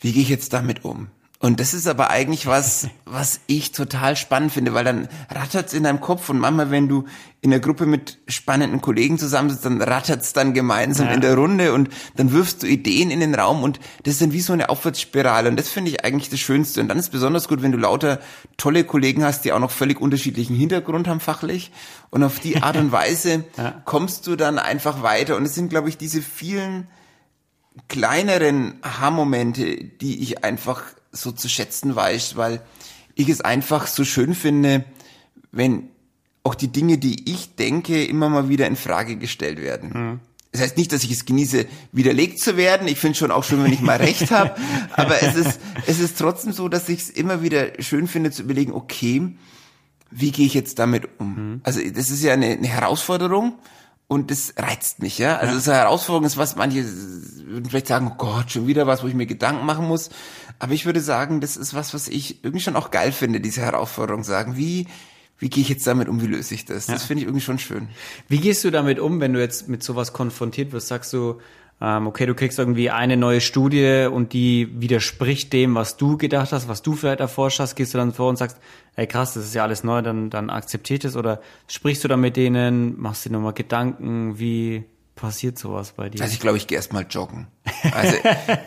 wie 0.00 0.12
gehe 0.12 0.22
ich 0.22 0.28
jetzt 0.28 0.52
damit 0.52 0.84
um? 0.84 1.08
Und 1.42 1.58
das 1.58 1.72
ist 1.72 1.86
aber 1.86 2.10
eigentlich 2.10 2.46
was, 2.46 2.88
was 3.06 3.40
ich 3.46 3.72
total 3.72 4.14
spannend 4.14 4.52
finde, 4.52 4.74
weil 4.74 4.84
dann 4.84 5.08
rattert's 5.30 5.72
in 5.72 5.84
deinem 5.84 6.02
Kopf 6.02 6.28
und 6.28 6.38
manchmal, 6.38 6.70
wenn 6.70 6.86
du 6.86 7.06
in 7.40 7.48
der 7.48 7.60
Gruppe 7.60 7.86
mit 7.86 8.18
spannenden 8.28 8.82
Kollegen 8.82 9.18
zusammensitzt, 9.18 9.64
dann 9.64 9.80
rattert's 9.80 10.34
dann 10.34 10.52
gemeinsam 10.52 11.06
ja. 11.06 11.14
in 11.14 11.22
der 11.22 11.34
Runde 11.36 11.72
und 11.72 11.88
dann 12.16 12.32
wirfst 12.32 12.62
du 12.62 12.66
Ideen 12.66 13.10
in 13.10 13.20
den 13.20 13.34
Raum 13.34 13.62
und 13.62 13.80
das 14.02 14.12
ist 14.12 14.20
dann 14.20 14.32
wie 14.32 14.42
so 14.42 14.52
eine 14.52 14.68
Aufwärtsspirale 14.68 15.48
und 15.48 15.58
das 15.58 15.70
finde 15.70 15.90
ich 15.90 16.04
eigentlich 16.04 16.28
das 16.28 16.40
Schönste. 16.40 16.82
Und 16.82 16.88
dann 16.88 16.98
ist 16.98 17.08
besonders 17.08 17.48
gut, 17.48 17.62
wenn 17.62 17.72
du 17.72 17.78
lauter 17.78 18.20
tolle 18.58 18.84
Kollegen 18.84 19.24
hast, 19.24 19.46
die 19.46 19.52
auch 19.52 19.60
noch 19.60 19.70
völlig 19.70 19.98
unterschiedlichen 19.98 20.54
Hintergrund 20.54 21.08
haben 21.08 21.20
fachlich 21.20 21.72
und 22.10 22.22
auf 22.22 22.38
die 22.38 22.62
Art 22.62 22.76
und 22.76 22.92
Weise 22.92 23.46
ja. 23.56 23.80
kommst 23.86 24.26
du 24.26 24.36
dann 24.36 24.58
einfach 24.58 25.02
weiter 25.02 25.38
und 25.38 25.46
es 25.46 25.54
sind, 25.54 25.70
glaube 25.70 25.88
ich, 25.88 25.96
diese 25.96 26.20
vielen 26.20 26.86
kleineren 27.88 28.74
Aha-Momente, 28.82 29.84
die 29.84 30.22
ich 30.22 30.44
einfach 30.44 30.82
so 31.12 31.32
zu 31.32 31.48
schätzen 31.48 31.94
weiß, 31.94 32.36
weil 32.36 32.60
ich 33.14 33.28
es 33.28 33.40
einfach 33.40 33.86
so 33.86 34.04
schön 34.04 34.34
finde, 34.34 34.84
wenn 35.52 35.88
auch 36.42 36.54
die 36.54 36.68
Dinge, 36.68 36.98
die 36.98 37.30
ich 37.30 37.56
denke, 37.56 38.04
immer 38.04 38.28
mal 38.28 38.48
wieder 38.48 38.66
in 38.66 38.76
Frage 38.76 39.16
gestellt 39.16 39.60
werden. 39.60 39.90
Mhm. 39.92 40.20
Das 40.52 40.62
heißt 40.62 40.76
nicht, 40.76 40.92
dass 40.92 41.04
ich 41.04 41.12
es 41.12 41.26
genieße, 41.26 41.66
widerlegt 41.92 42.40
zu 42.40 42.56
werden. 42.56 42.88
Ich 42.88 42.98
finde 42.98 43.16
schon 43.16 43.30
auch 43.30 43.44
schön, 43.44 43.62
wenn 43.62 43.72
ich 43.72 43.82
mal 43.82 43.98
recht 43.98 44.30
habe. 44.32 44.54
Aber 44.96 45.22
es 45.22 45.36
ist, 45.36 45.60
es 45.86 46.00
ist 46.00 46.18
trotzdem 46.18 46.52
so, 46.52 46.68
dass 46.68 46.88
ich 46.88 47.02
es 47.02 47.10
immer 47.10 47.42
wieder 47.42 47.80
schön 47.80 48.08
finde 48.08 48.32
zu 48.32 48.42
überlegen, 48.42 48.72
okay, 48.72 49.34
wie 50.10 50.32
gehe 50.32 50.46
ich 50.46 50.54
jetzt 50.54 50.80
damit 50.80 51.08
um? 51.18 51.34
Mhm. 51.34 51.60
Also 51.62 51.80
das 51.80 52.10
ist 52.10 52.22
ja 52.22 52.32
eine, 52.32 52.46
eine 52.46 52.66
Herausforderung 52.66 53.54
und 54.10 54.32
das 54.32 54.54
reizt 54.56 54.98
mich, 54.98 55.18
ja. 55.18 55.36
Also 55.36 55.46
ja. 55.46 55.52
das 55.52 55.62
ist 55.62 55.68
eine 55.68 55.78
Herausforderung, 55.78 56.26
ist 56.26 56.36
was 56.36 56.56
manche 56.56 56.84
würden 56.84 57.66
vielleicht 57.70 57.86
sagen, 57.86 58.10
oh 58.12 58.16
Gott, 58.18 58.50
schon 58.50 58.66
wieder 58.66 58.88
was, 58.88 59.04
wo 59.04 59.06
ich 59.06 59.14
mir 59.14 59.26
Gedanken 59.26 59.64
machen 59.64 59.86
muss. 59.86 60.10
Aber 60.58 60.72
ich 60.72 60.84
würde 60.84 61.00
sagen, 61.00 61.40
das 61.40 61.56
ist 61.56 61.74
was, 61.74 61.94
was 61.94 62.08
ich 62.08 62.42
irgendwie 62.42 62.60
schon 62.60 62.74
auch 62.74 62.90
geil 62.90 63.12
finde, 63.12 63.40
diese 63.40 63.60
Herausforderung 63.60 64.24
sagen. 64.24 64.56
Wie, 64.56 64.88
wie 65.38 65.48
gehe 65.48 65.62
ich 65.62 65.68
jetzt 65.68 65.86
damit 65.86 66.08
um, 66.08 66.20
wie 66.20 66.26
löse 66.26 66.54
ich 66.54 66.64
das? 66.64 66.86
Das 66.86 67.04
finde 67.04 67.20
ich 67.20 67.28
irgendwie 67.28 67.44
schon 67.44 67.60
schön. 67.60 67.88
Wie 68.26 68.38
gehst 68.38 68.64
du 68.64 68.72
damit 68.72 68.98
um, 68.98 69.20
wenn 69.20 69.32
du 69.32 69.38
jetzt 69.38 69.68
mit 69.68 69.84
sowas 69.84 70.12
konfrontiert 70.12 70.72
wirst? 70.72 70.88
Sagst 70.88 71.12
du, 71.12 71.40
okay, 71.80 72.26
du 72.26 72.34
kriegst 72.34 72.58
irgendwie 72.58 72.90
eine 72.90 73.16
neue 73.16 73.40
Studie 73.40 74.06
und 74.10 74.32
die 74.32 74.68
widerspricht 74.80 75.52
dem, 75.52 75.74
was 75.74 75.96
du 75.96 76.18
gedacht 76.18 76.52
hast, 76.52 76.68
was 76.68 76.82
du 76.82 76.94
vielleicht 76.94 77.20
erforscht 77.20 77.58
hast, 77.58 77.74
gehst 77.74 77.94
du 77.94 77.98
dann 77.98 78.12
vor 78.12 78.28
und 78.28 78.36
sagst, 78.36 78.58
ey 78.96 79.06
krass, 79.06 79.34
das 79.34 79.44
ist 79.44 79.54
ja 79.54 79.62
alles 79.62 79.82
neu, 79.82 80.02
dann, 80.02 80.28
dann 80.28 80.50
akzeptiert 80.50 81.04
es 81.04 81.16
oder 81.16 81.40
sprichst 81.68 82.04
du 82.04 82.08
dann 82.08 82.20
mit 82.20 82.36
denen, 82.36 83.00
machst 83.00 83.24
dir 83.24 83.30
nochmal 83.30 83.54
Gedanken, 83.54 84.38
wie 84.38 84.84
passiert 85.20 85.58
sowas 85.58 85.92
bei 85.92 86.08
dir? 86.08 86.22
Also 86.22 86.32
ich 86.32 86.40
glaube, 86.40 86.56
ich 86.56 86.66
gehe 86.66 86.76
erstmal 86.76 87.06
joggen. 87.08 87.46
Also 87.92 88.16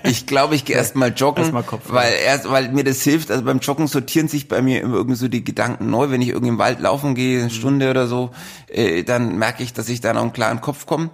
ich 0.04 0.28
glaube, 0.28 0.56
ich 0.56 0.66
gehe 0.66 0.76
erstmal 0.76 1.12
joggen, 1.16 1.44
erst 1.52 1.68
Kopf 1.68 1.86
weil 1.88 2.14
erst, 2.24 2.50
weil 2.50 2.72
mir 2.72 2.84
das 2.84 3.02
hilft. 3.02 3.32
Also 3.32 3.44
beim 3.44 3.60
Joggen 3.60 3.88
sortieren 3.88 4.28
sich 4.28 4.48
bei 4.48 4.62
mir 4.62 4.82
immer 4.82 4.96
irgendwie 4.96 5.16
so 5.16 5.28
die 5.28 5.44
Gedanken 5.44 5.90
neu. 5.90 6.12
Wenn 6.12 6.22
ich 6.22 6.30
irgendwie 6.30 6.50
im 6.50 6.60
Wald 6.60 6.80
laufen 6.80 7.16
gehe, 7.16 7.40
eine 7.40 7.48
mhm. 7.48 7.54
Stunde 7.54 7.90
oder 7.90 8.08
so, 8.08 8.32
äh, 8.68 9.04
dann 9.04 9.38
merke 9.38 9.64
ich, 9.64 9.74
dass 9.74 9.90
ich 9.90 10.00
da 10.00 10.14
noch 10.14 10.22
einen 10.22 10.34
klaren 10.34 10.62
Kopf 10.62 10.86
komme 10.86 11.10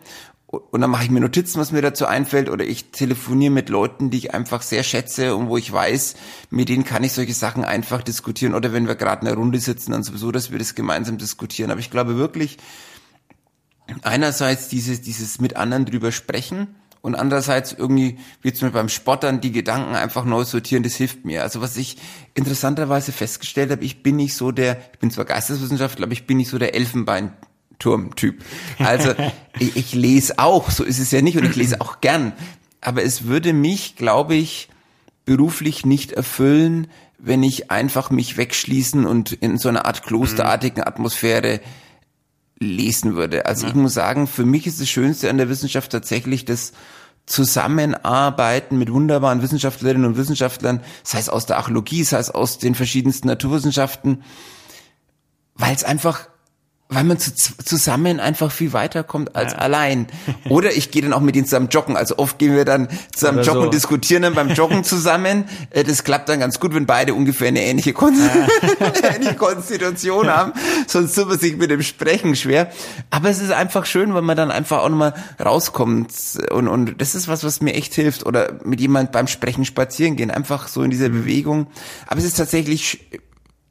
und 0.51 0.81
dann 0.81 0.89
mache 0.89 1.03
ich 1.03 1.11
mir 1.11 1.19
Notizen, 1.19 1.59
was 1.59 1.71
mir 1.71 1.83
dazu 1.83 2.07
einfällt, 2.07 2.49
oder 2.49 2.65
ich 2.65 2.85
telefoniere 2.89 3.51
mit 3.51 3.69
Leuten, 3.69 4.09
die 4.09 4.17
ich 4.17 4.33
einfach 4.33 4.63
sehr 4.63 4.81
schätze 4.81 5.35
und 5.35 5.47
wo 5.47 5.57
ich 5.57 5.71
weiß, 5.71 6.15
mit 6.49 6.69
denen 6.69 6.83
kann 6.83 7.03
ich 7.03 7.13
solche 7.13 7.35
Sachen 7.35 7.63
einfach 7.63 8.01
diskutieren. 8.01 8.55
Oder 8.55 8.73
wenn 8.73 8.87
wir 8.87 8.95
gerade 8.95 9.21
in 9.21 9.27
einer 9.27 9.37
Runde 9.37 9.59
sitzen, 9.59 9.91
dann 9.91 10.01
sowieso, 10.01 10.31
dass 10.31 10.51
wir 10.51 10.57
das 10.57 10.73
gemeinsam 10.73 11.19
diskutieren. 11.19 11.69
Aber 11.69 11.79
ich 11.79 11.91
glaube 11.91 12.17
wirklich, 12.17 12.57
einerseits 14.01 14.69
dieses, 14.69 15.01
dieses 15.01 15.39
mit 15.39 15.55
anderen 15.55 15.85
drüber 15.85 16.11
sprechen 16.11 16.73
und 17.01 17.13
andererseits 17.13 17.71
irgendwie, 17.71 18.17
wie 18.41 18.51
zum 18.51 18.67
Beispiel 18.67 18.79
beim 18.79 18.89
Spottern, 18.89 19.41
die 19.41 19.51
Gedanken 19.51 19.93
einfach 19.93 20.25
neu 20.25 20.45
sortieren, 20.45 20.81
das 20.81 20.95
hilft 20.95 21.25
mir. 21.25 21.43
Also 21.43 21.61
was 21.61 21.77
ich 21.77 21.97
interessanterweise 22.33 23.11
festgestellt 23.11 23.69
habe, 23.69 23.85
ich 23.85 24.01
bin 24.01 24.15
nicht 24.15 24.33
so 24.33 24.51
der, 24.51 24.79
ich 24.93 24.99
bin 24.99 25.11
zwar 25.11 25.25
Geisteswissenschaftler, 25.25 26.05
aber 26.05 26.13
ich 26.13 26.25
bin 26.25 26.37
nicht 26.37 26.49
so 26.49 26.57
der 26.57 26.73
Elfenbein 26.73 27.33
Turmtyp. 27.79 28.43
Also 28.77 29.13
ich, 29.59 29.75
ich 29.75 29.93
lese 29.93 30.37
auch, 30.37 30.69
so 30.69 30.83
ist 30.83 30.99
es 30.99 31.11
ja 31.11 31.21
nicht, 31.21 31.37
und 31.37 31.45
ich 31.45 31.55
lese 31.55 31.81
auch 31.81 32.01
gern. 32.01 32.33
Aber 32.81 33.03
es 33.03 33.25
würde 33.25 33.53
mich, 33.53 33.95
glaube 33.95 34.35
ich, 34.35 34.69
beruflich 35.25 35.85
nicht 35.85 36.11
erfüllen, 36.11 36.87
wenn 37.17 37.43
ich 37.43 37.71
einfach 37.71 38.09
mich 38.09 38.37
wegschließen 38.37 39.05
und 39.05 39.33
in 39.33 39.57
so 39.57 39.69
einer 39.69 39.85
Art 39.85 40.03
klosterartigen 40.03 40.83
Atmosphäre 40.83 41.59
lesen 42.59 43.15
würde. 43.15 43.45
Also 43.45 43.63
ja. 43.63 43.69
ich 43.69 43.75
muss 43.75 43.93
sagen, 43.93 44.27
für 44.27 44.45
mich 44.45 44.67
ist 44.67 44.79
das 44.79 44.89
Schönste 44.89 45.29
an 45.29 45.37
der 45.37 45.49
Wissenschaft 45.49 45.91
tatsächlich 45.91 46.45
das 46.45 46.73
zusammenarbeiten 47.25 48.77
mit 48.77 48.91
wunderbaren 48.91 49.41
Wissenschaftlerinnen 49.41 50.05
und 50.05 50.17
Wissenschaftlern, 50.17 50.81
sei 51.03 51.19
es 51.19 51.29
aus 51.29 51.45
der 51.45 51.57
Archäologie, 51.57 52.03
sei 52.03 52.17
es 52.17 52.31
aus 52.31 52.57
den 52.57 52.73
verschiedensten 52.73 53.27
Naturwissenschaften, 53.27 54.23
weil 55.53 55.75
es 55.75 55.83
einfach 55.83 56.27
weil 56.91 57.03
man 57.03 57.19
zu, 57.19 57.31
zusammen 57.63 58.19
einfach 58.19 58.51
viel 58.51 58.73
weiterkommt 58.73 59.35
als 59.35 59.53
ja. 59.53 59.59
allein. 59.59 60.07
Oder 60.49 60.73
ich 60.75 60.89
gehe 60.89 61.03
dann 61.03 61.13
auch 61.13 61.19
mit 61.19 61.35
ihnen 61.35 61.45
zusammen 61.45 61.69
joggen. 61.69 61.95
Also 61.95 62.17
oft 62.17 62.39
gehen 62.39 62.55
wir 62.55 62.65
dann 62.65 62.89
zusammen 63.13 63.37
Oder 63.37 63.45
joggen 63.45 63.61
so. 63.61 63.65
und 63.67 63.73
diskutieren 63.75 64.23
dann 64.23 64.33
beim 64.33 64.49
Joggen 64.49 64.83
zusammen. 64.83 65.45
Äh, 65.69 65.83
das 65.83 66.03
klappt 66.03 66.29
dann 66.29 66.39
ganz 66.39 66.59
gut, 66.59 66.73
wenn 66.73 66.87
beide 66.87 67.13
ungefähr 67.13 67.49
eine 67.49 67.61
ähnliche, 67.61 67.93
Kon 67.93 68.15
ja. 68.17 68.87
ähnliche 69.13 69.35
Konstitution 69.35 70.29
haben. 70.29 70.53
Sonst 70.87 71.13
tut 71.13 71.29
man 71.29 71.37
sich 71.37 71.57
mit 71.57 71.69
dem 71.69 71.83
Sprechen 71.83 72.35
schwer. 72.35 72.71
Aber 73.11 73.29
es 73.29 73.39
ist 73.39 73.51
einfach 73.51 73.85
schön, 73.85 74.15
weil 74.15 74.23
man 74.23 74.35
dann 74.35 74.49
einfach 74.49 74.79
auch 74.79 74.89
nochmal 74.89 75.13
rauskommt. 75.39 76.11
Und, 76.49 76.67
und 76.67 76.99
das 76.99 77.13
ist 77.13 77.27
was, 77.27 77.43
was 77.43 77.61
mir 77.61 77.75
echt 77.75 77.93
hilft. 77.93 78.25
Oder 78.25 78.53
mit 78.63 78.81
jemand 78.81 79.11
beim 79.11 79.27
Sprechen 79.27 79.63
spazieren 79.63 80.15
gehen. 80.15 80.31
Einfach 80.31 80.67
so 80.67 80.81
in 80.81 80.89
dieser 80.89 81.09
Bewegung. 81.09 81.67
Aber 82.07 82.17
es 82.17 82.25
ist 82.25 82.37
tatsächlich 82.37 82.99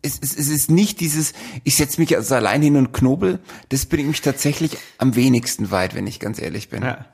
es, 0.02 0.18
es, 0.20 0.37
es 0.37 0.48
ist 0.48 0.70
nicht 0.70 1.00
dieses, 1.00 1.32
ich 1.64 1.76
setze 1.76 2.00
mich 2.00 2.16
also 2.16 2.34
allein 2.34 2.62
hin 2.62 2.76
und 2.76 2.92
knobel, 2.92 3.40
das 3.68 3.87
bringt 3.87 4.08
mich 4.08 4.20
tatsächlich 4.20 4.76
am 4.98 5.16
wenigsten 5.16 5.70
weit, 5.70 5.94
wenn 5.94 6.06
ich 6.06 6.20
ganz 6.20 6.40
ehrlich 6.40 6.68
bin. 6.68 6.82
Ja. 6.82 7.06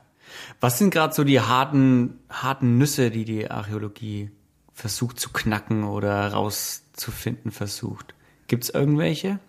Was 0.59 0.77
sind 0.77 0.91
gerade 0.91 1.13
so 1.13 1.23
die 1.23 1.41
harten, 1.41 2.19
harten 2.29 2.77
Nüsse, 2.77 3.11
die 3.11 3.25
die 3.25 3.49
Archäologie 3.49 4.31
versucht 4.73 5.19
zu 5.19 5.31
knacken 5.31 5.83
oder 5.83 6.31
rauszufinden 6.31 7.51
versucht? 7.51 8.13
Gibt's 8.47 8.69
irgendwelche? 8.69 9.39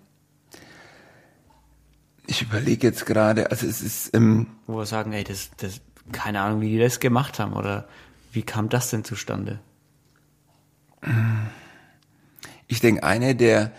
Ich 2.26 2.42
überlege 2.42 2.86
jetzt 2.86 3.06
gerade, 3.06 3.50
also 3.50 3.66
es 3.66 3.82
ist... 3.82 4.14
Ähm, 4.14 4.48
Wo 4.66 4.78
wir 4.78 4.86
sagen, 4.86 5.12
ey, 5.12 5.22
das, 5.22 5.50
das, 5.58 5.80
keine 6.10 6.40
Ahnung, 6.40 6.60
wie 6.60 6.70
die 6.70 6.78
das 6.78 6.98
gemacht 6.98 7.38
haben 7.38 7.52
oder 7.52 7.88
wie 8.32 8.42
kam 8.42 8.68
das 8.68 8.90
denn 8.90 9.04
zustande? 9.04 9.60
Ich 12.68 12.80
denke, 12.80 13.02
eine 13.04 13.34
der, 13.34 13.72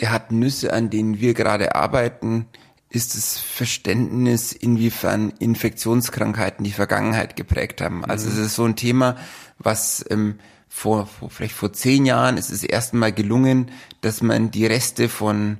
der 0.00 0.12
hat 0.12 0.32
Nüsse, 0.32 0.72
an 0.72 0.90
denen 0.90 1.20
wir 1.20 1.34
gerade 1.34 1.74
arbeiten, 1.74 2.46
ist 2.88 3.16
das 3.16 3.38
Verständnis, 3.38 4.52
inwiefern 4.52 5.30
Infektionskrankheiten 5.38 6.64
die 6.64 6.72
Vergangenheit 6.72 7.36
geprägt 7.36 7.80
haben. 7.80 8.04
Also 8.04 8.28
mhm. 8.28 8.32
es 8.32 8.38
ist 8.38 8.54
so 8.54 8.64
ein 8.64 8.76
Thema, 8.76 9.16
was 9.58 10.04
ähm, 10.08 10.38
vor, 10.68 11.06
vor 11.06 11.30
vielleicht 11.30 11.54
vor 11.54 11.72
zehn 11.72 12.06
Jahren 12.06 12.36
ist 12.36 12.50
es 12.50 12.62
erst 12.62 12.94
Mal 12.94 13.12
gelungen, 13.12 13.70
dass 14.02 14.22
man 14.22 14.50
die 14.50 14.66
Reste 14.66 15.08
von 15.08 15.58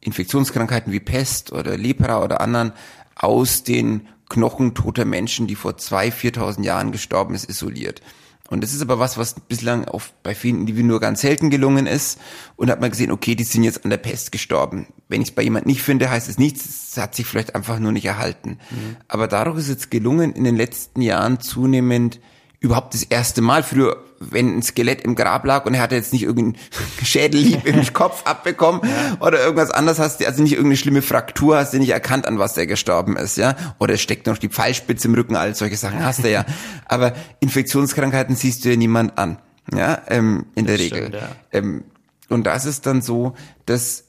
Infektionskrankheiten 0.00 0.92
wie 0.92 1.00
Pest 1.00 1.52
oder 1.52 1.76
Lepra 1.76 2.22
oder 2.22 2.40
anderen 2.40 2.72
aus 3.14 3.62
den 3.62 4.08
Knochen 4.28 4.74
toter 4.74 5.04
Menschen, 5.04 5.46
die 5.46 5.54
vor 5.54 5.78
zwei, 5.78 6.10
viertausend 6.10 6.66
Jahren 6.66 6.92
gestorben 6.92 7.34
ist, 7.34 7.48
isoliert. 7.48 8.02
Und 8.48 8.62
das 8.62 8.72
ist 8.72 8.82
aber 8.82 8.98
was, 8.98 9.18
was 9.18 9.34
bislang 9.40 9.86
auf, 9.86 10.12
bei 10.22 10.34
vielen 10.34 10.60
Individuen 10.60 10.88
nur 10.88 11.00
ganz 11.00 11.20
selten 11.20 11.50
gelungen 11.50 11.86
ist. 11.86 12.18
Und 12.56 12.70
hat 12.70 12.80
man 12.80 12.90
gesehen, 12.90 13.10
okay, 13.10 13.34
die 13.34 13.44
sind 13.44 13.64
jetzt 13.64 13.84
an 13.84 13.90
der 13.90 13.96
Pest 13.96 14.32
gestorben. 14.32 14.86
Wenn 15.08 15.20
ich 15.20 15.28
es 15.28 15.34
bei 15.34 15.42
jemand 15.42 15.66
nicht 15.66 15.82
finde, 15.82 16.10
heißt 16.10 16.28
es 16.28 16.38
nichts, 16.38 16.64
es 16.64 16.96
hat 16.96 17.14
sich 17.14 17.26
vielleicht 17.26 17.54
einfach 17.54 17.78
nur 17.78 17.92
nicht 17.92 18.04
erhalten. 18.04 18.58
Mhm. 18.70 18.96
Aber 19.08 19.26
dadurch 19.28 19.58
ist 19.58 19.68
es 19.68 19.90
gelungen, 19.90 20.32
in 20.32 20.44
den 20.44 20.56
letzten 20.56 21.02
Jahren 21.02 21.40
zunehmend 21.40 22.20
überhaupt 22.60 22.94
das 22.94 23.02
erste 23.02 23.42
Mal. 23.42 23.62
Früher, 23.62 24.02
wenn 24.18 24.58
ein 24.58 24.62
Skelett 24.62 25.02
im 25.02 25.14
Grab 25.14 25.44
lag 25.44 25.66
und 25.66 25.74
er 25.74 25.80
hatte 25.80 25.94
jetzt 25.94 26.12
nicht 26.12 26.22
irgendeinen 26.22 26.56
Schädelhieb 27.02 27.66
im 27.66 27.82
Kopf 27.92 28.24
abbekommen 28.24 28.80
ja. 28.84 29.16
oder 29.20 29.40
irgendwas 29.40 29.70
anderes 29.70 29.98
hast 29.98 30.20
du, 30.20 30.26
also 30.26 30.42
nicht 30.42 30.52
irgendeine 30.52 30.76
schlimme 30.76 31.02
Fraktur, 31.02 31.56
hast 31.56 31.72
du 31.72 31.78
nicht 31.78 31.90
erkannt, 31.90 32.26
an 32.26 32.38
was 32.38 32.56
er 32.56 32.66
gestorben 32.66 33.16
ist, 33.16 33.36
ja. 33.36 33.56
Oder 33.78 33.94
es 33.94 34.00
steckt 34.00 34.26
noch 34.26 34.38
die 34.38 34.48
Pfeilspitze 34.48 35.08
im 35.08 35.14
Rücken, 35.14 35.36
all 35.36 35.54
solche 35.54 35.76
Sachen 35.76 36.04
hast 36.04 36.24
du 36.24 36.30
ja. 36.30 36.44
Aber 36.86 37.14
Infektionskrankheiten 37.40 38.36
siehst 38.36 38.64
du 38.64 38.70
ja 38.70 38.76
niemand 38.76 39.18
an, 39.18 39.38
ja, 39.74 40.02
ähm, 40.08 40.46
in 40.54 40.66
der 40.66 40.76
das 40.76 40.84
Regel. 40.84 40.98
Stimmt, 41.08 41.14
ja. 41.14 41.28
ähm, 41.52 41.84
und 42.28 42.44
das 42.44 42.66
ist 42.66 42.86
dann 42.86 43.02
so, 43.02 43.34
dass 43.66 44.04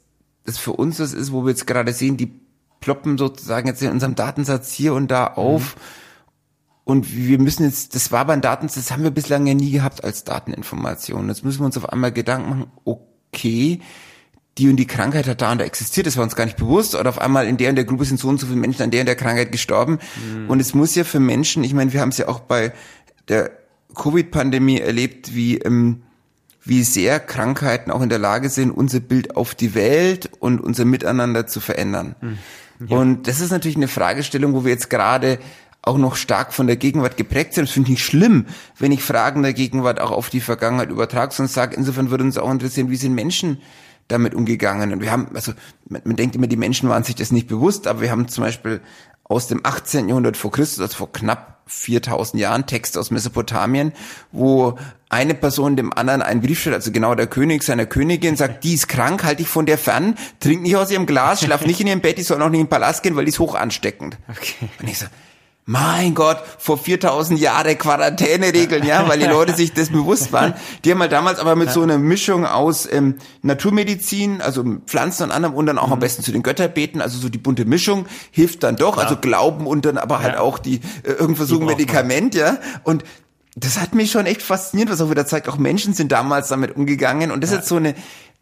das 0.45 0.57
für 0.57 0.71
uns 0.71 0.97
das 0.97 1.13
ist, 1.13 1.31
wo 1.31 1.43
wir 1.43 1.49
jetzt 1.49 1.67
gerade 1.67 1.91
sehen, 1.93 2.17
die 2.17 2.31
ploppen 2.79 3.17
sozusagen 3.17 3.67
jetzt 3.67 3.81
in 3.81 3.91
unserem 3.91 4.15
Datensatz 4.15 4.71
hier 4.71 4.93
und 4.93 5.09
da 5.09 5.27
auf. 5.27 5.75
Mhm 5.75 5.81
und 6.87 7.13
wir 7.13 7.37
müssen 7.37 7.65
jetzt, 7.65 7.95
das 7.95 8.13
war 8.13 8.23
beim 8.23 8.39
Daten, 8.39 8.67
das 8.73 8.91
haben 8.91 9.03
wir 9.03 9.11
bislang 9.11 9.45
ja 9.45 9.53
nie 9.53 9.71
gehabt 9.71 10.05
als 10.05 10.23
Dateninformation. 10.23 11.27
Jetzt 11.27 11.43
müssen 11.43 11.59
wir 11.59 11.65
uns 11.65 11.75
auf 11.75 11.89
einmal 11.89 12.13
Gedanken 12.13 12.49
machen, 12.49 12.71
okay, 12.85 13.81
die 14.57 14.69
und 14.69 14.77
die 14.77 14.87
Krankheit 14.87 15.27
hat 15.27 15.41
da 15.41 15.51
und 15.51 15.57
da 15.57 15.65
existiert, 15.65 16.07
das 16.07 16.15
war 16.15 16.23
uns 16.23 16.37
gar 16.37 16.45
nicht 16.45 16.55
bewusst, 16.55 16.95
oder 16.95 17.09
auf 17.09 17.19
einmal 17.19 17.45
in 17.45 17.57
der 17.57 17.71
und 17.71 17.75
der 17.75 17.83
Gruppe 17.83 18.05
sind 18.05 18.21
so 18.21 18.29
und 18.29 18.39
so 18.39 18.47
viele 18.47 18.57
Menschen 18.57 18.83
an 18.83 18.91
der 18.91 19.01
und 19.01 19.07
der 19.07 19.17
Krankheit 19.17 19.51
gestorben. 19.51 19.99
Mhm. 20.15 20.49
Und 20.49 20.61
es 20.61 20.73
muss 20.73 20.95
ja 20.95 21.03
für 21.03 21.19
Menschen, 21.19 21.65
ich 21.65 21.73
meine, 21.73 21.91
wir 21.91 21.99
haben 21.99 22.07
es 22.07 22.19
ja 22.19 22.29
auch 22.29 22.39
bei 22.39 22.71
der 23.27 23.51
Covid-Pandemie 23.93 24.79
erlebt, 24.79 25.35
wie, 25.35 25.57
ähm, 25.57 26.03
wie 26.63 26.83
sehr 26.83 27.19
Krankheiten 27.19 27.91
auch 27.91 28.01
in 28.01 28.07
der 28.07 28.19
Lage 28.19 28.49
sind, 28.49 28.71
unser 28.71 29.01
Bild 29.01 29.35
auf 29.35 29.55
die 29.55 29.75
Welt 29.75 30.31
und 30.39 30.61
unser 30.61 30.85
Miteinander 30.85 31.47
zu 31.47 31.59
verändern. 31.59 32.15
Mhm. 32.21 32.37
Ja. 32.87 32.97
Und 32.97 33.27
das 33.27 33.41
ist 33.41 33.51
natürlich 33.51 33.75
eine 33.75 33.89
Fragestellung, 33.89 34.53
wo 34.53 34.63
wir 34.63 34.71
jetzt 34.71 34.89
gerade 34.89 35.39
auch 35.87 35.97
noch 35.97 36.15
stark 36.15 36.53
von 36.53 36.67
der 36.67 36.75
Gegenwart 36.75 37.17
geprägt 37.17 37.53
sind. 37.53 37.67
Das 37.67 37.73
finde 37.73 37.91
ich 37.91 38.03
schlimm, 38.03 38.45
wenn 38.77 38.91
ich 38.91 39.03
Fragen 39.03 39.41
der 39.41 39.53
Gegenwart 39.53 39.99
auch 39.99 40.11
auf 40.11 40.29
die 40.29 40.41
Vergangenheit 40.41 40.89
übertrage, 40.89 41.33
sondern 41.33 41.51
sage, 41.51 41.75
insofern 41.75 42.11
würde 42.11 42.23
uns 42.23 42.37
auch 42.37 42.51
interessieren, 42.51 42.89
wie 42.89 42.97
sind 42.97 43.15
Menschen 43.15 43.59
damit 44.07 44.33
umgegangen. 44.33 44.93
Und 44.93 45.01
wir 45.01 45.11
haben, 45.11 45.29
also 45.33 45.53
man, 45.89 46.01
man 46.05 46.15
denkt 46.15 46.35
immer, 46.35 46.47
die 46.47 46.57
Menschen 46.57 46.89
waren 46.89 47.03
sich 47.03 47.15
das 47.15 47.31
nicht 47.31 47.47
bewusst, 47.47 47.87
aber 47.87 48.01
wir 48.01 48.11
haben 48.11 48.27
zum 48.27 48.43
Beispiel 48.43 48.81
aus 49.23 49.47
dem 49.47 49.61
18. 49.63 50.07
Jahrhundert 50.07 50.37
vor 50.37 50.51
Christus, 50.51 50.79
also 50.79 50.95
vor 50.95 51.11
knapp 51.11 51.57
4000 51.67 52.41
Jahren, 52.41 52.65
Text 52.65 52.97
aus 52.97 53.11
Mesopotamien, 53.11 53.91
wo 54.31 54.77
eine 55.09 55.33
Person 55.33 55.75
dem 55.75 55.91
anderen 55.93 56.21
einen 56.21 56.41
Brief 56.41 56.61
schreibt, 56.61 56.75
also 56.75 56.91
genau 56.91 57.13
der 57.13 57.27
König 57.27 57.63
seiner 57.63 57.85
Königin, 57.85 58.37
sagt, 58.37 58.63
die 58.63 58.73
ist 58.73 58.87
krank, 58.87 59.23
halte 59.23 59.41
ich 59.41 59.49
von 59.49 59.65
der 59.65 59.77
fern, 59.77 60.15
trink 60.39 60.61
nicht 60.61 60.75
aus 60.75 60.91
ihrem 60.91 61.05
Glas, 61.05 61.41
schlaf 61.41 61.65
nicht 61.65 61.79
in 61.81 61.87
ihrem 61.87 62.01
Bett, 62.01 62.17
die 62.17 62.23
soll 62.23 62.41
auch 62.41 62.49
nicht 62.49 62.61
in 62.61 62.65
den 62.65 62.69
Palast 62.69 63.03
gehen, 63.03 63.15
weil 63.15 63.25
die 63.25 63.29
ist 63.29 63.39
hoch 63.39 63.55
ansteckend. 63.55 64.17
Okay. 64.29 64.69
Und 64.79 64.89
ich 64.89 64.97
so, 64.97 65.05
mein 65.69 66.15
Gott, 66.15 66.41
vor 66.57 66.77
4000 66.77 67.37
Jahre 67.37 67.75
Quarantäneregeln, 67.75 68.85
ja, 68.85 69.05
weil 69.09 69.19
die 69.19 69.25
Leute 69.25 69.53
sich 69.53 69.73
das 69.73 69.89
bewusst 69.89 70.31
waren. 70.31 70.53
Die 70.85 70.91
haben 70.91 71.01
halt 71.01 71.11
damals 71.11 71.39
aber 71.39 71.57
mit 71.57 71.71
so 71.71 71.81
einer 71.81 71.97
Mischung 71.97 72.45
aus 72.45 72.87
ähm, 72.89 73.15
Naturmedizin, 73.41 74.41
also 74.41 74.63
Pflanzen 74.85 75.23
und 75.23 75.31
anderem 75.31 75.55
und 75.55 75.65
dann 75.65 75.77
auch 75.77 75.87
mhm. 75.87 75.93
am 75.93 75.99
besten 75.99 76.23
zu 76.23 76.31
den 76.31 76.41
Göttern 76.41 76.73
beten, 76.73 77.01
also 77.01 77.19
so 77.19 77.27
die 77.27 77.37
bunte 77.37 77.65
Mischung 77.65 78.05
hilft 78.31 78.63
dann 78.63 78.77
doch, 78.77 78.93
Klar. 78.93 79.07
also 79.07 79.17
Glauben 79.19 79.67
und 79.67 79.83
dann 79.83 79.97
aber 79.97 80.19
halt 80.21 80.35
ja. 80.35 80.39
auch 80.39 80.57
die 80.57 80.75
äh, 81.03 81.11
irgendwo 81.11 81.43
so 81.43 81.59
ein 81.59 81.65
Medikament, 81.65 82.33
ja. 82.33 82.59
Und 82.83 83.03
das 83.57 83.77
hat 83.77 83.93
mich 83.93 84.09
schon 84.09 84.25
echt 84.25 84.43
fasziniert, 84.43 84.89
was 84.89 85.01
auch 85.01 85.09
wieder 85.09 85.25
zeigt, 85.25 85.49
auch 85.49 85.57
Menschen 85.57 85.93
sind 85.93 86.13
damals 86.13 86.47
damit 86.47 86.77
umgegangen 86.77 87.29
und 87.29 87.43
das 87.43 87.51
ja. 87.51 87.57
ist 87.57 87.63
jetzt 87.63 87.69
so 87.69 87.75
eine 87.75 87.93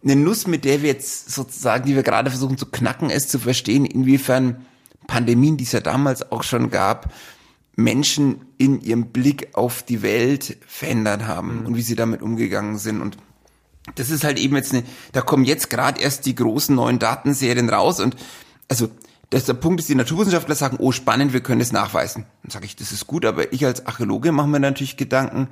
eine 0.04 0.16
Nuss, 0.16 0.46
mit 0.46 0.66
der 0.66 0.84
wir 0.84 0.90
jetzt 0.90 1.32
sozusagen, 1.32 1.86
die 1.88 1.96
wir 1.96 2.04
gerade 2.04 2.30
versuchen 2.30 2.60
zu 2.60 2.68
knacken, 2.68 3.10
ist 3.10 3.32
zu 3.32 3.40
verstehen, 3.40 3.86
inwiefern 3.86 4.64
Pandemien, 5.08 5.58
die 5.58 5.64
es 5.64 5.72
ja 5.72 5.82
damals 5.82 6.32
auch 6.32 6.44
schon 6.44 6.70
gab, 6.70 7.14
Menschen 7.76 8.46
in 8.58 8.82
ihrem 8.82 9.08
Blick 9.08 9.50
auf 9.54 9.84
die 9.84 10.02
Welt 10.02 10.58
verändert 10.66 11.28
haben 11.28 11.60
mhm. 11.60 11.66
und 11.68 11.76
wie 11.76 11.82
sie 11.82 11.96
damit 11.96 12.22
umgegangen 12.22 12.78
sind. 12.78 13.02
Und 13.02 13.18
das 13.96 14.10
ist 14.10 14.24
halt 14.24 14.40
eben 14.40 14.56
jetzt 14.56 14.74
eine, 14.74 14.84
da 15.12 15.22
kommen 15.22 15.44
jetzt 15.44 15.70
gerade 15.70 16.02
erst 16.02 16.26
die 16.26 16.36
großen 16.36 16.76
neuen 16.76 17.00
Datenserien 17.00 17.70
raus 17.70 18.00
und 18.00 18.16
also 18.68 18.90
das, 19.30 19.46
der 19.46 19.54
Punkt 19.54 19.80
ist, 19.80 19.90
die 19.90 19.96
Naturwissenschaftler 19.96 20.56
sagen, 20.56 20.78
oh 20.80 20.92
spannend, 20.92 21.34
wir 21.34 21.42
können 21.42 21.62
es 21.62 21.72
nachweisen. 21.72 22.26
Dann 22.44 22.52
sage 22.52 22.66
ich, 22.66 22.76
das 22.76 22.92
ist 22.92 23.08
gut, 23.08 23.26
aber 23.26 23.52
ich 23.52 23.66
als 23.66 23.86
Archäologe 23.86 24.32
mache 24.32 24.48
mir 24.48 24.60
natürlich 24.60 24.98
Gedanken, 24.98 25.50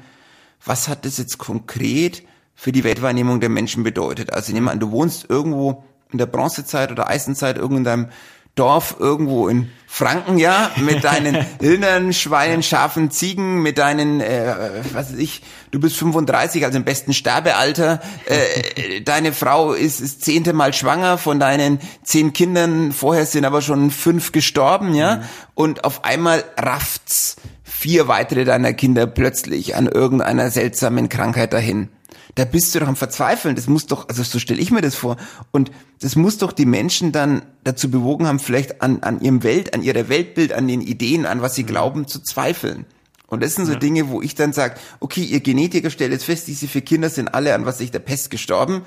was 0.64 0.88
hat 0.88 1.06
das 1.06 1.18
jetzt 1.18 1.38
konkret 1.38 2.24
für 2.56 2.72
die 2.72 2.84
Weltwahrnehmung 2.84 3.40
der 3.40 3.50
Menschen 3.50 3.84
bedeutet? 3.84 4.32
Also 4.32 4.54
nehmen 4.54 4.68
wir 4.68 4.72
an, 4.72 4.80
du 4.80 4.92
wohnst 4.92 5.30
irgendwo 5.30 5.84
in 6.12 6.18
der 6.20 6.28
Bronzezeit 6.28 6.92
oder 6.92 7.10
Eisenzeit 7.10 7.58
irgendwo 7.58 7.78
in 7.78 7.84
deinem 7.84 8.08
Dorf 8.56 8.98
irgendwo 9.00 9.48
in 9.48 9.70
Franken, 9.88 10.38
ja, 10.38 10.72
mit 10.78 11.04
deinen 11.04 11.36
Rindern, 11.62 12.14
Schweinen, 12.14 12.64
Schafen, 12.64 13.12
Ziegen, 13.12 13.62
mit 13.62 13.78
deinen, 13.78 14.22
äh, 14.22 14.82
was 14.94 15.12
weiß 15.12 15.20
ich, 15.20 15.42
du 15.72 15.80
bist 15.80 15.98
35, 15.98 16.66
also 16.66 16.78
im 16.78 16.84
besten 16.84 17.14
Sterbealter, 17.14 18.02
äh, 18.26 19.02
deine 19.06 19.34
Frau 19.34 19.74
ist 19.74 20.02
das 20.02 20.20
zehnte 20.20 20.54
Mal 20.54 20.74
schwanger 20.74 21.18
von 21.18 21.40
deinen 21.40 21.80
zehn 22.04 22.34
Kindern, 22.34 22.92
vorher 22.92 23.26
sind 23.26 23.46
aber 23.46 23.62
schon 23.62 23.92
fünf 23.92 24.32
gestorben, 24.32 24.96
ja, 24.96 25.18
mhm. 25.18 25.22
und 25.56 25.84
auf 25.84 26.04
einmal 26.04 26.44
rafft's 26.58 27.36
vier 27.64 28.08
weitere 28.08 28.46
deiner 28.46 28.74
Kinder 28.74 29.08
plötzlich 29.08 29.76
an 29.76 29.88
irgendeiner 29.88 30.50
seltsamen 30.50 31.10
Krankheit 31.10 31.54
dahin 31.54 31.90
da 32.36 32.46
bist 32.46 32.74
du 32.74 32.80
doch 32.80 32.88
am 32.88 32.96
Verzweifeln. 32.96 33.56
Das 33.56 33.68
muss 33.68 33.86
doch, 33.86 34.10
also 34.10 34.24
so 34.24 34.40
stelle 34.40 34.60
ich 34.60 34.72
mir 34.72 34.82
das 34.82 34.96
vor. 34.96 35.18
Und 35.52 35.72
das 36.02 36.16
muss 36.16 36.38
doch 36.38 36.52
die 36.52 36.66
Menschen 36.66 37.12
dann 37.12 37.44
dazu 37.64 37.92
bewogen 37.92 38.26
haben, 38.26 38.40
vielleicht 38.40 38.82
an, 38.82 39.04
an 39.04 39.22
ihrem 39.22 39.44
Welt, 39.44 39.74
an 39.74 39.84
ihrer 39.84 40.10
Weltbild, 40.10 40.54
an 40.54 40.68
den 40.68 40.82
Ideen, 40.82 41.26
an 41.26 41.42
was 41.42 41.56
sie 41.56 41.64
mhm. 41.64 41.68
glauben, 41.68 42.08
zu 42.08 42.20
zweifeln. 42.20 42.86
Und 43.28 43.42
das 43.42 43.56
sind 43.56 43.66
so 43.66 43.74
ja. 43.74 43.80
Dinge, 43.80 44.10
wo 44.10 44.22
ich 44.22 44.36
dann 44.36 44.54
sage, 44.54 44.76
okay, 45.00 45.24
ihr 45.24 45.40
Genetiker 45.40 45.90
stellt 45.90 46.12
jetzt 46.12 46.26
fest, 46.26 46.48
diese 46.48 46.68
vier 46.68 46.82
Kinder 46.82 47.10
sind 47.10 47.30
alle 47.30 47.56
an 47.56 47.66
was 47.66 47.80
sich 47.80 47.92
der 47.92 48.00
Pest 48.00 48.30
gestorben. 48.30 48.84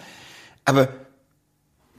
Aber 0.65 0.89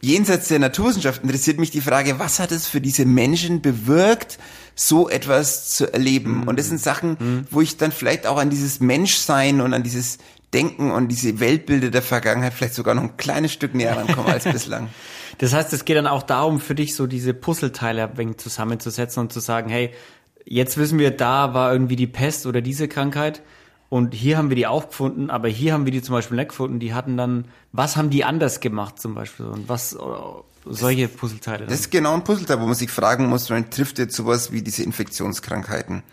jenseits 0.02 0.48
der 0.48 0.60
Naturwissenschaft 0.60 1.24
interessiert 1.24 1.60
mich 1.60 1.72
die 1.72 1.82
Frage, 1.82 2.20
was 2.20 2.40
hat 2.40 2.52
es 2.52 2.68
für 2.68 2.82
diese 2.82 3.06
Menschen 3.06 3.62
bewirkt, 3.62 4.38
so 4.76 5.10
etwas 5.10 5.76
zu 5.76 5.92
erleben. 5.92 6.42
Mhm. 6.42 6.48
Und 6.48 6.60
das 6.60 6.68
sind 6.68 6.80
Sachen, 6.80 7.18
mhm. 7.20 7.48
wo 7.52 7.62
ich 7.62 7.78
dann 7.78 7.92
vielleicht 7.92 8.28
auch 8.28 8.38
an 8.38 8.50
dieses 8.50 8.80
Menschsein 8.80 9.60
und 9.60 9.74
an 9.74 9.84
dieses 9.84 10.20
Denken 10.54 10.92
und 10.92 11.10
diese 11.10 11.40
Weltbilder 11.40 11.90
der 11.90 12.02
Vergangenheit 12.02 12.54
vielleicht 12.54 12.74
sogar 12.74 12.96
noch 12.96 13.04
ein 13.04 13.18
kleines 13.18 13.52
Stück 13.52 13.76
näher 13.76 13.98
rankomme 13.98 14.30
als 14.30 14.46
bislang. 14.46 14.90
Das 15.40 15.54
heißt, 15.54 15.72
es 15.74 15.86
geht 15.86 15.96
dann 15.96 16.08
auch 16.08 16.24
darum, 16.24 16.60
für 16.60 16.74
dich 16.74 16.96
so 16.96 17.06
diese 17.06 17.36
Puzzleteile 17.36 18.06
ein 18.06 18.18
wenig 18.18 18.38
zusammenzusetzen 18.38 19.22
und 19.22 19.32
zu 19.32 19.40
sagen, 19.40 19.70
hey, 19.70 19.92
jetzt 20.46 20.78
wissen 20.78 20.98
wir, 20.98 21.12
da 21.12 21.54
war 21.54 21.72
irgendwie 21.72 21.96
die 21.96 22.08
Pest 22.08 22.48
oder 22.48 22.62
diese 22.62 22.88
Krankheit 22.88 23.44
und 23.90 24.14
hier 24.14 24.38
haben 24.38 24.50
wir 24.50 24.56
die 24.56 24.68
auch 24.68 24.88
gefunden, 24.88 25.30
aber 25.30 25.48
hier 25.48 25.74
haben 25.74 25.86
wir 25.86 25.92
die 25.92 26.02
zum 26.02 26.14
Beispiel 26.14 26.38
nicht 26.38 26.50
gefunden. 26.50 26.80
Die 26.80 26.94
hatten 26.94 27.16
dann, 27.16 27.46
was 27.72 27.96
haben 27.96 28.10
die 28.10 28.26
anders 28.26 28.60
gemacht 28.60 29.00
zum 29.00 29.16
Beispiel 29.16 29.46
und 29.46 29.70
was 29.70 29.98
solche 30.66 31.08
Puzzleteile. 31.08 31.60
Dann? 31.60 31.70
Das 31.70 31.82
ist 31.82 31.92
genau 31.92 32.14
ein 32.14 32.24
Puzzleteil, 32.24 32.60
wo 32.60 32.66
man 32.66 32.76
sich 32.76 32.92
fragen 32.92 33.28
muss, 33.28 33.50
man 33.50 33.70
trifft 33.70 33.98
jetzt 34.00 34.16
sowas 34.16 34.52
wie 34.52 34.62
diese 34.62 34.84
Infektionskrankheiten 34.84 36.04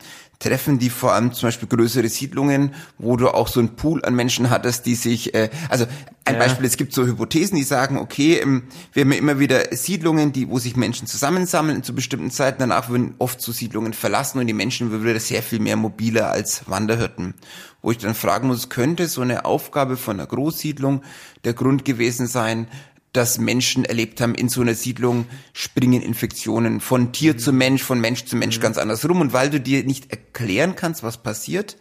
treffen 0.44 0.78
die 0.78 0.90
vor 0.90 1.14
allem 1.14 1.32
zum 1.32 1.46
Beispiel 1.46 1.68
größere 1.68 2.08
Siedlungen, 2.10 2.74
wo 2.98 3.16
du 3.16 3.30
auch 3.30 3.48
so 3.48 3.60
einen 3.60 3.76
Pool 3.76 4.04
an 4.04 4.14
Menschen 4.14 4.50
hattest, 4.50 4.84
die 4.84 4.94
sich, 4.94 5.34
äh, 5.34 5.48
also 5.70 5.86
ein 6.26 6.34
ja. 6.34 6.40
Beispiel, 6.40 6.66
es 6.66 6.76
gibt 6.76 6.92
so 6.92 7.06
Hypothesen, 7.06 7.56
die 7.56 7.62
sagen, 7.62 7.96
okay, 7.96 8.40
ähm, 8.42 8.64
wir 8.92 9.04
haben 9.04 9.12
ja 9.12 9.18
immer 9.18 9.38
wieder 9.38 9.74
Siedlungen, 9.74 10.32
die, 10.32 10.50
wo 10.50 10.58
sich 10.58 10.76
Menschen 10.76 11.06
zusammensammeln 11.06 11.82
zu 11.82 11.94
bestimmten 11.94 12.30
Zeiten, 12.30 12.58
danach 12.58 12.90
würden 12.90 13.14
oft 13.18 13.40
so 13.40 13.52
Siedlungen 13.52 13.94
verlassen 13.94 14.38
und 14.38 14.46
die 14.46 14.52
Menschen 14.52 14.90
würden 14.90 15.04
wieder 15.04 15.18
sehr 15.18 15.42
viel 15.42 15.60
mehr 15.60 15.76
mobiler 15.76 16.30
als 16.30 16.68
Wanderhirten. 16.68 17.32
Wo 17.80 17.90
ich 17.90 17.98
dann 17.98 18.14
fragen 18.14 18.48
muss, 18.48 18.68
könnte 18.68 19.08
so 19.08 19.22
eine 19.22 19.46
Aufgabe 19.46 19.96
von 19.96 20.20
einer 20.20 20.26
Großsiedlung 20.26 21.02
der 21.44 21.54
Grund 21.54 21.86
gewesen 21.86 22.26
sein, 22.26 22.66
dass 23.14 23.38
Menschen 23.38 23.84
erlebt 23.84 24.20
haben, 24.20 24.34
in 24.34 24.48
so 24.48 24.60
einer 24.60 24.74
Siedlung 24.74 25.26
springen 25.52 26.02
Infektionen 26.02 26.80
von 26.80 27.12
Tier 27.12 27.34
mhm. 27.34 27.38
zu 27.38 27.52
Mensch, 27.52 27.82
von 27.82 28.00
Mensch 28.00 28.24
zu 28.26 28.36
Mensch 28.36 28.58
mhm. 28.58 28.62
ganz 28.62 28.76
anders 28.76 29.08
rum. 29.08 29.20
Und 29.20 29.32
weil 29.32 29.50
du 29.50 29.60
dir 29.60 29.84
nicht 29.84 30.10
erklären 30.10 30.74
kannst, 30.74 31.02
was 31.02 31.22
passiert, 31.22 31.76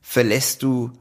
verlässt 0.00 0.62
du 0.62 0.92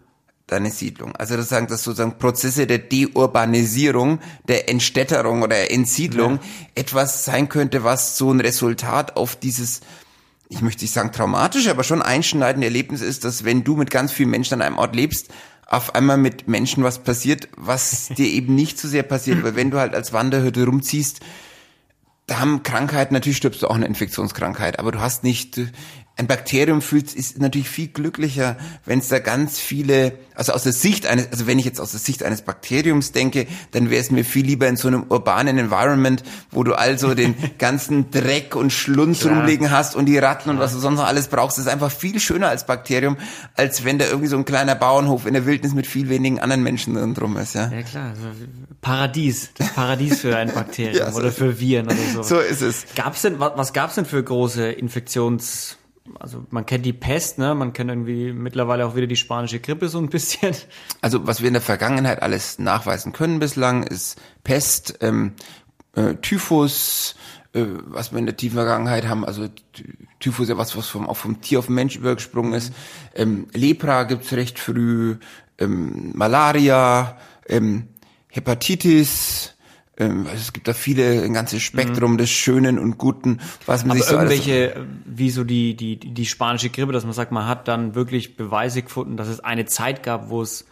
deine 0.48 0.72
Siedlung. 0.72 1.16
Also 1.16 1.38
das 1.38 1.50
sagen, 1.50 1.68
dass 1.68 1.84
sozusagen 1.84 2.18
Prozesse 2.18 2.68
der 2.68 2.80
Deurbanisierung, 2.80 4.20
der 4.48 4.70
Entstädterung 4.70 5.44
oder 5.44 5.72
Entsiedlung 5.72 6.34
ja. 6.34 6.42
etwas 6.76 7.24
sein 7.24 7.48
könnte, 7.48 7.84
was 7.84 8.18
so 8.18 8.32
ein 8.32 8.40
Resultat 8.40 9.16
auf 9.16 9.36
dieses 9.36 9.82
ich 10.50 10.62
möchte 10.62 10.84
nicht 10.84 10.94
sagen 10.94 11.12
traumatisch, 11.12 11.68
aber 11.68 11.84
schon 11.84 12.04
einschneidende 12.04 12.68
Erlebnis 12.68 13.02
ist, 13.02 13.24
dass 13.24 13.44
wenn 13.44 13.64
du 13.64 13.76
mit 13.76 13.90
ganz 13.90 14.12
vielen 14.12 14.30
Menschen 14.30 14.56
an 14.56 14.62
einem 14.62 14.78
Ort 14.78 14.96
lebst, 14.96 15.30
auf 15.74 15.96
einmal 15.96 16.18
mit 16.18 16.48
Menschen 16.48 16.84
was 16.84 17.00
passiert, 17.00 17.50
was 17.58 18.08
dir 18.18 18.28
eben 18.28 18.56
nicht 18.56 18.80
so 18.80 18.88
sehr 18.88 19.04
passiert, 19.04 19.44
weil 19.44 19.56
wenn 19.56 19.72
du 19.72 19.80
halt 19.80 19.96
als 19.96 20.14
Wanderhütte 20.14 20.66
rumziehst, 20.66 21.20
da 22.28 22.40
haben 22.40 22.64
Krankheiten, 22.64 23.14
natürlich 23.14 23.38
stirbst 23.38 23.64
du 23.64 23.68
auch 23.68 23.76
eine 23.76 23.86
Infektionskrankheit, 23.86 24.80
aber 24.80 24.92
du 24.92 25.02
hast 25.02 25.24
nicht 25.24 25.60
ein 26.16 26.28
Bakterium 26.28 26.84
fühlt, 26.84 27.14
ist 27.16 27.40
natürlich 27.40 27.70
viel 27.70 27.88
glücklicher, 27.88 28.56
wenn 28.86 29.00
es 29.00 29.08
da 29.08 29.18
ganz 29.18 29.58
viele, 29.58 30.14
also 30.36 30.54
aus 30.54 30.62
der 30.62 30.72
Sicht 30.72 31.08
eines, 31.08 31.32
also 31.32 31.48
wenn 31.48 31.58
ich 31.58 31.66
jetzt 31.66 31.82
aus 31.82 31.90
der 31.90 32.00
Sicht 32.00 32.22
eines 32.22 32.44
Bakteriums 32.44 33.14
denke, 33.14 33.48
dann 33.72 33.90
wäre 33.90 34.00
es 34.00 34.12
mir 34.12 34.24
viel 34.24 34.46
lieber 34.46 34.68
in 34.68 34.76
so 34.76 34.88
einem 34.88 35.06
urbanen 35.10 35.58
Environment, 35.58 36.22
wo 36.52 36.64
du 36.64 36.76
also 36.76 37.16
den 37.16 37.34
ganzen 37.58 38.12
Dreck 38.12 38.56
und 38.56 38.72
Schlunz 38.72 39.22
Klar. 39.22 39.38
rumliegen 39.38 39.72
hast 39.72 39.96
und 39.96 40.06
die 40.06 40.20
Ratten 40.20 40.52
und 40.52 40.60
was 40.60 40.74
du 40.74 40.80
sonst 40.80 40.98
noch 40.98 41.08
alles 41.08 41.30
brauchst. 41.30 41.58
Das 41.58 41.66
ist 41.66 41.72
einfach 41.72 41.92
viel 41.92 42.20
schöner 42.20 42.50
als 42.50 42.68
Bakterium, 42.68 43.18
als 43.56 43.84
wenn 43.84 43.98
da 43.98 44.06
irgendwie 44.06 44.28
so 44.28 44.38
ein 44.38 44.46
kleiner 44.46 44.76
Bauernhof 44.76 45.26
in 45.26 45.34
der 45.34 45.48
Wildnis 45.48 45.74
mit 45.74 45.88
viel 45.88 46.10
wenigen 46.10 46.40
anderen 46.40 46.62
Menschen 46.62 47.16
drum 47.16 47.38
ist, 47.38 47.56
ja. 47.56 47.72
Ja 47.72 47.82
klar, 47.82 48.10
also 48.10 48.28
Paradies, 48.82 49.50
das 49.58 49.74
Paradies 49.74 50.22
für 50.22 50.38
ein 50.38 50.52
Bakterium 50.54 50.96
ja, 50.96 51.12
so 51.12 51.18
oder 51.18 51.32
für 51.32 51.60
Viren 51.60 51.88
oder 51.88 51.96
so. 52.14 52.22
So 52.22 52.40
ist 52.40 52.62
es. 52.62 52.86
Gab's 52.96 53.24
denn, 53.24 53.40
was, 53.40 53.54
was 53.56 53.74
gab's 53.74 53.96
denn 53.96 54.06
für 54.06 54.24
große 54.24 54.72
Infektions 54.72 55.78
also 56.20 56.46
man 56.50 56.66
kennt 56.66 56.86
die 56.86 56.94
Pest, 56.94 57.38
ne? 57.38 57.56
Man 57.56 57.74
kennt 57.74 57.90
irgendwie 57.90 58.34
mittlerweile 58.34 58.86
auch 58.86 58.96
wieder 58.96 59.08
die 59.08 59.16
spanische 59.16 59.60
Grippe 59.60 59.88
so 59.88 60.00
ein 60.00 60.10
bisschen. 60.10 60.56
Also 61.02 61.26
was 61.28 61.42
wir 61.42 61.48
in 61.48 61.54
der 61.54 61.62
Vergangenheit 61.62 62.22
alles 62.22 62.60
nachweisen 62.60 63.14
können 63.14 63.40
bislang 63.40 63.84
ist 63.84 64.20
Pest, 64.44 64.98
ähm, 65.02 65.34
äh, 65.96 66.16
Typhus, 66.16 67.16
äh, 67.54 67.66
was 67.86 68.12
wir 68.12 68.20
in 68.20 68.26
der 68.26 68.36
tiefen 68.36 68.56
Vergangenheit 68.56 69.08
haben, 69.08 69.26
also 69.26 69.48
Typhus 70.20 70.50
ja 70.50 70.58
was, 70.58 70.76
was 70.76 70.88
vom, 70.88 71.08
auch 71.08 71.18
vom 71.18 71.42
Tier 71.42 71.60
auf 71.60 71.68
den 71.68 71.76
Mensch 71.76 71.96
übergesprungen 71.96 72.54
ist. 72.54 72.74
Ähm, 73.16 73.48
Lepra 73.54 74.04
gibt's 74.04 74.34
recht 74.34 74.60
früh, 74.60 75.18
ähm, 75.58 76.12
Malaria, 76.16 77.18
ähm, 77.48 77.88
Hepatitis, 78.30 79.53
es 79.96 80.54
gibt 80.54 80.68
da 80.68 80.74
viele, 80.74 81.22
ein 81.22 81.34
ganzes 81.34 81.62
Spektrum 81.62 82.14
mhm. 82.14 82.18
des 82.18 82.32
Schönen 82.32 82.80
und 82.80 82.98
Guten, 82.98 83.40
was 83.68 83.84
man 83.84 83.92
Aber 83.92 84.00
sich 84.00 84.10
so 84.10 84.16
irgendwelche, 84.16 84.76
alles, 84.76 84.88
wie 85.06 85.30
so 85.30 85.44
die, 85.44 85.76
die, 85.76 85.98
die 85.98 86.26
spanische 86.26 86.70
Grippe, 86.70 86.94
dass 86.94 87.04
man 87.04 87.14
sagt, 87.14 87.32
man 87.32 87.48
hat 87.48 87.68
dann 87.68 87.94
wirklich 87.94 88.36
Beweise 88.36 88.82
gefunden, 88.82 89.18
dass 89.18 89.28
es 89.28 89.40
eine 89.40 89.66
Zeit 89.66 90.02
gab, 90.02 90.30
wo 90.30 90.42
es 90.42 90.66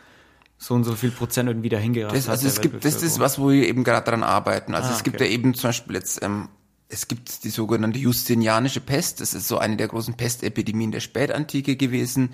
so 0.57 0.74
und 0.74 0.84
so 0.84 0.95
viel 0.95 1.11
Prozent 1.11 1.49
irgendwie 1.49 1.69
dahin 1.69 1.93
gerast 1.93 2.15
das, 2.15 2.30
Also 2.30 2.47
es 2.47 2.61
gibt, 2.61 2.84
das 2.84 3.03
ist 3.03 3.19
was, 3.19 3.39
wo 3.39 3.49
wir 3.49 3.67
eben 3.67 3.84
gerade 3.84 4.09
dran 4.09 4.24
arbeiten. 4.24 4.74
Also 4.74 4.89
ah, 4.89 4.95
es 4.95 5.03
gibt 5.03 5.17
okay. 5.17 5.26
ja 5.26 5.32
eben 5.32 5.53
zum 5.53 5.69
Beispiel 5.69 5.95
jetzt, 5.95 6.24
ähm, 6.24 6.49
es 6.92 7.08
gibt 7.08 7.44
die 7.44 7.50
sogenannte 7.50 8.00
Justinianische 8.00 8.82
Pest. 8.82 9.22
Das 9.22 9.34
ist 9.34 9.48
so 9.48 9.58
eine 9.58 9.78
der 9.78 9.88
großen 9.88 10.16
Pestepidemien 10.16 10.92
der 10.92 11.00
Spätantike 11.00 11.76
gewesen 11.76 12.32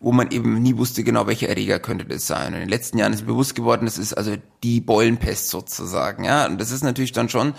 wo 0.00 0.12
man 0.12 0.30
eben 0.30 0.62
nie 0.62 0.76
wusste 0.76 1.04
genau, 1.04 1.26
welcher 1.26 1.48
Erreger 1.48 1.78
könnte 1.78 2.04
das 2.04 2.26
sein. 2.26 2.48
Und 2.48 2.54
in 2.54 2.60
den 2.60 2.68
letzten 2.68 2.98
Jahren 2.98 3.12
ist 3.12 3.26
bewusst 3.26 3.54
geworden, 3.54 3.86
das 3.86 3.98
ist 3.98 4.12
also 4.12 4.36
die 4.62 4.80
Beulenpest 4.80 5.48
sozusagen, 5.48 6.24
ja. 6.24 6.46
Und 6.46 6.60
das 6.60 6.70
ist 6.70 6.84
natürlich 6.84 7.12
dann 7.12 7.28
schon 7.28 7.54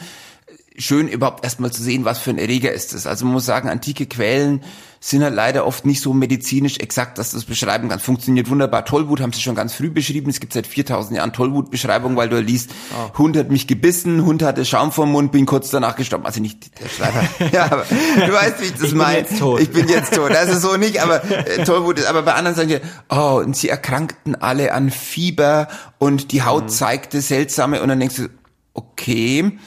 schön 0.77 1.07
überhaupt 1.07 1.43
erstmal 1.43 1.71
zu 1.71 1.81
sehen, 1.81 2.05
was 2.05 2.19
für 2.19 2.29
ein 2.29 2.37
Erreger 2.37 2.71
ist 2.71 2.93
es. 2.93 3.07
Also 3.07 3.25
man 3.25 3.33
muss 3.33 3.45
sagen, 3.45 3.69
antike 3.69 4.05
Quellen 4.05 4.63
sind 4.99 5.23
halt 5.23 5.35
leider 5.35 5.65
oft 5.65 5.85
nicht 5.85 6.01
so 6.01 6.13
medizinisch 6.13 6.79
exakt, 6.79 7.17
dass 7.17 7.31
du 7.31 7.37
das 7.37 7.45
beschreiben 7.45 7.89
kannst. 7.89 8.05
Funktioniert 8.05 8.49
wunderbar. 8.49 8.85
Tollwut 8.85 9.21
haben 9.21 9.33
sie 9.33 9.41
schon 9.41 9.55
ganz 9.55 9.73
früh 9.73 9.89
beschrieben. 9.89 10.29
Es 10.29 10.39
gibt 10.39 10.53
seit 10.53 10.67
4000 10.67 11.17
Jahren 11.17 11.33
Tollwutbeschreibung, 11.33 12.15
weil 12.15 12.29
du 12.29 12.39
liest, 12.39 12.71
oh. 12.91 13.17
Hund 13.19 13.37
hat 13.37 13.49
mich 13.49 13.67
gebissen, 13.67 14.25
Hund 14.25 14.43
hatte 14.43 14.65
Schaum 14.65 14.91
vom 14.91 15.11
Mund, 15.11 15.31
bin 15.31 15.45
kurz 15.45 15.69
danach 15.69 15.95
gestorben. 15.95 16.25
Also 16.25 16.41
nicht 16.41 16.71
der 16.81 16.89
Schreiber. 16.89 17.23
ja, 17.51 17.65
aber 17.65 17.85
du 18.15 18.33
weißt, 18.33 18.61
wie 18.61 18.65
ich 18.65 18.73
das 18.73 18.91
meine. 18.93 19.25
Ich 19.59 19.69
bin 19.69 19.87
jetzt 19.87 20.13
tot. 20.13 20.31
Also 20.31 20.59
so 20.59 20.77
nicht, 20.77 21.01
aber 21.01 21.23
äh, 21.23 21.63
Tollwut 21.63 21.99
ist, 21.99 22.07
aber 22.07 22.23
bei 22.23 22.33
anderen 22.33 22.55
sagen 22.55 22.69
die, 22.69 22.79
oh, 23.09 23.41
und 23.43 23.55
sie 23.55 23.69
erkrankten 23.69 24.35
alle 24.35 24.73
an 24.73 24.89
Fieber 24.89 25.67
und 25.99 26.31
die 26.31 26.43
Haut 26.43 26.65
mhm. 26.65 26.69
zeigte 26.69 27.21
seltsame 27.21 27.81
und 27.81 27.89
dann 27.89 27.99
denkst 27.99 28.15
du, 28.15 28.29
okay, 28.73 29.57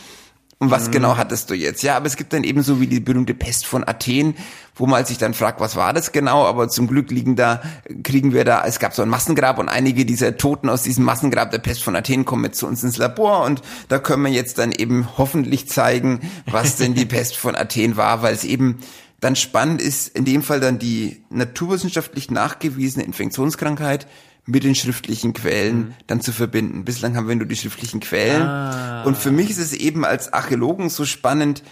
und 0.60 0.70
was 0.70 0.88
mhm. 0.88 0.92
genau 0.92 1.16
hattest 1.16 1.48
du 1.48 1.54
jetzt? 1.54 1.82
Ja, 1.82 1.96
aber 1.96 2.06
es 2.06 2.16
gibt 2.16 2.34
dann 2.34 2.44
eben 2.44 2.62
so 2.62 2.80
wie 2.82 2.86
die 2.86 3.00
berühmte 3.00 3.32
Pest 3.32 3.66
von 3.66 3.82
Athen, 3.82 4.34
wo 4.74 4.86
man 4.86 5.06
sich 5.06 5.16
dann 5.16 5.32
fragt, 5.32 5.58
was 5.58 5.74
war 5.74 5.94
das 5.94 6.12
genau? 6.12 6.44
Aber 6.44 6.68
zum 6.68 6.86
Glück 6.86 7.10
liegen 7.10 7.34
da, 7.34 7.62
kriegen 8.02 8.34
wir 8.34 8.44
da, 8.44 8.62
es 8.66 8.78
gab 8.78 8.94
so 8.94 9.00
ein 9.00 9.08
Massengrab 9.08 9.58
und 9.58 9.70
einige 9.70 10.04
dieser 10.04 10.36
Toten 10.36 10.68
aus 10.68 10.82
diesem 10.82 11.04
Massengrab 11.04 11.50
der 11.50 11.60
Pest 11.60 11.82
von 11.82 11.96
Athen 11.96 12.26
kommen 12.26 12.44
jetzt 12.44 12.58
zu 12.58 12.66
uns 12.66 12.84
ins 12.84 12.98
Labor 12.98 13.44
und 13.44 13.62
da 13.88 13.98
können 13.98 14.22
wir 14.22 14.30
jetzt 14.30 14.58
dann 14.58 14.70
eben 14.70 15.08
hoffentlich 15.16 15.66
zeigen, 15.66 16.20
was 16.44 16.76
denn 16.76 16.92
die 16.92 17.06
Pest 17.06 17.38
von 17.38 17.56
Athen 17.56 17.96
war, 17.96 18.20
weil 18.20 18.34
es 18.34 18.44
eben 18.44 18.80
dann 19.18 19.36
spannend 19.36 19.80
ist, 19.80 20.08
in 20.08 20.26
dem 20.26 20.42
Fall 20.42 20.60
dann 20.60 20.78
die 20.78 21.22
naturwissenschaftlich 21.30 22.30
nachgewiesene 22.30 23.04
Infektionskrankheit 23.04 24.06
mit 24.50 24.64
den 24.64 24.74
schriftlichen 24.74 25.32
Quellen 25.32 25.76
mhm. 25.76 25.94
dann 26.06 26.20
zu 26.20 26.32
verbinden. 26.32 26.84
Bislang 26.84 27.16
haben 27.16 27.28
wir 27.28 27.36
nur 27.36 27.46
die 27.46 27.56
schriftlichen 27.56 28.00
Quellen. 28.00 28.42
Ah. 28.42 29.04
Und 29.04 29.16
für 29.16 29.30
mich 29.30 29.50
ist 29.50 29.58
es 29.58 29.72
eben 29.72 30.04
als 30.04 30.32
Archäologen 30.32 30.90
so 30.90 31.04
spannend, 31.04 31.62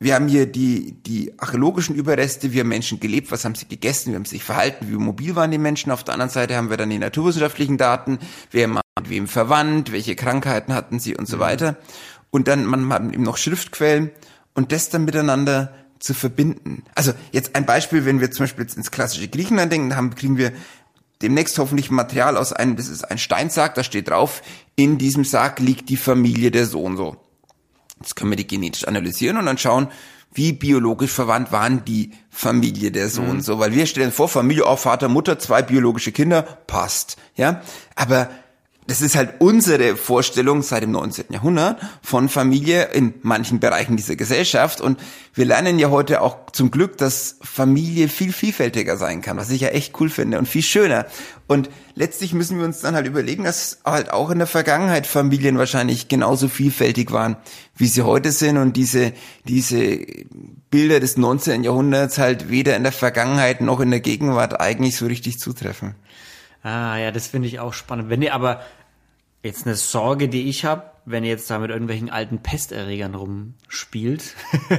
wir 0.00 0.14
haben 0.14 0.28
hier 0.28 0.46
die, 0.46 0.92
die 0.92 1.34
archäologischen 1.38 1.96
Überreste, 1.96 2.52
wie 2.52 2.60
haben 2.60 2.68
Menschen 2.68 3.00
gelebt, 3.00 3.32
was 3.32 3.44
haben 3.44 3.56
sie 3.56 3.66
gegessen, 3.66 4.12
wie 4.12 4.14
haben 4.14 4.24
sie 4.24 4.36
sich 4.36 4.44
verhalten, 4.44 4.86
wie 4.88 4.94
mobil 4.94 5.34
waren 5.34 5.50
die 5.50 5.58
Menschen. 5.58 5.90
Auf 5.90 6.04
der 6.04 6.14
anderen 6.14 6.30
Seite 6.30 6.56
haben 6.56 6.70
wir 6.70 6.76
dann 6.76 6.90
die 6.90 6.98
naturwissenschaftlichen 6.98 7.78
Daten, 7.78 8.20
wer 8.52 8.72
war 8.72 8.82
mit 9.00 9.10
wem 9.10 9.26
verwandt, 9.26 9.90
welche 9.90 10.14
Krankheiten 10.14 10.72
hatten 10.72 11.00
sie 11.00 11.16
und 11.16 11.26
so 11.26 11.36
mhm. 11.36 11.40
weiter. 11.40 11.76
Und 12.30 12.46
dann 12.46 12.64
man 12.64 12.92
hat 12.92 13.02
eben 13.12 13.24
noch 13.24 13.38
Schriftquellen 13.38 14.10
und 14.54 14.70
das 14.70 14.88
dann 14.88 15.04
miteinander 15.04 15.74
zu 15.98 16.14
verbinden. 16.14 16.84
Also 16.94 17.12
jetzt 17.32 17.56
ein 17.56 17.66
Beispiel, 17.66 18.04
wenn 18.04 18.20
wir 18.20 18.30
zum 18.30 18.44
Beispiel 18.44 18.64
jetzt 18.64 18.76
ins 18.76 18.92
klassische 18.92 19.26
Griechenland 19.26 19.72
denken, 19.72 19.96
haben, 19.96 20.14
kriegen 20.14 20.38
wir 20.38 20.52
demnächst 21.22 21.58
hoffentlich 21.58 21.90
Material 21.90 22.36
aus 22.36 22.52
einem, 22.52 22.76
das 22.76 22.88
ist 22.88 23.04
ein 23.04 23.18
Steinsarg, 23.18 23.74
da 23.74 23.82
steht 23.82 24.08
drauf, 24.08 24.42
in 24.76 24.98
diesem 24.98 25.24
Sarg 25.24 25.58
liegt 25.60 25.88
die 25.88 25.96
Familie 25.96 26.50
der 26.50 26.66
Sohn 26.66 26.96
so. 26.96 27.16
Jetzt 28.00 28.14
können 28.14 28.30
wir 28.30 28.36
die 28.36 28.46
genetisch 28.46 28.86
analysieren 28.86 29.36
und 29.36 29.46
dann 29.46 29.58
schauen, 29.58 29.88
wie 30.32 30.52
biologisch 30.52 31.10
verwandt 31.10 31.52
waren 31.52 31.84
die 31.84 32.12
Familie 32.30 32.90
der 32.90 33.08
Sohn 33.08 33.36
mhm. 33.36 33.40
so, 33.40 33.58
weil 33.58 33.72
wir 33.72 33.86
stellen 33.86 34.12
vor, 34.12 34.28
Familie, 34.28 34.66
auch 34.66 34.78
Vater, 34.78 35.08
Mutter, 35.08 35.38
zwei 35.38 35.62
biologische 35.62 36.12
Kinder, 36.12 36.42
passt, 36.42 37.16
ja. 37.34 37.62
Aber 37.96 38.30
das 38.88 39.02
ist 39.02 39.16
halt 39.16 39.34
unsere 39.40 39.96
Vorstellung 39.96 40.62
seit 40.62 40.82
dem 40.82 40.92
19. 40.92 41.26
Jahrhundert 41.28 41.78
von 42.00 42.30
Familie 42.30 42.84
in 42.84 43.12
manchen 43.20 43.60
Bereichen 43.60 43.98
dieser 43.98 44.16
Gesellschaft. 44.16 44.80
Und 44.80 44.98
wir 45.34 45.44
lernen 45.44 45.78
ja 45.78 45.90
heute 45.90 46.22
auch 46.22 46.50
zum 46.52 46.70
Glück, 46.70 46.96
dass 46.96 47.36
Familie 47.42 48.08
viel 48.08 48.32
vielfältiger 48.32 48.96
sein 48.96 49.20
kann, 49.20 49.36
was 49.36 49.50
ich 49.50 49.60
ja 49.60 49.68
echt 49.68 50.00
cool 50.00 50.08
finde 50.08 50.38
und 50.38 50.48
viel 50.48 50.62
schöner. 50.62 51.04
Und 51.46 51.68
letztlich 51.96 52.32
müssen 52.32 52.58
wir 52.58 52.64
uns 52.64 52.80
dann 52.80 52.94
halt 52.94 53.06
überlegen, 53.06 53.44
dass 53.44 53.80
halt 53.84 54.10
auch 54.10 54.30
in 54.30 54.38
der 54.38 54.46
Vergangenheit 54.46 55.06
Familien 55.06 55.58
wahrscheinlich 55.58 56.08
genauso 56.08 56.48
vielfältig 56.48 57.12
waren, 57.12 57.36
wie 57.76 57.88
sie 57.88 58.02
heute 58.02 58.32
sind 58.32 58.56
und 58.56 58.74
diese, 58.78 59.12
diese 59.46 59.98
Bilder 60.70 60.98
des 60.98 61.18
19. 61.18 61.62
Jahrhunderts 61.62 62.16
halt 62.16 62.48
weder 62.48 62.74
in 62.74 62.84
der 62.84 62.92
Vergangenheit 62.92 63.60
noch 63.60 63.80
in 63.80 63.90
der 63.90 64.00
Gegenwart 64.00 64.58
eigentlich 64.62 64.96
so 64.96 65.04
richtig 65.04 65.38
zutreffen. 65.38 65.94
Ah, 66.68 66.98
ja, 66.98 67.10
das 67.10 67.28
finde 67.28 67.48
ich 67.48 67.60
auch 67.60 67.72
spannend. 67.72 68.10
Wenn 68.10 68.20
ihr 68.20 68.34
aber 68.34 68.60
Jetzt 69.44 69.66
eine 69.66 69.76
Sorge, 69.76 70.28
die 70.28 70.48
ich 70.48 70.64
habe, 70.64 70.82
wenn 71.04 71.22
ihr 71.22 71.30
jetzt 71.30 71.48
da 71.48 71.60
mit 71.60 71.70
irgendwelchen 71.70 72.10
alten 72.10 72.40
Pesterregern 72.40 73.14
rumspielt, 73.14 74.34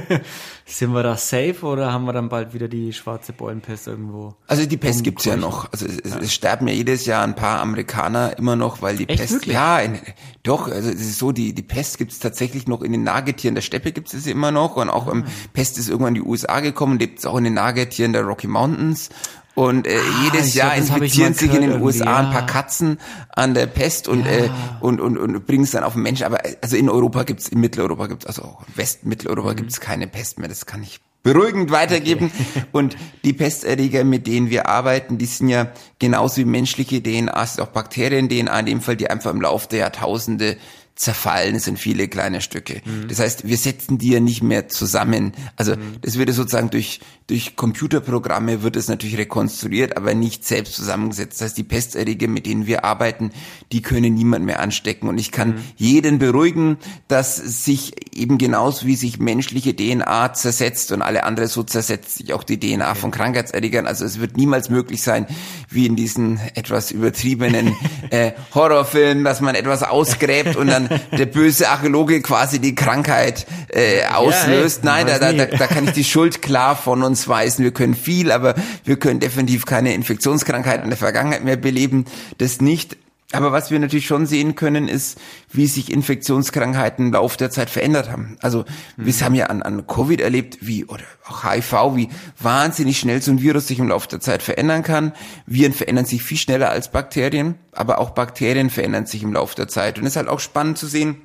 sind 0.66 0.92
wir 0.92 1.02
da 1.02 1.16
safe 1.16 1.62
oder 1.62 1.94
haben 1.94 2.04
wir 2.04 2.12
dann 2.12 2.28
bald 2.28 2.52
wieder 2.52 2.68
die 2.68 2.92
schwarze 2.92 3.32
Beulenpest 3.32 3.88
irgendwo? 3.88 4.34
Also 4.48 4.66
die 4.66 4.76
Pest 4.76 5.02
gibt's 5.02 5.24
ja 5.24 5.38
noch. 5.38 5.72
Also 5.72 5.86
es, 5.86 6.10
ja. 6.10 6.18
es, 6.18 6.34
sterben 6.34 6.68
ja 6.68 6.74
jedes 6.74 7.06
Jahr 7.06 7.24
ein 7.24 7.34
paar 7.34 7.60
Amerikaner 7.60 8.36
immer 8.36 8.54
noch, 8.54 8.82
weil 8.82 8.98
die 8.98 9.08
Echt, 9.08 9.18
Pest. 9.18 9.32
Wirklich? 9.32 9.54
Ja, 9.54 9.80
in, 9.80 9.98
doch. 10.42 10.68
Also 10.68 10.90
es 10.90 11.00
ist 11.00 11.18
so, 11.18 11.32
die 11.32 11.54
die 11.54 11.62
Pest 11.62 11.96
gibt's 11.96 12.18
tatsächlich 12.18 12.68
noch 12.68 12.82
in 12.82 12.92
den 12.92 13.02
Nagetieren 13.02 13.54
der 13.54 13.62
Steppe 13.62 13.92
gibt's 13.92 14.12
es 14.12 14.26
immer 14.26 14.50
noch 14.50 14.76
und 14.76 14.90
auch 14.90 15.10
ähm, 15.10 15.24
Pest 15.54 15.78
ist 15.78 15.88
irgendwann 15.88 16.14
in 16.14 16.22
die 16.22 16.28
USA 16.28 16.60
gekommen, 16.60 16.98
lebt 16.98 17.20
es 17.20 17.24
auch 17.24 17.38
in 17.38 17.44
den 17.44 17.54
Nagetieren 17.54 18.12
der 18.12 18.24
Rocky 18.24 18.46
Mountains 18.46 19.08
und 19.54 19.86
äh, 19.86 19.96
ah, 19.96 20.24
jedes 20.24 20.54
Jahr 20.54 20.76
glaub, 20.76 20.98
infizieren 20.98 21.34
sich 21.34 21.52
in 21.52 21.62
den 21.62 21.82
USA 21.82 22.04
ja. 22.04 22.16
ein 22.18 22.30
paar 22.30 22.46
Katzen 22.46 22.98
an 23.30 23.54
der 23.54 23.66
Pest 23.66 24.08
und, 24.08 24.24
ja. 24.24 24.32
äh, 24.32 24.50
und, 24.80 25.00
und, 25.00 25.18
und 25.18 25.46
bringen 25.46 25.64
es 25.64 25.72
dann 25.72 25.84
auf 25.84 25.94
den 25.94 26.02
Menschen. 26.02 26.24
Aber 26.24 26.38
also 26.62 26.76
in 26.76 26.88
Europa 26.88 27.24
gibt's, 27.24 27.48
in 27.48 27.60
Mitteleuropa 27.60 28.06
gibt's, 28.06 28.26
also 28.26 28.58
Westmitteleuropa 28.74 29.52
mhm. 29.52 29.56
gibt's 29.56 29.80
keine 29.80 30.06
Pest 30.06 30.38
mehr. 30.38 30.48
Das 30.48 30.66
kann 30.66 30.82
ich 30.82 31.00
beruhigend 31.22 31.70
weitergeben. 31.70 32.30
Okay. 32.32 32.64
Und 32.72 32.96
die 33.24 33.32
Pesterreger, 33.32 34.04
mit 34.04 34.26
denen 34.26 34.50
wir 34.50 34.68
arbeiten, 34.68 35.18
die 35.18 35.26
sind 35.26 35.48
ja 35.48 35.72
genauso 35.98 36.38
wie 36.38 36.44
menschliche 36.44 37.02
DNA, 37.02 37.46
sind 37.46 37.62
auch 37.62 37.68
Bakterien-DNA 37.68 38.60
in 38.60 38.66
dem 38.66 38.80
Fall, 38.80 38.96
die 38.96 39.10
einfach 39.10 39.32
im 39.32 39.40
Laufe 39.40 39.68
der 39.68 39.80
Jahrtausende 39.80 40.56
zerfallen 41.00 41.54
es 41.54 41.66
in 41.66 41.78
viele 41.78 42.08
kleine 42.08 42.42
Stücke. 42.42 42.82
Mhm. 42.84 43.08
Das 43.08 43.20
heißt, 43.20 43.48
wir 43.48 43.56
setzen 43.56 43.96
die 43.96 44.10
ja 44.10 44.20
nicht 44.20 44.42
mehr 44.42 44.68
zusammen. 44.68 45.32
Also 45.56 45.74
mhm. 45.74 45.96
das 46.02 46.18
wird 46.18 46.30
sozusagen 46.34 46.68
durch, 46.68 47.00
durch 47.30 47.54
Computerprogramme 47.54 48.64
wird 48.64 48.74
es 48.74 48.88
natürlich 48.88 49.16
rekonstruiert, 49.16 49.96
aber 49.96 50.14
nicht 50.14 50.44
selbst 50.44 50.74
zusammengesetzt. 50.74 51.40
Das 51.40 51.50
heißt, 51.50 51.58
die 51.58 51.62
Pesterreger, 51.62 52.26
mit 52.26 52.44
denen 52.44 52.66
wir 52.66 52.84
arbeiten, 52.84 53.30
die 53.70 53.82
können 53.82 54.14
niemand 54.14 54.44
mehr 54.44 54.58
anstecken. 54.58 55.08
Und 55.08 55.16
ich 55.18 55.30
kann 55.30 55.50
mhm. 55.50 55.62
jeden 55.76 56.18
beruhigen, 56.18 56.78
dass 57.06 57.36
sich 57.36 57.92
eben 58.16 58.36
genauso 58.36 58.84
wie 58.86 58.96
sich 58.96 59.20
menschliche 59.20 59.76
DNA 59.76 60.34
zersetzt 60.34 60.90
und 60.90 61.02
alle 61.02 61.22
andere 61.22 61.46
so 61.46 61.62
zersetzt 61.62 62.16
sich 62.16 62.32
auch 62.32 62.42
die 62.42 62.58
DNA 62.58 62.96
von 62.96 63.12
Krankheitserregern. 63.12 63.86
Also 63.86 64.04
es 64.04 64.18
wird 64.18 64.36
niemals 64.36 64.68
möglich 64.68 65.02
sein, 65.02 65.26
wie 65.68 65.86
in 65.86 65.94
diesen 65.94 66.40
etwas 66.56 66.90
übertriebenen 66.90 67.76
äh, 68.10 68.32
Horrorfilmen, 68.54 69.22
dass 69.22 69.40
man 69.40 69.54
etwas 69.54 69.84
ausgräbt 69.84 70.56
und 70.56 70.66
dann 70.66 70.88
der 71.16 71.26
böse 71.26 71.68
Archäologe 71.68 72.22
quasi 72.22 72.58
die 72.58 72.74
Krankheit 72.74 73.46
äh, 73.68 74.04
auslöst. 74.06 74.84
Ja, 74.84 74.96
hey, 74.96 75.04
Nein, 75.04 75.20
da, 75.20 75.32
da, 75.32 75.32
da, 75.32 75.56
da 75.56 75.66
kann 75.68 75.84
ich 75.84 75.92
die 75.92 76.02
Schuld 76.02 76.42
klar 76.42 76.74
von 76.74 77.04
uns 77.04 77.19
weisen. 77.28 77.64
Wir 77.64 77.72
können 77.72 77.94
viel, 77.94 78.32
aber 78.32 78.54
wir 78.84 78.96
können 78.98 79.20
definitiv 79.20 79.66
keine 79.66 79.94
Infektionskrankheiten 79.94 80.84
in 80.84 80.90
der 80.90 80.98
Vergangenheit 80.98 81.44
mehr 81.44 81.56
beleben. 81.56 82.04
Das 82.38 82.60
nicht. 82.60 82.96
Aber 83.32 83.52
was 83.52 83.70
wir 83.70 83.78
natürlich 83.78 84.06
schon 84.06 84.26
sehen 84.26 84.56
können, 84.56 84.88
ist, 84.88 85.18
wie 85.52 85.68
sich 85.68 85.92
Infektionskrankheiten 85.92 87.06
im 87.06 87.12
Laufe 87.12 87.38
der 87.38 87.50
Zeit 87.50 87.70
verändert 87.70 88.10
haben. 88.10 88.36
Also 88.40 88.64
mhm. 88.96 89.06
wir 89.06 89.14
haben 89.20 89.34
ja 89.36 89.46
an, 89.46 89.62
an 89.62 89.86
Covid 89.86 90.20
erlebt, 90.20 90.58
wie, 90.60 90.84
oder 90.84 91.04
auch 91.28 91.44
HIV, 91.44 91.72
wie 91.94 92.08
wahnsinnig 92.40 92.98
schnell 92.98 93.22
so 93.22 93.30
ein 93.30 93.40
Virus 93.40 93.68
sich 93.68 93.78
im 93.78 93.88
Laufe 93.88 94.08
der 94.08 94.20
Zeit 94.20 94.42
verändern 94.42 94.82
kann. 94.82 95.12
Viren 95.46 95.72
verändern 95.72 96.06
sich 96.06 96.24
viel 96.24 96.38
schneller 96.38 96.70
als 96.70 96.90
Bakterien, 96.90 97.54
aber 97.70 98.00
auch 98.00 98.10
Bakterien 98.10 98.68
verändern 98.68 99.06
sich 99.06 99.22
im 99.22 99.32
Laufe 99.32 99.54
der 99.54 99.68
Zeit. 99.68 99.98
Und 99.98 100.06
es 100.06 100.14
ist 100.14 100.16
halt 100.16 100.28
auch 100.28 100.40
spannend 100.40 100.78
zu 100.78 100.88
sehen, 100.88 101.20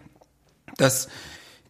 dass 0.77 1.07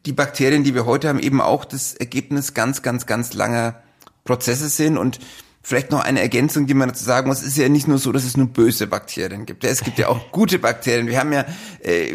die 0.06 0.14
Bakterien, 0.14 0.66
die 0.66 0.76
wir 0.76 0.86
heute 0.86 1.08
haben, 1.08 1.20
eben 1.20 1.40
auch 1.40 1.64
das 1.64 1.94
Ergebnis 1.94 2.54
ganz, 2.54 2.82
ganz, 2.82 3.06
ganz 3.06 3.34
langer 3.34 3.82
Prozesse 4.26 4.68
sind 4.68 4.98
und 4.98 5.20
Vielleicht 5.68 5.90
noch 5.90 6.04
eine 6.04 6.22
Ergänzung, 6.22 6.68
die 6.68 6.76
man 6.76 6.90
dazu 6.90 7.04
sagen 7.04 7.28
muss, 7.28 7.40
es 7.40 7.48
ist 7.48 7.58
ja 7.58 7.70
nicht 7.70 7.88
nur 7.88 7.98
so, 7.98 8.12
dass 8.12 8.24
es 8.24 8.38
nur 8.38 8.46
böse 8.46 8.86
Bakterien 8.86 9.48
gibt. 9.48 9.64
Es 9.64 9.84
gibt 9.84 9.98
ja 9.98 10.10
auch 10.10 10.32
gute 10.32 10.60
Bakterien. 10.60 11.08
Wir 11.08 11.20
haben 11.20 11.34
ja 11.34 11.44
äh, 11.80 12.14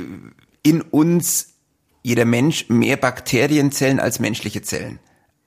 in 0.63 0.83
uns 0.83 1.55
jeder 2.05 2.27
Mensch 2.27 2.69
mehr 2.69 2.97
Bakterienzellen 2.97 3.99
als 3.99 4.21
menschliche 4.21 4.63
Zellen. 4.63 5.01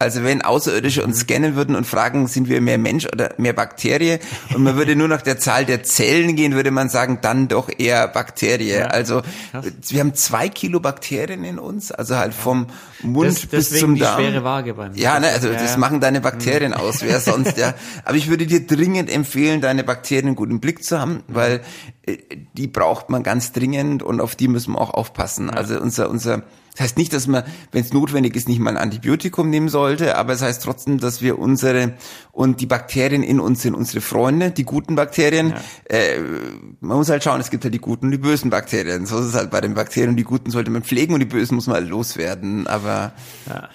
Also 0.04 0.24
wenn 0.24 0.42
Außerirdische 0.42 1.04
uns 1.04 1.18
mhm. 1.18 1.22
scannen 1.22 1.56
würden 1.56 1.76
und 1.76 1.88
fragen, 1.88 2.28
sind 2.28 2.50
wir 2.50 2.60
mehr 2.60 2.78
Mensch 2.78 3.06
oder 3.06 3.34
mehr 3.38 3.54
Bakterie 3.54 4.20
und 4.54 4.64
man 4.64 4.76
würde 4.76 4.96
nur 4.96 5.08
nach 5.08 5.22
der 5.22 5.40
Zahl 5.40 5.66
der 5.66 5.84
Zellen 5.84 6.36
gehen, 6.36 6.56
würde 6.56 6.72
man 6.72 6.90
sagen, 6.90 7.20
dann 7.22 7.48
doch 7.48 7.70
eher 7.76 8.08
Bakterie. 8.10 8.74
Ja, 8.74 8.88
also 8.88 9.22
krass. 9.52 9.66
wir 9.88 10.00
haben 10.02 10.14
zwei 10.14 10.50
Kilo 10.50 10.80
Bakterien 10.82 11.44
in 11.44 11.58
uns, 11.58 11.92
also 11.92 12.18
halt 12.18 12.34
vom 12.34 12.68
Mund 13.02 13.28
das, 13.28 13.46
bis 13.46 13.80
zum 13.80 13.98
Darm. 13.98 14.20
Die 14.20 14.28
schwere 14.28 14.44
Waage 14.44 14.74
bei 14.74 14.90
mir. 14.90 14.98
Ja, 14.98 15.20
ne, 15.20 15.30
also 15.30 15.48
ja. 15.48 15.54
das 15.54 15.78
machen 15.78 16.02
deine 16.02 16.20
Bakterien 16.20 16.72
mhm. 16.72 16.78
aus, 16.78 17.02
wer 17.02 17.20
sonst 17.20 17.58
ja. 17.58 17.74
Aber 18.04 18.18
ich 18.18 18.30
würde 18.30 18.46
dir 18.46 18.68
dringend 18.68 19.10
empfehlen, 19.10 19.62
deine 19.62 19.84
Bakterien 19.84 20.36
gut 20.36 20.50
im 20.50 20.60
Blick 20.60 20.84
zu 20.84 21.00
haben, 21.00 21.24
weil 21.28 21.62
die 22.06 22.68
braucht 22.68 23.10
man 23.10 23.24
ganz 23.24 23.52
dringend 23.54 24.04
und 24.04 24.20
auf 24.20 24.36
die 24.36 24.48
müssen 24.48 24.74
wir 24.74 24.82
auch 24.82 24.94
aufpassen. 24.94 25.50
Also 25.50 25.80
unser 25.80 26.10
unser 26.10 26.44
das 26.74 26.82
heißt 26.82 26.98
nicht, 26.98 27.14
dass 27.14 27.28
man, 27.28 27.44
wenn 27.72 27.84
es 27.84 27.94
notwendig 27.94 28.36
ist, 28.36 28.48
nicht 28.48 28.60
mal 28.60 28.72
ein 28.72 28.78
Antibiotikum 28.78 29.50
nehmen 29.50 29.70
sollte, 29.70 30.18
aber 30.18 30.34
es 30.34 30.42
heißt 30.42 30.64
trotzdem, 30.64 31.00
dass 31.00 31.22
wir 31.22 31.38
unsere 31.38 31.94
und 32.32 32.62
die 32.62 32.66
Bakterien 32.66 33.22
in 33.22 33.40
uns 33.40 33.62
sind 33.62 33.76
unsere 33.76 34.02
Freunde, 34.02 34.50
die 34.50 34.64
guten 34.64 34.96
Bakterien. 34.96 35.52
Ja. 35.52 35.96
Äh, 35.96 36.20
man 36.80 36.98
muss 36.98 37.10
halt 37.10 37.24
schauen, 37.24 37.40
es 37.40 37.52
gibt 37.52 37.64
halt 37.64 37.76
die 37.76 37.80
guten 37.80 38.08
und 38.08 38.12
die 38.12 38.18
bösen 38.18 38.50
Bakterien. 38.50 39.06
So 39.06 39.20
ist 39.20 39.28
es 39.28 39.36
halt 39.36 39.52
bei 39.52 39.62
den 39.62 39.76
Bakterien. 39.76 40.18
Die 40.18 40.24
guten 40.24 40.50
sollte 40.50 40.72
man 40.72 40.82
pflegen 40.82 41.14
und 41.14 41.20
die 41.20 41.28
bösen 41.28 41.54
muss 41.54 41.68
man 41.68 41.76
halt 41.76 41.90
loswerden. 41.90 42.66
Aber 42.66 43.14
ja. 43.48 43.70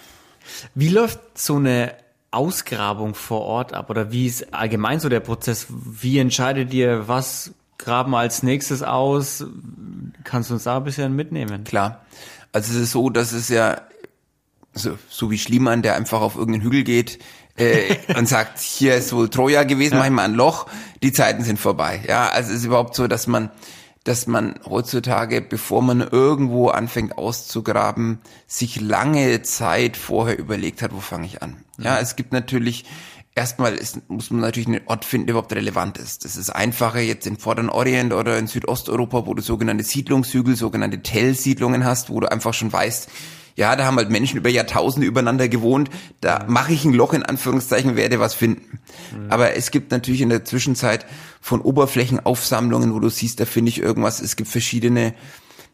wie 0.75 0.89
läuft 0.89 1.21
so 1.39 1.55
eine 1.55 1.95
Ausgrabung 2.33 3.15
vor 3.15 3.43
Ort 3.43 3.75
ab 3.75 3.91
oder 3.91 4.11
wie 4.11 4.27
ist 4.27 4.53
allgemein 4.53 4.99
so 4.99 5.09
der 5.09 5.21
Prozess? 5.21 5.69
Wie 5.71 6.19
entscheidet 6.19 6.75
ihr, 6.75 7.07
was 7.07 7.55
graben 7.79 8.11
wir 8.11 8.19
als 8.19 8.43
nächstes 8.43 8.83
aus? 8.83 9.45
Kannst 10.25 10.51
du 10.51 10.55
uns 10.55 10.65
da 10.65 10.77
ein 10.77 10.85
bisschen 10.85 11.15
mitnehmen? 11.15 11.65
Klar. 11.65 12.05
Also 12.53 12.73
es 12.73 12.79
ist 12.79 12.93
so, 12.93 13.11
dass 13.11 13.33
es 13.33 13.49
ja, 13.49 13.83
so, 14.73 14.99
so 15.09 15.31
wie 15.31 15.39
Schliemann, 15.39 15.83
der 15.83 15.95
einfach 15.95 16.21
auf 16.21 16.37
irgendeinen 16.37 16.65
Hügel 16.65 16.85
geht, 16.85 17.19
äh, 17.57 17.97
und 18.17 18.29
sagt, 18.29 18.59
hier 18.59 18.97
ist 18.97 19.13
wohl 19.13 19.29
Troja 19.29 19.65
gewesen, 19.65 19.95
ja. 19.95 20.01
mach 20.01 20.07
ich 20.07 20.13
mal 20.13 20.25
ein 20.25 20.35
Loch, 20.35 20.67
die 21.03 21.13
Zeiten 21.13 21.45
sind 21.45 21.59
vorbei. 21.59 22.03
Ja, 22.07 22.29
also 22.29 22.53
es 22.53 22.61
ist 22.61 22.65
überhaupt 22.67 22.95
so, 22.95 23.07
dass 23.07 23.27
man, 23.27 23.51
dass 24.05 24.27
man 24.27 24.59
heutzutage, 24.65 25.41
bevor 25.41 25.83
man 25.83 26.01
irgendwo 26.01 26.69
anfängt 26.69 27.19
auszugraben, 27.19 28.21
sich 28.47 28.81
lange 28.81 29.43
Zeit 29.43 29.97
vorher 29.97 30.39
überlegt 30.39 30.83
hat, 30.83 30.95
wo 30.95 31.01
fange 31.01 31.27
ich 31.27 31.43
an. 31.43 31.65
Ja, 31.79 31.99
es 32.01 32.17
gibt 32.17 32.33
natürlich 32.33 32.85
erstmal 33.39 33.75
ist, 33.75 34.11
muss 34.11 34.31
man 34.31 34.41
natürlich 34.41 34.67
einen 34.67 34.81
Ort 34.87 35.05
finden, 35.05 35.29
der 35.29 35.35
überhaupt 35.35 35.53
relevant 35.55 35.97
ist. 35.97 36.25
Das 36.25 36.37
ist 36.37 36.51
einfacher 36.51 37.01
jetzt 37.01 37.27
im 37.27 37.39
Vorderen 37.39 37.71
Orient 37.71 38.13
oder 38.13 38.37
in 38.37 38.49
Südosteuropa, 38.49 39.27
wo 39.27 39.35
du 39.35 39.43
sogenannte 39.43 39.85
Siedlungshügel, 39.85 40.57
sogenannte 40.57 41.03
Tell-Siedlungen 41.03 41.85
hast, 41.85 42.11
wo 42.11 42.19
du 42.19 42.31
einfach 42.31 42.53
schon 42.53 42.73
weißt, 42.73 43.09
ja, 43.55 43.75
da 43.75 43.87
haben 43.87 43.97
halt 43.97 44.11
Menschen 44.11 44.39
über 44.39 44.49
Jahrtausende 44.49 45.07
übereinander 45.07 45.49
gewohnt, 45.49 45.91
da 46.21 46.45
mache 46.47 46.73
ich 46.73 46.85
ein 46.85 46.95
Loch 46.95 47.13
in 47.13 47.25
Anführungszeichen, 47.25 47.97
werde 47.97 48.21
was 48.21 48.35
finden. 48.35 48.79
Mhm. 49.13 49.31
Aber 49.31 49.57
es 49.57 49.71
gibt 49.71 49.91
natürlich 49.91 50.21
in 50.21 50.29
der 50.29 50.45
Zwischenzeit 50.45 51.07
von 51.41 51.61
Oberflächenaufsammlungen, 51.61 52.95
wo 52.95 53.01
du 53.01 53.09
siehst, 53.09 53.41
da 53.41 53.47
finde 53.47 53.71
ich 53.71 53.81
irgendwas, 53.81 54.21
es 54.21 54.37
gibt 54.37 54.51
verschiedene 54.51 55.15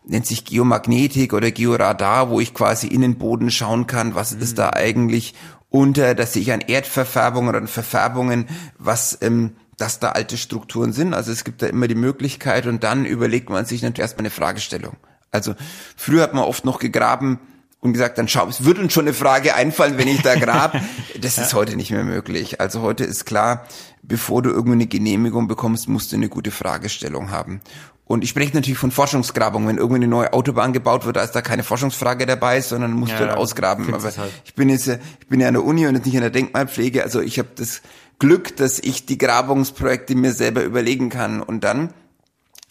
nennt 0.06 0.26
sich 0.26 0.44
Geomagnetik 0.44 1.32
oder 1.32 1.50
Georadar, 1.50 2.28
wo 2.28 2.40
ich 2.40 2.52
quasi 2.52 2.88
in 2.88 3.00
den 3.00 3.16
Boden 3.16 3.50
schauen 3.50 3.86
kann, 3.86 4.14
was 4.14 4.34
mhm. 4.34 4.42
ist 4.42 4.58
da 4.58 4.70
eigentlich 4.70 5.34
unter, 5.74 6.14
dass 6.14 6.36
ich 6.36 6.52
an 6.52 6.60
Erdverfärbungen 6.60 7.48
oder 7.48 7.58
an 7.58 7.66
Verfärbungen, 7.66 8.46
was 8.78 9.18
ähm, 9.22 9.56
dass 9.76 9.98
da 9.98 10.10
alte 10.10 10.36
Strukturen 10.36 10.92
sind. 10.92 11.14
Also 11.14 11.32
es 11.32 11.42
gibt 11.42 11.62
da 11.62 11.66
immer 11.66 11.88
die 11.88 11.96
Möglichkeit 11.96 12.68
und 12.68 12.84
dann 12.84 13.04
überlegt 13.04 13.50
man 13.50 13.64
sich 13.64 13.82
natürlich 13.82 13.98
erstmal 13.98 14.22
eine 14.22 14.30
Fragestellung. 14.30 14.96
Also 15.32 15.56
früher 15.96 16.22
hat 16.22 16.32
man 16.32 16.44
oft 16.44 16.64
noch 16.64 16.78
gegraben 16.78 17.40
und 17.80 17.92
gesagt, 17.92 18.18
dann 18.18 18.28
schau, 18.28 18.46
es 18.46 18.64
wird 18.64 18.78
uns 18.78 18.92
schon 18.92 19.06
eine 19.06 19.14
Frage 19.14 19.56
einfallen, 19.56 19.98
wenn 19.98 20.06
ich 20.06 20.22
da 20.22 20.36
grab. 20.36 20.80
Das 21.20 21.38
ist 21.38 21.54
heute 21.54 21.74
nicht 21.74 21.90
mehr 21.90 22.04
möglich. 22.04 22.60
Also 22.60 22.82
heute 22.82 23.02
ist 23.02 23.24
klar, 23.24 23.66
bevor 24.02 24.42
du 24.42 24.50
irgendwie 24.50 24.74
eine 24.74 24.86
Genehmigung 24.86 25.48
bekommst, 25.48 25.88
musst 25.88 26.12
du 26.12 26.16
eine 26.16 26.28
gute 26.28 26.52
Fragestellung 26.52 27.32
haben. 27.32 27.62
Und 28.06 28.22
ich 28.22 28.30
spreche 28.30 28.54
natürlich 28.54 28.78
von 28.78 28.90
Forschungsgrabung. 28.90 29.66
Wenn 29.66 29.78
irgendwie 29.78 29.96
eine 29.96 30.08
neue 30.08 30.32
Autobahn 30.32 30.72
gebaut 30.74 31.06
wird, 31.06 31.16
da 31.16 31.22
ist 31.22 31.32
da 31.32 31.40
keine 31.40 31.62
Forschungsfrage 31.62 32.26
dabei, 32.26 32.60
sondern 32.60 32.92
musst 32.92 33.12
ja, 33.12 33.18
du 33.18 33.28
halt 33.28 33.38
ausgraben. 33.38 33.92
Aber 33.94 34.04
halt. 34.04 34.30
ich 34.44 34.54
bin 34.54 34.68
jetzt, 34.68 34.88
ich 34.88 35.26
bin 35.28 35.40
ja 35.40 35.48
an 35.48 35.54
der 35.54 35.64
Uni 35.64 35.86
und 35.86 36.04
nicht 36.04 36.14
in 36.14 36.20
der 36.20 36.30
Denkmalpflege. 36.30 37.02
Also 37.02 37.20
ich 37.20 37.38
habe 37.38 37.48
das 37.54 37.80
Glück, 38.18 38.56
dass 38.56 38.78
ich 38.78 39.06
die 39.06 39.16
Grabungsprojekte 39.16 40.14
mir 40.14 40.32
selber 40.32 40.62
überlegen 40.64 41.08
kann. 41.08 41.40
Und 41.40 41.64
dann 41.64 41.94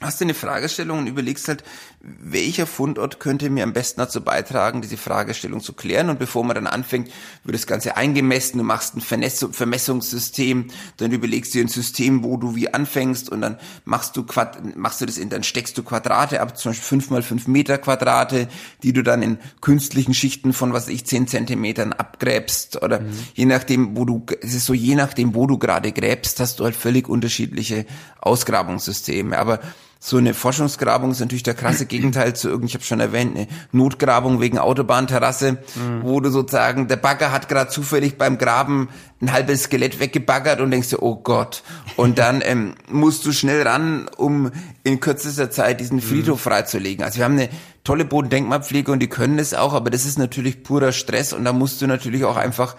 hast 0.01 0.21
du 0.21 0.25
eine 0.25 0.35
Fragestellung 0.35 0.99
und 0.99 1.07
überlegst 1.07 1.47
halt, 1.47 1.63
welcher 2.05 2.67
Fundort 2.67 3.21
könnte 3.21 3.49
mir 3.49 3.63
am 3.63 3.71
besten 3.71 4.01
dazu 4.01 4.21
beitragen, 4.21 4.81
diese 4.81 4.97
Fragestellung 4.97 5.61
zu 5.61 5.71
klären. 5.71 6.09
Und 6.09 6.19
bevor 6.19 6.43
man 6.43 6.55
dann 6.55 6.67
anfängt, 6.67 7.09
wird 7.45 7.55
das 7.55 7.65
Ganze 7.65 7.95
eingemessen, 7.95 8.57
du 8.57 8.65
machst 8.65 8.97
ein 8.97 9.01
Vermessungssystem, 9.01 10.67
dann 10.97 11.11
überlegst 11.13 11.53
du 11.53 11.59
dir 11.59 11.65
ein 11.65 11.69
System, 11.69 12.25
wo 12.25 12.35
du 12.35 12.55
wie 12.55 12.73
anfängst 12.73 13.29
und 13.29 13.39
dann 13.39 13.57
machst 13.85 14.17
du 14.17 14.23
Quad 14.23 14.75
machst 14.75 14.99
du 14.99 15.05
das 15.05 15.17
in, 15.17 15.29
dann 15.29 15.43
steckst 15.43 15.77
du 15.77 15.83
Quadrate 15.83 16.41
ab, 16.41 16.57
zum 16.57 16.71
Beispiel 16.71 16.85
fünf 16.85 17.09
mal 17.09 17.23
fünf 17.23 17.47
Meter 17.47 17.77
Quadrate, 17.77 18.49
die 18.83 18.91
du 18.91 19.01
dann 19.01 19.21
in 19.21 19.37
künstlichen 19.61 20.13
Schichten 20.13 20.51
von, 20.51 20.73
was 20.73 20.89
ich, 20.89 21.05
zehn 21.05 21.27
Zentimetern 21.27 21.93
abgräbst 21.93 22.81
oder 22.83 22.99
mhm. 22.99 23.13
je 23.33 23.45
nachdem, 23.45 23.95
wo 23.95 24.03
du, 24.03 24.25
es 24.41 24.53
ist 24.53 24.65
so, 24.65 24.73
je 24.73 24.95
nachdem, 24.95 25.35
wo 25.35 25.47
du 25.47 25.57
gerade 25.57 25.93
gräbst, 25.93 26.41
hast 26.41 26.59
du 26.59 26.65
halt 26.65 26.75
völlig 26.75 27.07
unterschiedliche 27.07 27.85
Ausgrabungssysteme. 28.19 29.39
Aber 29.39 29.61
so 30.05 30.17
eine 30.17 30.33
Forschungsgrabung 30.33 31.11
ist 31.11 31.21
natürlich 31.21 31.43
der 31.43 31.53
krasse 31.53 31.85
Gegenteil 31.85 32.35
zu 32.35 32.49
irgend, 32.49 32.69
ich 32.69 32.73
habe 32.73 32.83
schon 32.83 32.99
erwähnt, 32.99 33.37
eine 33.37 33.47
Notgrabung 33.71 34.41
wegen 34.41 34.57
Autobahnterrasse, 34.57 35.53
mhm. 35.53 36.01
wo 36.01 36.19
du 36.19 36.29
sozusagen, 36.29 36.89
der 36.89 36.97
Bagger 36.97 37.31
hat 37.31 37.47
gerade 37.47 37.71
zufällig 37.71 38.17
beim 38.17 38.37
Graben 38.37 38.89
ein 39.21 39.31
halbes 39.31 39.63
Skelett 39.63 40.01
weggebaggert 40.01 40.59
und 40.59 40.71
denkst 40.71 40.89
dir, 40.89 41.01
oh 41.01 41.15
Gott. 41.15 41.63
Und 41.95 42.17
dann 42.19 42.41
ähm, 42.43 42.75
musst 42.91 43.25
du 43.25 43.31
schnell 43.31 43.65
ran, 43.65 44.09
um 44.17 44.51
in 44.83 44.99
kürzester 44.99 45.49
Zeit 45.49 45.79
diesen 45.79 45.97
mhm. 45.97 46.01
Friedhof 46.01 46.41
freizulegen. 46.41 47.05
Also 47.05 47.19
wir 47.19 47.23
haben 47.23 47.39
eine 47.39 47.47
tolle 47.85 48.03
Bodendenkmalpflege 48.03 48.91
und 48.91 48.99
die 48.99 49.07
können 49.07 49.37
das 49.37 49.53
auch, 49.53 49.71
aber 49.71 49.89
das 49.89 50.03
ist 50.03 50.19
natürlich 50.19 50.63
purer 50.63 50.91
Stress 50.91 51.31
und 51.31 51.45
da 51.45 51.53
musst 51.53 51.81
du 51.81 51.87
natürlich 51.87 52.25
auch 52.25 52.35
einfach 52.35 52.75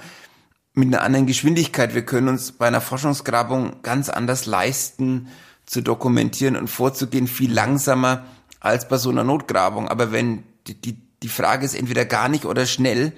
mit 0.75 0.89
einer 0.89 1.01
anderen 1.01 1.25
Geschwindigkeit. 1.25 1.95
Wir 1.95 2.05
können 2.05 2.29
uns 2.29 2.53
bei 2.53 2.67
einer 2.67 2.83
Forschungsgrabung 2.83 3.77
ganz 3.83 4.11
anders 4.11 4.45
leisten, 4.45 5.29
zu 5.67 5.83
dokumentieren 5.83 6.57
und 6.57 6.69
vorzugehen, 6.69 7.27
viel 7.27 7.53
langsamer 7.53 8.25
als 8.61 8.89
bei 8.89 8.97
so 8.97 9.11
einer 9.11 9.25
Notgrabung. 9.25 9.89
Aber 9.89 10.13
wenn 10.13 10.45
die, 10.67 10.75
die, 10.75 10.97
die 11.23 11.29
Frage 11.29 11.65
ist 11.65 11.75
entweder 11.75 12.05
gar 12.05 12.29
nicht 12.29 12.45
oder 12.45 12.67
schnell, 12.67 13.13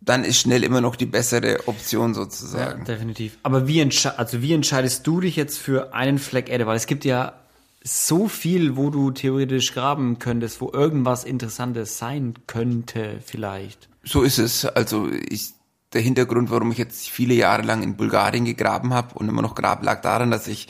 dann 0.00 0.24
ist 0.24 0.38
schnell 0.38 0.62
immer 0.62 0.80
noch 0.80 0.96
die 0.96 1.06
bessere 1.06 1.66
Option 1.66 2.14
sozusagen. 2.14 2.80
Ja, 2.80 2.84
definitiv. 2.84 3.38
Aber 3.42 3.66
wie, 3.66 3.82
also 3.82 4.42
wie 4.42 4.52
entscheidest 4.52 5.06
du 5.06 5.20
dich 5.20 5.36
jetzt 5.36 5.58
für 5.58 5.94
einen 5.94 6.18
Fleck 6.18 6.48
Erde? 6.48 6.66
Weil 6.66 6.76
es 6.76 6.86
gibt 6.86 7.04
ja 7.04 7.34
so 7.82 8.28
viel, 8.28 8.76
wo 8.76 8.90
du 8.90 9.10
theoretisch 9.10 9.72
graben 9.72 10.18
könntest, 10.18 10.60
wo 10.60 10.70
irgendwas 10.72 11.24
Interessantes 11.24 11.98
sein 11.98 12.34
könnte 12.46 13.20
vielleicht. 13.24 13.88
So 14.04 14.22
ist 14.22 14.38
es. 14.38 14.64
Also 14.64 15.08
ich, 15.10 15.50
der 15.92 16.00
Hintergrund, 16.00 16.50
warum 16.50 16.72
ich 16.72 16.78
jetzt 16.78 17.08
viele 17.08 17.34
Jahre 17.34 17.62
lang 17.62 17.82
in 17.82 17.96
Bulgarien 17.96 18.44
gegraben 18.44 18.92
habe 18.92 19.14
und 19.14 19.28
immer 19.28 19.42
noch 19.42 19.54
grab, 19.54 19.84
lag 19.84 20.02
daran, 20.02 20.30
dass 20.30 20.46
ich 20.48 20.68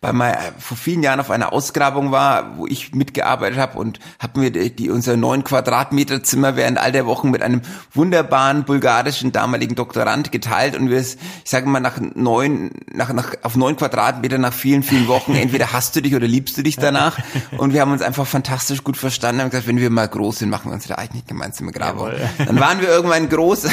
bei 0.00 0.12
mal 0.12 0.38
vor 0.58 0.76
vielen 0.76 1.02
Jahren 1.02 1.18
auf 1.18 1.30
einer 1.30 1.52
Ausgrabung 1.52 2.12
war, 2.12 2.56
wo 2.56 2.66
ich 2.66 2.94
mitgearbeitet 2.94 3.58
habe 3.58 3.78
und 3.78 3.98
habe 4.20 4.38
mir 4.38 4.50
die, 4.52 4.74
die 4.74 4.90
unser 4.90 5.16
neun 5.16 5.42
Quadratmeter 5.42 6.22
Zimmer 6.22 6.54
während 6.54 6.78
all 6.78 6.92
der 6.92 7.06
Wochen 7.06 7.30
mit 7.30 7.42
einem 7.42 7.62
wunderbaren 7.92 8.64
bulgarischen 8.64 9.32
damaligen 9.32 9.74
Doktorand 9.74 10.30
geteilt 10.30 10.76
und 10.76 10.88
wir, 10.88 11.00
ich 11.00 11.16
sage 11.44 11.68
mal 11.68 11.80
nach 11.80 11.98
neun, 12.14 12.70
nach, 12.92 13.12
nach 13.12 13.34
auf 13.42 13.56
neun 13.56 13.76
Quadratmeter 13.76 14.38
nach 14.38 14.52
vielen 14.52 14.84
vielen 14.84 15.08
Wochen 15.08 15.34
entweder 15.34 15.72
hasst 15.72 15.96
du 15.96 16.00
dich 16.00 16.14
oder 16.14 16.28
liebst 16.28 16.56
du 16.56 16.62
dich 16.62 16.76
danach 16.76 17.18
und 17.56 17.72
wir 17.72 17.80
haben 17.80 17.92
uns 17.92 18.02
einfach 18.02 18.26
fantastisch 18.26 18.84
gut 18.84 18.96
verstanden 18.96 19.42
haben 19.42 19.50
gesagt, 19.50 19.66
wenn 19.66 19.78
wir 19.78 19.90
mal 19.90 20.08
groß 20.08 20.38
sind, 20.38 20.50
machen 20.50 20.70
wir 20.70 20.74
unsere 20.74 20.98
eigene 20.98 21.22
gemeinsame 21.26 21.72
Grabung. 21.72 22.06
Jawohl. 22.06 22.28
Dann 22.46 22.60
waren 22.60 22.80
wir 22.80 22.88
irgendwann 22.88 23.28
groß 23.28 23.68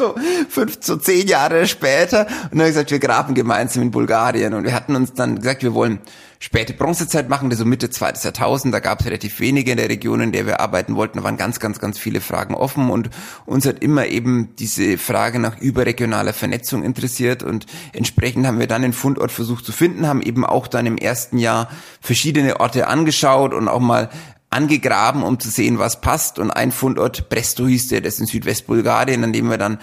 so 0.00 0.14
fünf, 0.48 0.78
so 0.80 0.96
zehn 0.96 1.26
Jahre 1.28 1.66
später. 1.66 2.26
Und 2.26 2.52
dann 2.52 2.60
habe 2.60 2.68
ich 2.68 2.74
gesagt, 2.74 2.90
wir 2.90 2.98
graben 2.98 3.34
gemeinsam 3.34 3.82
in 3.82 3.90
Bulgarien. 3.90 4.54
Und 4.54 4.64
wir 4.64 4.72
hatten 4.72 4.96
uns 4.96 5.12
dann 5.12 5.36
gesagt, 5.36 5.62
wir 5.62 5.74
wollen 5.74 6.00
späte 6.42 6.72
Bronzezeit 6.72 7.28
machen, 7.28 7.54
so 7.54 7.66
Mitte 7.66 7.90
zweites 7.90 8.22
Jahrtausend. 8.22 8.72
Da 8.72 8.80
gab 8.80 9.00
es 9.00 9.06
relativ 9.06 9.40
wenige 9.40 9.72
in 9.72 9.76
der 9.76 9.90
Region, 9.90 10.22
in 10.22 10.32
der 10.32 10.46
wir 10.46 10.60
arbeiten 10.60 10.96
wollten. 10.96 11.18
Da 11.18 11.24
waren 11.24 11.36
ganz, 11.36 11.60
ganz, 11.60 11.78
ganz 11.80 11.98
viele 11.98 12.22
Fragen 12.22 12.54
offen. 12.54 12.88
Und 12.90 13.10
uns 13.44 13.66
hat 13.66 13.82
immer 13.82 14.06
eben 14.06 14.56
diese 14.58 14.96
Frage 14.96 15.38
nach 15.38 15.60
überregionaler 15.60 16.32
Vernetzung 16.32 16.82
interessiert. 16.82 17.42
Und 17.42 17.66
entsprechend 17.92 18.46
haben 18.46 18.58
wir 18.58 18.66
dann 18.66 18.82
den 18.82 18.94
Fundort 18.94 19.30
versucht 19.30 19.66
zu 19.66 19.72
finden, 19.72 20.06
haben 20.06 20.22
eben 20.22 20.46
auch 20.46 20.66
dann 20.66 20.86
im 20.86 20.96
ersten 20.96 21.36
Jahr 21.36 21.68
verschiedene 22.00 22.58
Orte 22.58 22.86
angeschaut 22.86 23.52
und 23.52 23.68
auch 23.68 23.80
mal 23.80 24.08
angegraben, 24.50 25.22
um 25.22 25.38
zu 25.38 25.48
sehen, 25.48 25.78
was 25.78 26.00
passt. 26.00 26.38
Und 26.38 26.50
ein 26.50 26.72
Fundort, 26.72 27.28
Bresto 27.28 27.66
hieß 27.66 27.88
der, 27.88 28.00
das 28.00 28.14
ist 28.14 28.20
in 28.20 28.26
Südwestbulgarien, 28.26 29.24
an 29.24 29.32
dem 29.32 29.48
wir 29.48 29.58
dann 29.58 29.78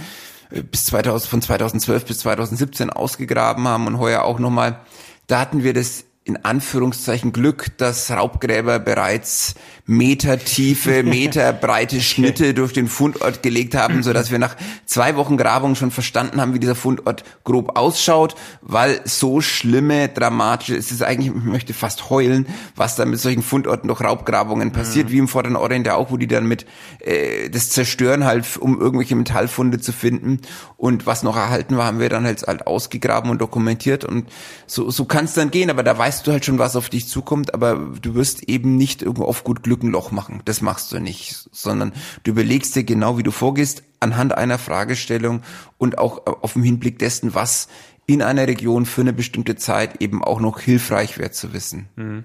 äh, 0.52 0.62
bis 0.62 0.86
2000, 0.86 1.30
von 1.30 1.42
2012 1.42 2.06
bis 2.06 2.20
2017 2.20 2.90
ausgegraben 2.90 3.68
haben 3.68 3.88
und 3.88 4.00
heuer 4.00 4.24
auch 4.24 4.40
nochmal. 4.40 4.80
Da 5.28 5.40
hatten 5.40 5.64
wir 5.64 5.74
das 5.74 6.04
in 6.24 6.44
Anführungszeichen 6.44 7.32
Glück, 7.32 7.78
dass 7.78 8.12
Raubgräber 8.12 8.80
bereits 8.80 9.56
metertiefe, 9.88 11.02
meterbreite 11.04 12.02
Schnitte 12.02 12.54
durch 12.54 12.74
den 12.74 12.88
Fundort 12.88 13.42
gelegt 13.42 13.74
haben, 13.74 14.04
so 14.04 14.14
dass 14.14 14.32
wir 14.32 14.38
nach 14.38 14.56
zwei 14.86 15.16
Wochen 15.16 15.38
Grabung 15.38 15.76
schon 15.76 15.92
verstanden 15.92 16.40
haben, 16.40 16.54
wie 16.54 16.60
dieser 16.60 16.76
Fundort 16.76 17.24
grob 17.46 17.78
ausschaut, 17.78 18.36
weil 18.62 19.00
so 19.06 19.40
schlimme, 19.42 20.10
dramatische, 20.10 20.76
es 20.76 20.92
ist 20.92 21.02
eigentlich, 21.02 21.34
ich 21.34 21.44
möchte 21.44 21.74
fast 21.74 22.10
heulen, 22.10 22.48
was 22.76 22.98
da 22.98 23.06
mit 23.06 23.20
solchen 23.20 23.42
Fundorten 23.42 23.88
durch 23.88 24.02
Raubgrabungen 24.02 24.74
passiert, 24.74 25.08
mhm. 25.08 25.12
wie 25.12 25.18
im 25.20 25.28
Vorderen 25.30 25.56
Orient 25.56 25.88
ja 25.88 25.96
auch, 25.96 26.12
wo 26.12 26.18
die 26.18 26.28
dann 26.28 26.48
mit 26.48 26.66
äh, 27.00 27.50
das 27.50 27.70
Zerstören 27.70 28.26
halt, 28.26 28.58
um 28.58 28.80
irgendwelche 28.80 29.16
Metallfunde 29.16 29.80
zu 29.80 29.94
finden. 29.94 30.42
Und 30.76 31.06
was 31.06 31.24
noch 31.24 31.38
erhalten 31.38 31.78
war, 31.78 31.86
haben 31.86 32.00
wir 32.00 32.10
dann 32.10 32.26
halt, 32.26 32.44
halt 32.46 32.68
ausgegraben 32.68 33.32
und 33.32 33.40
dokumentiert. 33.40 34.04
Und 34.04 34.28
so, 34.66 34.92
so 34.92 35.06
kann 35.06 35.26
es 35.26 35.34
dann 35.34 35.50
gehen, 35.50 35.70
aber 35.70 35.84
da 35.84 35.98
weißt 35.98 36.28
du 36.28 36.32
halt 36.34 36.44
schon, 36.44 36.60
was 36.60 36.76
auf 36.76 36.90
dich 36.90 37.08
zukommt, 37.08 37.54
aber 37.54 37.76
du 38.02 38.16
wirst 38.16 38.44
eben 38.44 38.76
nicht 38.76 39.02
irgendwo 39.02 39.24
auf 39.24 39.46
gut 39.46 39.64
Glück 39.64 39.77
Lückenloch 39.78 40.12
machen. 40.12 40.42
Das 40.46 40.62
machst 40.62 40.92
du 40.92 41.00
nicht, 41.00 41.48
sondern 41.52 41.94
du 42.24 42.32
überlegst 42.32 42.76
dir 42.76 42.84
genau, 42.84 43.18
wie 43.18 43.24
du 43.24 43.32
vorgehst, 43.32 43.84
anhand 44.00 44.36
einer 44.36 44.58
Fragestellung 44.58 45.44
und 45.78 45.98
auch 46.00 46.26
auf 46.26 46.54
dem 46.54 46.64
Hinblick 46.64 47.00
dessen, 47.00 47.36
was 47.36 47.68
in 48.08 48.22
einer 48.22 48.48
Region 48.48 48.86
für 48.86 49.02
eine 49.02 49.14
bestimmte 49.14 49.56
Zeit 49.56 50.02
eben 50.02 50.24
auch 50.24 50.40
noch 50.40 50.60
hilfreich 50.60 51.18
wäre 51.18 51.32
zu 51.32 51.54
wissen. 51.54 51.90
Mhm. 51.96 52.24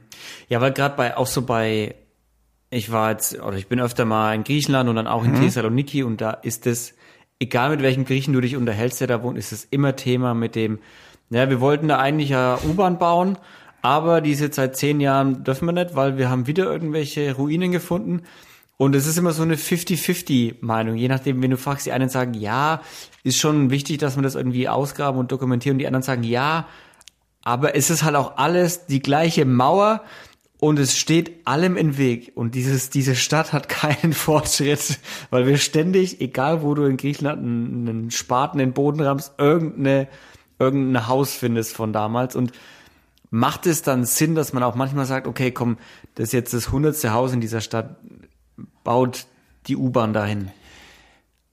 Ja, 0.48 0.60
weil 0.60 0.72
gerade 0.72 0.96
bei, 0.96 1.16
auch 1.16 1.26
so 1.26 1.42
bei, 1.42 1.94
ich 2.70 2.90
war 2.90 3.10
jetzt, 3.10 3.40
oder 3.40 3.56
ich 3.56 3.66
bin 3.66 3.80
öfter 3.80 4.04
mal 4.04 4.34
in 4.34 4.44
Griechenland 4.44 4.88
und 4.88 4.96
dann 4.96 5.06
auch 5.06 5.24
in 5.24 5.32
mhm. 5.32 5.40
Thessaloniki 5.40 6.04
und 6.04 6.20
da 6.20 6.30
ist 6.30 6.66
es, 6.66 6.94
egal 7.40 7.70
mit 7.70 7.82
welchem 7.82 8.04
Griechen 8.04 8.32
du 8.32 8.40
dich 8.40 8.56
unterhältst, 8.56 9.00
der 9.00 9.08
da 9.08 9.22
wohnt, 9.22 9.36
ist 9.36 9.52
es 9.52 9.64
immer 9.64 9.96
Thema 9.96 10.34
mit 10.34 10.54
dem, 10.54 10.78
ja, 11.30 11.50
wir 11.50 11.60
wollten 11.60 11.88
da 11.88 11.98
eigentlich 11.98 12.30
ja 12.30 12.58
U-Bahn 12.64 12.98
bauen 12.98 13.36
aber 13.82 14.20
die 14.20 14.30
ist 14.30 14.40
jetzt 14.40 14.56
seit 14.56 14.76
zehn 14.76 15.00
Jahren, 15.00 15.44
dürfen 15.44 15.66
wir 15.66 15.72
nicht, 15.72 15.94
weil 15.96 16.16
wir 16.16 16.30
haben 16.30 16.46
wieder 16.46 16.64
irgendwelche 16.64 17.34
Ruinen 17.34 17.72
gefunden. 17.72 18.22
Und 18.76 18.94
es 18.94 19.06
ist 19.06 19.18
immer 19.18 19.32
so 19.32 19.42
eine 19.42 19.56
50-50-Meinung. 19.56 20.96
Je 20.96 21.08
nachdem, 21.08 21.42
wenn 21.42 21.50
du 21.50 21.56
fragst, 21.56 21.86
die 21.86 21.92
einen 21.92 22.08
sagen, 22.08 22.34
ja, 22.34 22.80
ist 23.22 23.38
schon 23.38 23.70
wichtig, 23.70 23.98
dass 23.98 24.16
man 24.16 24.22
das 24.22 24.34
irgendwie 24.34 24.68
ausgraben 24.68 25.20
und 25.20 25.30
dokumentieren. 25.30 25.74
Und 25.74 25.78
die 25.80 25.86
anderen 25.86 26.02
sagen, 26.02 26.22
ja, 26.22 26.66
aber 27.44 27.74
es 27.74 27.90
ist 27.90 28.02
halt 28.04 28.16
auch 28.16 28.36
alles 28.38 28.86
die 28.86 29.02
gleiche 29.02 29.44
Mauer 29.44 30.02
und 30.58 30.78
es 30.78 30.96
steht 30.96 31.44
allem 31.44 31.76
im 31.76 31.98
Weg. 31.98 32.32
Und 32.36 32.54
dieses, 32.54 32.88
diese 32.88 33.16
Stadt 33.16 33.52
hat 33.52 33.68
keinen 33.68 34.12
Fortschritt, 34.12 35.00
weil 35.30 35.46
wir 35.46 35.58
ständig, 35.58 36.20
egal 36.20 36.62
wo 36.62 36.74
du 36.74 36.84
in 36.84 36.96
Griechenland 36.96 37.42
einen, 37.42 37.88
einen 37.88 38.10
Spaten 38.12 38.60
in 38.60 38.70
den 38.70 38.74
Boden 38.74 39.00
rammst, 39.00 39.34
irgendeine, 39.38 40.08
irgendein 40.60 41.08
Haus 41.08 41.34
findest 41.34 41.74
von 41.74 41.92
damals. 41.92 42.36
Und 42.36 42.52
macht 43.32 43.66
es 43.66 43.80
dann 43.80 44.04
Sinn, 44.04 44.34
dass 44.34 44.52
man 44.52 44.62
auch 44.62 44.74
manchmal 44.74 45.06
sagt, 45.06 45.26
okay, 45.26 45.50
komm, 45.52 45.78
das 46.14 46.28
ist 46.28 46.32
jetzt 46.32 46.52
das 46.52 46.70
hundertste 46.70 47.12
Haus 47.12 47.32
in 47.32 47.40
dieser 47.40 47.62
Stadt, 47.62 47.96
baut 48.84 49.26
die 49.66 49.76
U-Bahn 49.76 50.12
dahin? 50.12 50.50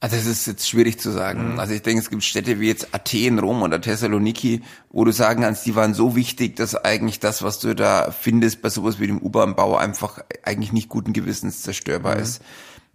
Also 0.02 0.18
es 0.18 0.28
ist 0.28 0.46
jetzt 0.46 0.70
schwierig 0.70 1.00
zu 1.00 1.10
sagen. 1.10 1.54
Mhm. 1.54 1.60
Also 1.60 1.74
ich 1.74 1.82
denke, 1.82 2.02
es 2.02 2.10
gibt 2.10 2.24
Städte 2.24 2.60
wie 2.60 2.68
jetzt 2.68 2.94
Athen, 2.94 3.40
Rom 3.40 3.62
oder 3.62 3.80
Thessaloniki, 3.80 4.62
wo 4.90 5.06
du 5.06 5.12
sagen 5.14 5.42
kannst, 5.42 5.66
die 5.66 5.76
waren 5.76 5.94
so 5.94 6.18
wichtig, 6.18 6.58
dass 6.58 6.76
eigentlich 6.76 7.22
das, 7.22 7.44
was 7.44 7.60
du 7.60 7.74
da 7.74 8.12
findest 8.12 8.62
bei 8.62 8.70
sowas 8.70 9.00
wie 9.00 9.08
dem 9.08 9.22
U-Bahn-Bau 9.22 9.78
einfach 9.78 10.20
eigentlich 10.44 10.74
nicht 10.74 10.90
guten 10.90 11.14
Gewissens 11.14 11.62
zerstörbar 11.62 12.16
mhm. 12.16 12.22
ist 12.22 12.42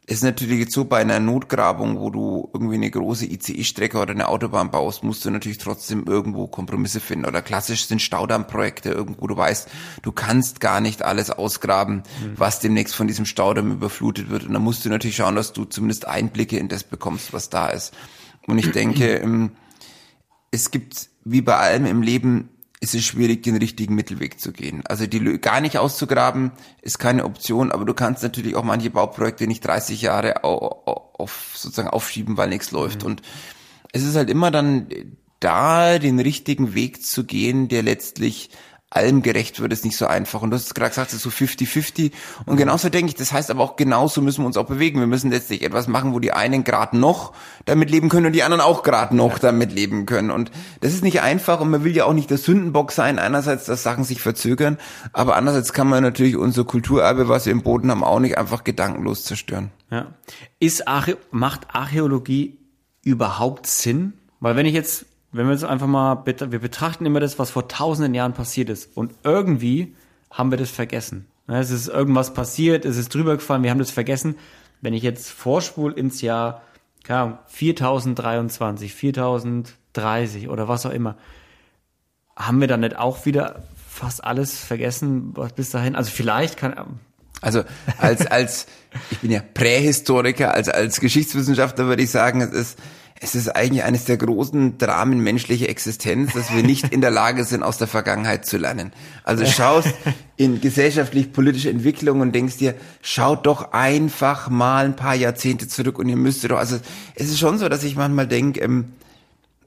ist 0.07 0.23
natürlich 0.23 0.59
jetzt 0.59 0.73
so 0.73 0.85
bei 0.85 0.99
einer 0.99 1.19
Notgrabung, 1.19 1.99
wo 1.99 2.11
du 2.11 2.51
irgendwie 2.53 2.75
eine 2.75 2.91
große 2.91 3.25
ICE-Strecke 3.25 3.99
oder 3.99 4.13
eine 4.13 4.29
Autobahn 4.29 4.71
baust, 4.71 5.03
musst 5.03 5.25
du 5.25 5.31
natürlich 5.31 5.57
trotzdem 5.57 6.05
irgendwo 6.07 6.47
Kompromisse 6.47 7.01
finden. 7.01 7.25
Oder 7.25 7.41
klassisch 7.41 7.87
sind 7.87 8.03
Staudammprojekte 8.03 8.91
irgendwo, 8.91 9.27
du 9.27 9.37
weißt, 9.37 9.69
du 10.03 10.13
kannst 10.13 10.61
gar 10.61 10.83
nicht 10.83 11.03
alles 11.03 11.31
ausgraben, 11.31 12.03
mhm. 12.23 12.35
was 12.37 12.61
demnächst 12.61 12.95
von 12.95 13.07
diesem 13.07 13.25
Staudamm 13.25 13.73
überflutet 13.73 14.29
wird. 14.29 14.45
Und 14.45 14.53
dann 14.53 14.63
musst 14.63 14.85
du 14.85 14.91
natürlich 14.91 15.17
schauen, 15.17 15.37
dass 15.37 15.55
du 15.55 15.65
zumindest 15.65 16.07
Einblicke 16.07 16.59
in 16.59 16.69
das 16.69 16.85
bekommst, 16.85 17.33
was 17.33 17.49
da 17.49 17.69
ist. 17.69 17.95
Und 18.47 18.59
ich 18.59 18.73
denke, 18.73 19.17
ähm, 19.23 19.53
es 20.51 20.71
gibt 20.71 21.09
wie 21.25 21.41
bei 21.41 21.57
allem 21.57 21.87
im 21.87 22.03
Leben 22.03 22.51
ist 22.85 22.95
es 22.95 23.05
schwierig, 23.05 23.43
den 23.43 23.57
richtigen 23.57 23.95
Mittelweg 23.95 24.39
zu 24.39 24.53
gehen. 24.53 24.83
Also 24.87 25.07
die 25.07 25.21
gar 25.39 25.63
nicht 25.63 25.79
auszugraben 25.79 26.53
ist 26.83 26.99
keine 26.99 27.25
Option, 27.25 27.73
aber 27.73 27.87
du 27.87 27.95
kannst 27.95 28.23
natürlich 28.23 28.57
auch 28.57 28.63
manche 28.63 28.91
Bauprojekte 28.91 29.47
nicht 29.47 29.67
30 29.67 30.03
Jahre 30.03 30.45
auf, 30.45 31.55
sozusagen 31.55 31.89
aufschieben, 31.89 32.37
weil 32.37 32.51
nichts 32.51 32.73
läuft. 32.73 33.01
Mhm. 33.01 33.07
Und 33.07 33.23
es 33.93 34.03
ist 34.05 34.17
halt 34.17 34.29
immer 34.29 34.51
dann 34.51 34.87
da, 35.41 35.99
den 35.99 36.21
richtigen 36.21 36.75
Weg 36.75 37.03
zu 37.03 37.25
gehen, 37.25 37.69
der 37.69 37.83
letztlich 37.83 38.51
allem 38.95 39.23
gerecht 39.23 39.61
wird, 39.61 39.73
ist 39.73 39.85
nicht 39.85 39.97
so 39.97 40.07
einfach. 40.07 40.43
Und 40.43 40.51
du 40.51 40.57
hast 40.57 40.75
gerade 40.75 40.91
gesagt, 40.91 41.09
es 41.09 41.17
ist 41.17 41.23
so 41.23 41.31
50-50. 41.31 42.13
Und 42.47 42.57
genauso 42.57 42.89
denke 42.89 43.09
ich, 43.09 43.15
das 43.15 43.33
heißt 43.33 43.51
aber 43.51 43.63
auch 43.63 43.77
genauso 43.77 44.23
müssen 44.23 44.43
wir 44.43 44.47
uns 44.47 44.57
auch 44.57 44.67
bewegen. 44.67 45.01
Wir 45.01 45.07
müssen 45.07 45.31
letztlich 45.31 45.63
etwas 45.63 45.89
machen, 45.89 46.15
wo 46.15 46.21
die 46.21 46.33
einen 46.33 46.65
gerade 46.65 46.97
noch 46.97 47.33
damit 47.65 47.91
leben 47.91 48.09
können 48.09 48.27
und 48.27 48.33
die 48.33 48.43
anderen 48.43 48.61
auch 48.61 48.83
gerade 48.83 49.17
noch 49.17 49.39
damit 49.39 49.73
leben 49.73 50.07
können. 50.07 50.31
Und 50.31 50.51
das 50.81 50.93
ist 50.93 51.03
nicht 51.03 51.23
einfach 51.23 51.61
und 51.61 51.71
man 51.71 51.85
will 51.85 51.97
ja 51.97 52.05
auch 52.05 52.13
nicht 52.13 52.31
der 52.31 52.39
Sündenbock 52.39 52.93
sein. 52.93 53.19
Einerseits, 53.19 53.65
dass 53.65 53.83
Sachen 53.83 54.05
sich 54.05 54.21
verzögern, 54.21 54.79
aber 55.13 55.37
andererseits 55.37 55.73
kann 55.73 55.89
man 55.89 56.03
natürlich 56.03 56.37
unser 56.37 56.65
Kulturerbe, 56.65 57.29
was 57.29 57.47
wir 57.47 57.53
im 57.53 57.63
Boden 57.63 57.91
haben, 57.91 58.05
auch 58.05 58.21
nicht 58.21 58.39
einfach 58.39 58.65
gedankenlos 58.65 59.25
zerstören. 59.25 59.71
Ja. 59.91 60.07
Ist 60.61 60.87
Archä 60.89 61.17
macht 61.31 61.75
Archäologie 61.75 62.59
überhaupt 63.03 63.67
Sinn? 63.67 64.15
Weil 64.41 64.57
wenn 64.57 64.67
ich 64.67 64.75
jetzt 64.75 65.07
wenn 65.35 65.47
wir 65.47 65.53
jetzt 65.53 65.65
einfach 65.65 65.89
mal, 65.89 66.25
wir 66.25 66.61
betrachten 66.61 67.05
immer 67.07 67.19
das, 67.19 67.41
was 67.41 67.51
vor 67.51 67.67
tausenden 67.67 68.15
Jahren 68.15 68.35
passiert 68.35 68.71
ist. 68.71 68.97
Und 68.97 69.13
irgendwie 69.25 69.95
haben 70.31 70.53
wir 70.53 70.59
das 70.59 70.71
vergessen. 70.71 71.27
Es 71.49 71.71
ist 71.71 71.89
irgendwas 71.89 72.33
passiert, 72.33 72.85
es 72.85 72.97
ist 72.97 73.13
drüber 73.13 73.35
gefallen, 73.35 73.65
wir 73.65 73.71
haben 73.71 73.79
das 73.79 73.91
vergessen. 73.91 74.37
Wenn 74.81 74.95
ich 74.95 75.03
jetzt 75.03 75.31
vorspul 75.31 75.93
ins 75.93 76.21
Jahr, 76.21 76.63
keine 77.03 77.21
Ahnung, 77.21 77.39
4023, 77.49 78.95
4030 78.95 80.49
oder 80.49 80.69
was 80.69 80.87
auch 80.87 80.93
immer, 80.93 81.17
haben 82.37 82.61
wir 82.61 82.69
dann 82.69 82.81
nicht 82.81 82.97
auch 82.97 83.27
wieder 83.27 83.65
fast 83.89 84.23
alles 84.23 84.59
vergessen, 84.59 85.33
was 85.35 85.53
bis 85.53 85.71
dahin, 85.71 85.97
also 85.97 86.11
vielleicht 86.11 86.57
kann, 86.57 86.99
also 87.41 87.63
als, 87.99 88.27
als, 88.27 88.67
ich 89.11 89.19
bin 89.19 89.31
ja 89.31 89.41
Prähistoriker, 89.53 90.55
als, 90.55 90.69
als 90.69 91.01
Geschichtswissenschaftler 91.01 91.87
würde 91.87 92.03
ich 92.03 92.11
sagen, 92.11 92.41
es 92.41 92.53
ist, 92.53 92.79
es 93.25 93.35
ist 93.35 93.49
eigentlich 93.49 93.85
eines 93.85 94.05
der 94.05 94.19
großen 94.19 94.77
Dramen 94.77 95.19
menschlicher 95.21 95.69
Existenz, 95.71 96.35
dass 96.35 96.55
wir 96.55 96.63
nicht 96.63 96.93
in 96.93 97.01
der 97.01 97.11
Lage 97.23 97.45
sind, 97.45 97.63
aus 97.63 97.79
der 97.79 97.87
Vergangenheit 97.87 98.45
zu 98.45 98.59
lernen. 98.59 98.93
Also 99.25 99.47
schaust 99.47 99.89
in 100.37 100.61
gesellschaftlich-politische 100.61 101.71
Entwicklung 101.71 102.21
und 102.21 102.35
denkst 102.35 102.59
dir, 102.59 102.75
schaut 103.01 103.47
doch 103.47 103.73
einfach 103.73 104.51
mal 104.51 104.85
ein 104.85 104.95
paar 104.95 105.15
Jahrzehnte 105.15 105.67
zurück 105.69 105.99
und 105.99 106.09
ihr 106.11 106.17
müsstet 106.17 106.51
doch, 106.51 106.59
also 106.59 106.79
es 107.15 107.29
ist 107.31 107.39
schon 107.39 107.59
so, 107.59 107.71
dass 107.71 107.83
ich 107.83 107.97
manchmal 107.97 108.29
denke, 108.29 108.61
ähm, 108.61 108.93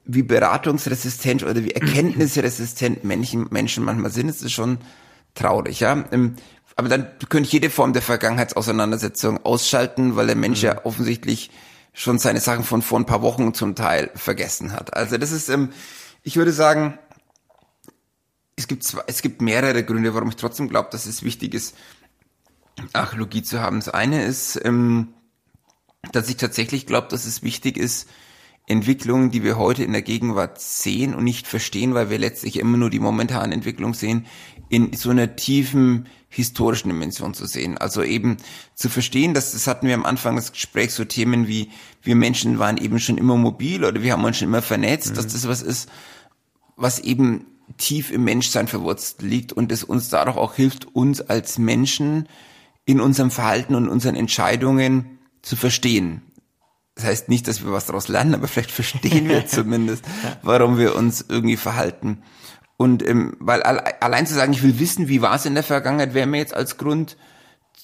wie 0.04 0.22
beratungsresistent 0.22 1.42
oder 1.42 1.64
wie 1.64 1.72
erkenntnisresistent 1.72 3.02
Menschen, 3.02 3.48
Menschen 3.50 3.84
manchmal 3.84 4.12
sind, 4.12 4.28
es 4.28 4.40
ist 4.40 4.52
schon 4.52 4.78
traurig, 5.34 5.80
ja. 5.80 6.04
Ähm, 6.12 6.36
aber 6.76 6.88
dann 6.88 7.08
könnte 7.28 7.48
ich 7.48 7.52
jede 7.52 7.70
Form 7.70 7.92
der 7.92 8.02
Vergangenheitsauseinandersetzung 8.02 9.44
ausschalten, 9.44 10.14
weil 10.14 10.28
der 10.28 10.36
Mensch 10.36 10.62
mhm. 10.62 10.66
ja 10.66 10.84
offensichtlich 10.84 11.50
schon 11.98 12.20
seine 12.20 12.38
Sachen 12.38 12.62
von 12.62 12.80
vor 12.80 13.00
ein 13.00 13.06
paar 13.06 13.22
Wochen 13.22 13.52
zum 13.54 13.74
Teil 13.74 14.12
vergessen 14.14 14.72
hat. 14.72 14.94
Also 14.94 15.18
das 15.18 15.32
ist, 15.32 15.48
ähm, 15.48 15.70
ich 16.22 16.36
würde 16.36 16.52
sagen, 16.52 16.96
es 18.54 18.68
gibt 18.68 18.84
zwei, 18.84 19.02
es 19.08 19.20
gibt 19.20 19.42
mehrere 19.42 19.82
Gründe, 19.82 20.14
warum 20.14 20.28
ich 20.28 20.36
trotzdem 20.36 20.68
glaube, 20.68 20.90
dass 20.92 21.06
es 21.06 21.24
wichtig 21.24 21.54
ist, 21.54 21.76
Archäologie 22.92 23.42
zu 23.42 23.60
haben. 23.60 23.80
Das 23.80 23.88
eine 23.88 24.22
ist, 24.24 24.60
ähm, 24.64 25.08
dass 26.12 26.28
ich 26.28 26.36
tatsächlich 26.36 26.86
glaube, 26.86 27.08
dass 27.08 27.26
es 27.26 27.42
wichtig 27.42 27.76
ist, 27.76 28.08
Entwicklungen, 28.68 29.32
die 29.32 29.42
wir 29.42 29.58
heute 29.58 29.82
in 29.82 29.92
der 29.92 30.02
Gegenwart 30.02 30.60
sehen 30.60 31.16
und 31.16 31.24
nicht 31.24 31.48
verstehen, 31.48 31.94
weil 31.94 32.10
wir 32.10 32.18
letztlich 32.18 32.60
immer 32.60 32.76
nur 32.76 32.90
die 32.90 33.00
momentane 33.00 33.52
Entwicklung 33.52 33.94
sehen, 33.94 34.26
in 34.68 34.92
so 34.92 35.10
einer 35.10 35.34
tiefen 35.34 36.06
historischen 36.28 36.88
Dimension 36.88 37.34
zu 37.34 37.46
sehen. 37.46 37.78
Also 37.78 38.02
eben 38.02 38.36
zu 38.74 38.88
verstehen, 38.88 39.34
dass 39.34 39.52
das 39.52 39.66
hatten 39.66 39.86
wir 39.86 39.94
am 39.94 40.04
Anfang 40.04 40.36
des 40.36 40.52
Gesprächs 40.52 40.94
so 40.94 41.04
Themen 41.04 41.48
wie 41.48 41.70
wir 42.02 42.16
Menschen 42.16 42.58
waren 42.58 42.76
eben 42.76 42.98
schon 42.98 43.18
immer 43.18 43.36
mobil 43.36 43.84
oder 43.84 44.02
wir 44.02 44.12
haben 44.12 44.24
uns 44.24 44.38
schon 44.38 44.48
immer 44.48 44.62
vernetzt, 44.62 45.12
mhm. 45.12 45.14
dass 45.14 45.26
das 45.28 45.48
was 45.48 45.62
ist, 45.62 45.88
was 46.76 46.98
eben 46.98 47.46
tief 47.76 48.10
im 48.10 48.24
Menschsein 48.24 48.68
verwurzelt 48.68 49.22
liegt 49.22 49.52
und 49.52 49.72
es 49.72 49.84
uns 49.84 50.08
dadurch 50.08 50.36
auch 50.36 50.54
hilft, 50.54 50.94
uns 50.94 51.20
als 51.20 51.58
Menschen 51.58 52.28
in 52.84 53.00
unserem 53.00 53.30
Verhalten 53.30 53.74
und 53.74 53.88
unseren 53.88 54.14
Entscheidungen 54.14 55.18
zu 55.42 55.56
verstehen. 55.56 56.22
Das 56.94 57.04
heißt 57.04 57.28
nicht, 57.28 57.46
dass 57.46 57.62
wir 57.62 57.72
was 57.72 57.86
daraus 57.86 58.08
lernen, 58.08 58.34
aber 58.34 58.48
vielleicht 58.48 58.70
verstehen 58.70 59.28
wir 59.28 59.46
zumindest, 59.46 60.04
warum 60.42 60.78
wir 60.78 60.96
uns 60.96 61.24
irgendwie 61.28 61.56
verhalten. 61.56 62.22
Und 62.78 63.06
ähm, 63.06 63.36
weil 63.40 63.60
allein 63.62 64.26
zu 64.26 64.34
sagen, 64.34 64.52
ich 64.52 64.62
will 64.62 64.78
wissen, 64.78 65.08
wie 65.08 65.20
war 65.20 65.34
es 65.34 65.44
in 65.44 65.54
der 65.54 65.64
Vergangenheit, 65.64 66.14
wäre 66.14 66.28
mir 66.28 66.38
jetzt 66.38 66.54
als 66.54 66.78
Grund 66.78 67.16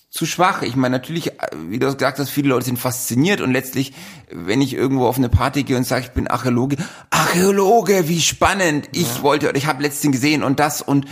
zu 0.08 0.24
schwach. 0.24 0.62
Ich 0.62 0.76
meine, 0.76 0.92
natürlich, 0.92 1.32
äh, 1.32 1.48
wie 1.68 1.80
du 1.80 1.92
gesagt 1.92 2.20
hast, 2.20 2.30
viele 2.30 2.48
Leute 2.48 2.66
sind 2.66 2.78
fasziniert 2.78 3.40
und 3.40 3.50
letztlich, 3.50 3.92
wenn 4.30 4.60
ich 4.60 4.72
irgendwo 4.72 5.06
auf 5.06 5.18
eine 5.18 5.28
Party 5.28 5.64
gehe 5.64 5.76
und 5.76 5.84
sage, 5.84 6.04
ich 6.04 6.12
bin 6.12 6.28
Archäologe, 6.28 6.76
Archäologe, 7.10 8.08
wie 8.08 8.20
spannend! 8.20 8.88
Ich 8.92 9.16
ja. 9.16 9.22
wollte, 9.22 9.48
oder 9.48 9.58
ich 9.58 9.66
habe 9.66 9.82
letztens 9.82 10.12
gesehen 10.12 10.44
und 10.44 10.60
das 10.60 10.80
und 10.80 11.06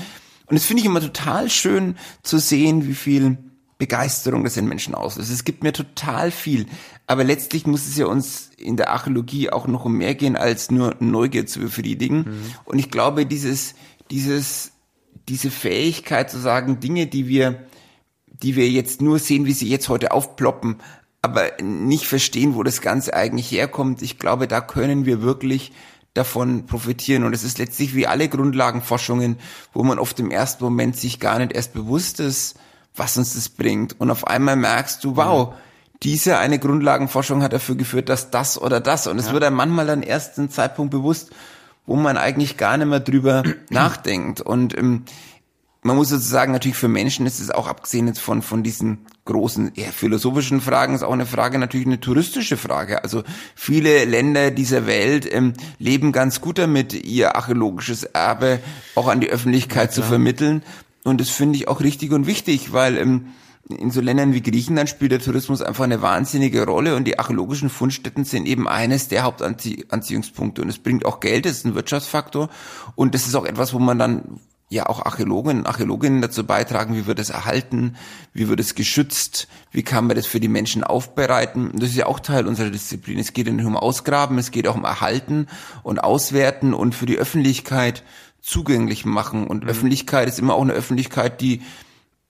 und 0.46 0.56
das 0.56 0.66
finde 0.66 0.82
ich 0.82 0.86
immer 0.86 1.00
total 1.00 1.48
schön 1.48 1.96
zu 2.22 2.38
sehen, 2.38 2.86
wie 2.86 2.94
viel 2.94 3.38
Begeisterung 3.82 4.44
das 4.44 4.56
in 4.56 4.68
Menschen 4.68 4.94
auslöst. 4.94 5.28
Es 5.28 5.42
gibt 5.42 5.64
mir 5.64 5.72
total 5.72 6.30
viel. 6.30 6.66
Aber 7.08 7.24
letztlich 7.24 7.66
muss 7.66 7.88
es 7.88 7.96
ja 7.96 8.06
uns 8.06 8.52
in 8.56 8.76
der 8.76 8.90
Archäologie 8.90 9.50
auch 9.50 9.66
noch 9.66 9.84
um 9.84 9.98
mehr 9.98 10.14
gehen, 10.14 10.36
als 10.36 10.70
nur 10.70 10.94
Neugier 11.00 11.46
zu 11.46 11.58
befriedigen. 11.58 12.18
Mhm. 12.18 12.54
Und 12.64 12.78
ich 12.78 12.92
glaube, 12.92 13.26
dieses, 13.26 13.74
dieses, 14.08 14.70
diese 15.28 15.50
Fähigkeit 15.50 16.30
zu 16.30 16.38
sagen, 16.38 16.78
Dinge, 16.78 17.08
die 17.08 17.26
wir, 17.26 17.66
die 18.28 18.54
wir 18.54 18.70
jetzt 18.70 19.02
nur 19.02 19.18
sehen, 19.18 19.46
wie 19.46 19.52
sie 19.52 19.68
jetzt 19.68 19.88
heute 19.88 20.12
aufploppen, 20.12 20.76
aber 21.20 21.50
nicht 21.60 22.06
verstehen, 22.06 22.54
wo 22.54 22.62
das 22.62 22.82
Ganze 22.82 23.14
eigentlich 23.14 23.50
herkommt. 23.50 24.00
Ich 24.00 24.20
glaube, 24.20 24.46
da 24.46 24.60
können 24.60 25.06
wir 25.06 25.22
wirklich 25.22 25.72
davon 26.14 26.66
profitieren. 26.66 27.24
Und 27.24 27.34
es 27.34 27.42
ist 27.42 27.58
letztlich 27.58 27.96
wie 27.96 28.06
alle 28.06 28.28
Grundlagenforschungen, 28.28 29.40
wo 29.72 29.82
man 29.82 29.98
oft 29.98 30.20
im 30.20 30.30
ersten 30.30 30.62
Moment 30.62 30.96
sich 30.96 31.18
gar 31.18 31.40
nicht 31.40 31.50
erst 31.52 31.72
bewusst 31.72 32.20
ist, 32.20 32.54
was 32.94 33.16
uns 33.16 33.34
das 33.34 33.48
bringt. 33.48 34.00
Und 34.00 34.10
auf 34.10 34.26
einmal 34.26 34.56
merkst 34.56 35.02
du, 35.04 35.16
wow, 35.16 35.54
diese 36.02 36.38
eine 36.38 36.58
Grundlagenforschung 36.58 37.42
hat 37.42 37.52
dafür 37.52 37.76
geführt, 37.76 38.08
dass 38.08 38.30
das 38.30 38.60
oder 38.60 38.80
das. 38.80 39.06
Und 39.06 39.18
es 39.18 39.28
ja. 39.28 39.32
wird 39.32 39.44
einem 39.44 39.56
manchmal 39.56 39.86
dann 39.86 40.02
erst 40.02 40.38
ein 40.38 40.50
Zeitpunkt 40.50 40.90
bewusst, 40.90 41.30
wo 41.86 41.96
man 41.96 42.16
eigentlich 42.16 42.56
gar 42.56 42.76
nicht 42.76 42.88
mehr 42.88 43.00
drüber 43.00 43.44
nachdenkt. 43.70 44.40
Und 44.40 44.76
ähm, 44.76 45.04
man 45.82 45.96
muss 45.96 46.10
sozusagen 46.10 46.52
natürlich 46.52 46.76
für 46.76 46.88
Menschen 46.88 47.26
ist 47.26 47.40
es 47.40 47.50
auch 47.50 47.66
abgesehen 47.66 48.06
jetzt 48.06 48.20
von, 48.20 48.42
von 48.42 48.62
diesen 48.62 49.06
großen 49.24 49.74
eher 49.74 49.92
philosophischen 49.92 50.60
Fragen, 50.60 50.94
ist 50.94 51.02
auch 51.02 51.12
eine 51.12 51.26
Frage, 51.26 51.58
natürlich 51.58 51.86
eine 51.86 52.00
touristische 52.00 52.56
Frage. 52.56 53.02
Also 53.02 53.24
viele 53.54 54.04
Länder 54.04 54.50
dieser 54.52 54.86
Welt 54.86 55.32
ähm, 55.32 55.54
leben 55.78 56.12
ganz 56.12 56.40
gut 56.40 56.58
damit, 56.58 56.92
ihr 56.92 57.36
archäologisches 57.36 58.04
Erbe 58.04 58.60
auch 58.94 59.08
an 59.08 59.20
die 59.20 59.28
Öffentlichkeit 59.28 59.90
ja, 59.90 59.94
zu 59.94 60.02
vermitteln. 60.02 60.62
Und 61.04 61.20
das 61.20 61.30
finde 61.30 61.56
ich 61.56 61.68
auch 61.68 61.80
richtig 61.80 62.12
und 62.12 62.26
wichtig, 62.26 62.72
weil 62.72 62.96
ähm, 62.96 63.26
in 63.68 63.90
so 63.90 64.00
Ländern 64.00 64.34
wie 64.34 64.42
Griechenland 64.42 64.88
spielt 64.88 65.12
der 65.12 65.20
Tourismus 65.20 65.62
einfach 65.62 65.84
eine 65.84 66.02
wahnsinnige 66.02 66.64
Rolle 66.64 66.96
und 66.96 67.04
die 67.04 67.18
archäologischen 67.18 67.70
Fundstätten 67.70 68.24
sind 68.24 68.46
eben 68.46 68.68
eines 68.68 69.08
der 69.08 69.22
Hauptanziehungspunkte 69.22 70.62
und 70.62 70.68
es 70.68 70.78
bringt 70.78 71.04
auch 71.04 71.20
Geld, 71.20 71.46
das 71.46 71.58
ist 71.58 71.66
ein 71.66 71.74
Wirtschaftsfaktor 71.74 72.48
und 72.96 73.14
das 73.14 73.26
ist 73.26 73.34
auch 73.34 73.44
etwas, 73.44 73.72
wo 73.72 73.78
man 73.78 73.98
dann 73.98 74.40
ja 74.72 74.86
auch 74.86 75.04
Archäologen 75.04 75.58
und 75.58 75.66
Archäologinnen 75.66 76.22
dazu 76.22 76.44
beitragen, 76.44 76.96
wie 76.96 77.06
wird 77.06 77.18
es 77.18 77.30
erhalten, 77.30 77.94
wie 78.32 78.48
wird 78.48 78.58
es 78.58 78.74
geschützt, 78.74 79.46
wie 79.70 79.82
kann 79.82 80.06
man 80.06 80.16
das 80.16 80.26
für 80.26 80.40
die 80.40 80.48
Menschen 80.48 80.82
aufbereiten. 80.82 81.70
Und 81.70 81.82
das 81.82 81.90
ist 81.90 81.96
ja 81.96 82.06
auch 82.06 82.20
Teil 82.20 82.46
unserer 82.46 82.70
Disziplin. 82.70 83.18
Es 83.18 83.34
geht 83.34 83.52
nicht 83.52 83.66
um 83.66 83.76
Ausgraben, 83.76 84.38
es 84.38 84.50
geht 84.50 84.66
auch 84.66 84.74
um 84.74 84.84
Erhalten 84.84 85.46
und 85.82 86.02
Auswerten 86.02 86.72
und 86.72 86.94
für 86.94 87.06
die 87.06 87.18
Öffentlichkeit 87.18 88.02
zugänglich 88.42 89.06
machen. 89.06 89.46
Und 89.46 89.64
mhm. 89.64 89.70
Öffentlichkeit 89.70 90.28
ist 90.28 90.38
immer 90.38 90.54
auch 90.54 90.62
eine 90.62 90.74
Öffentlichkeit, 90.74 91.40
die 91.40 91.62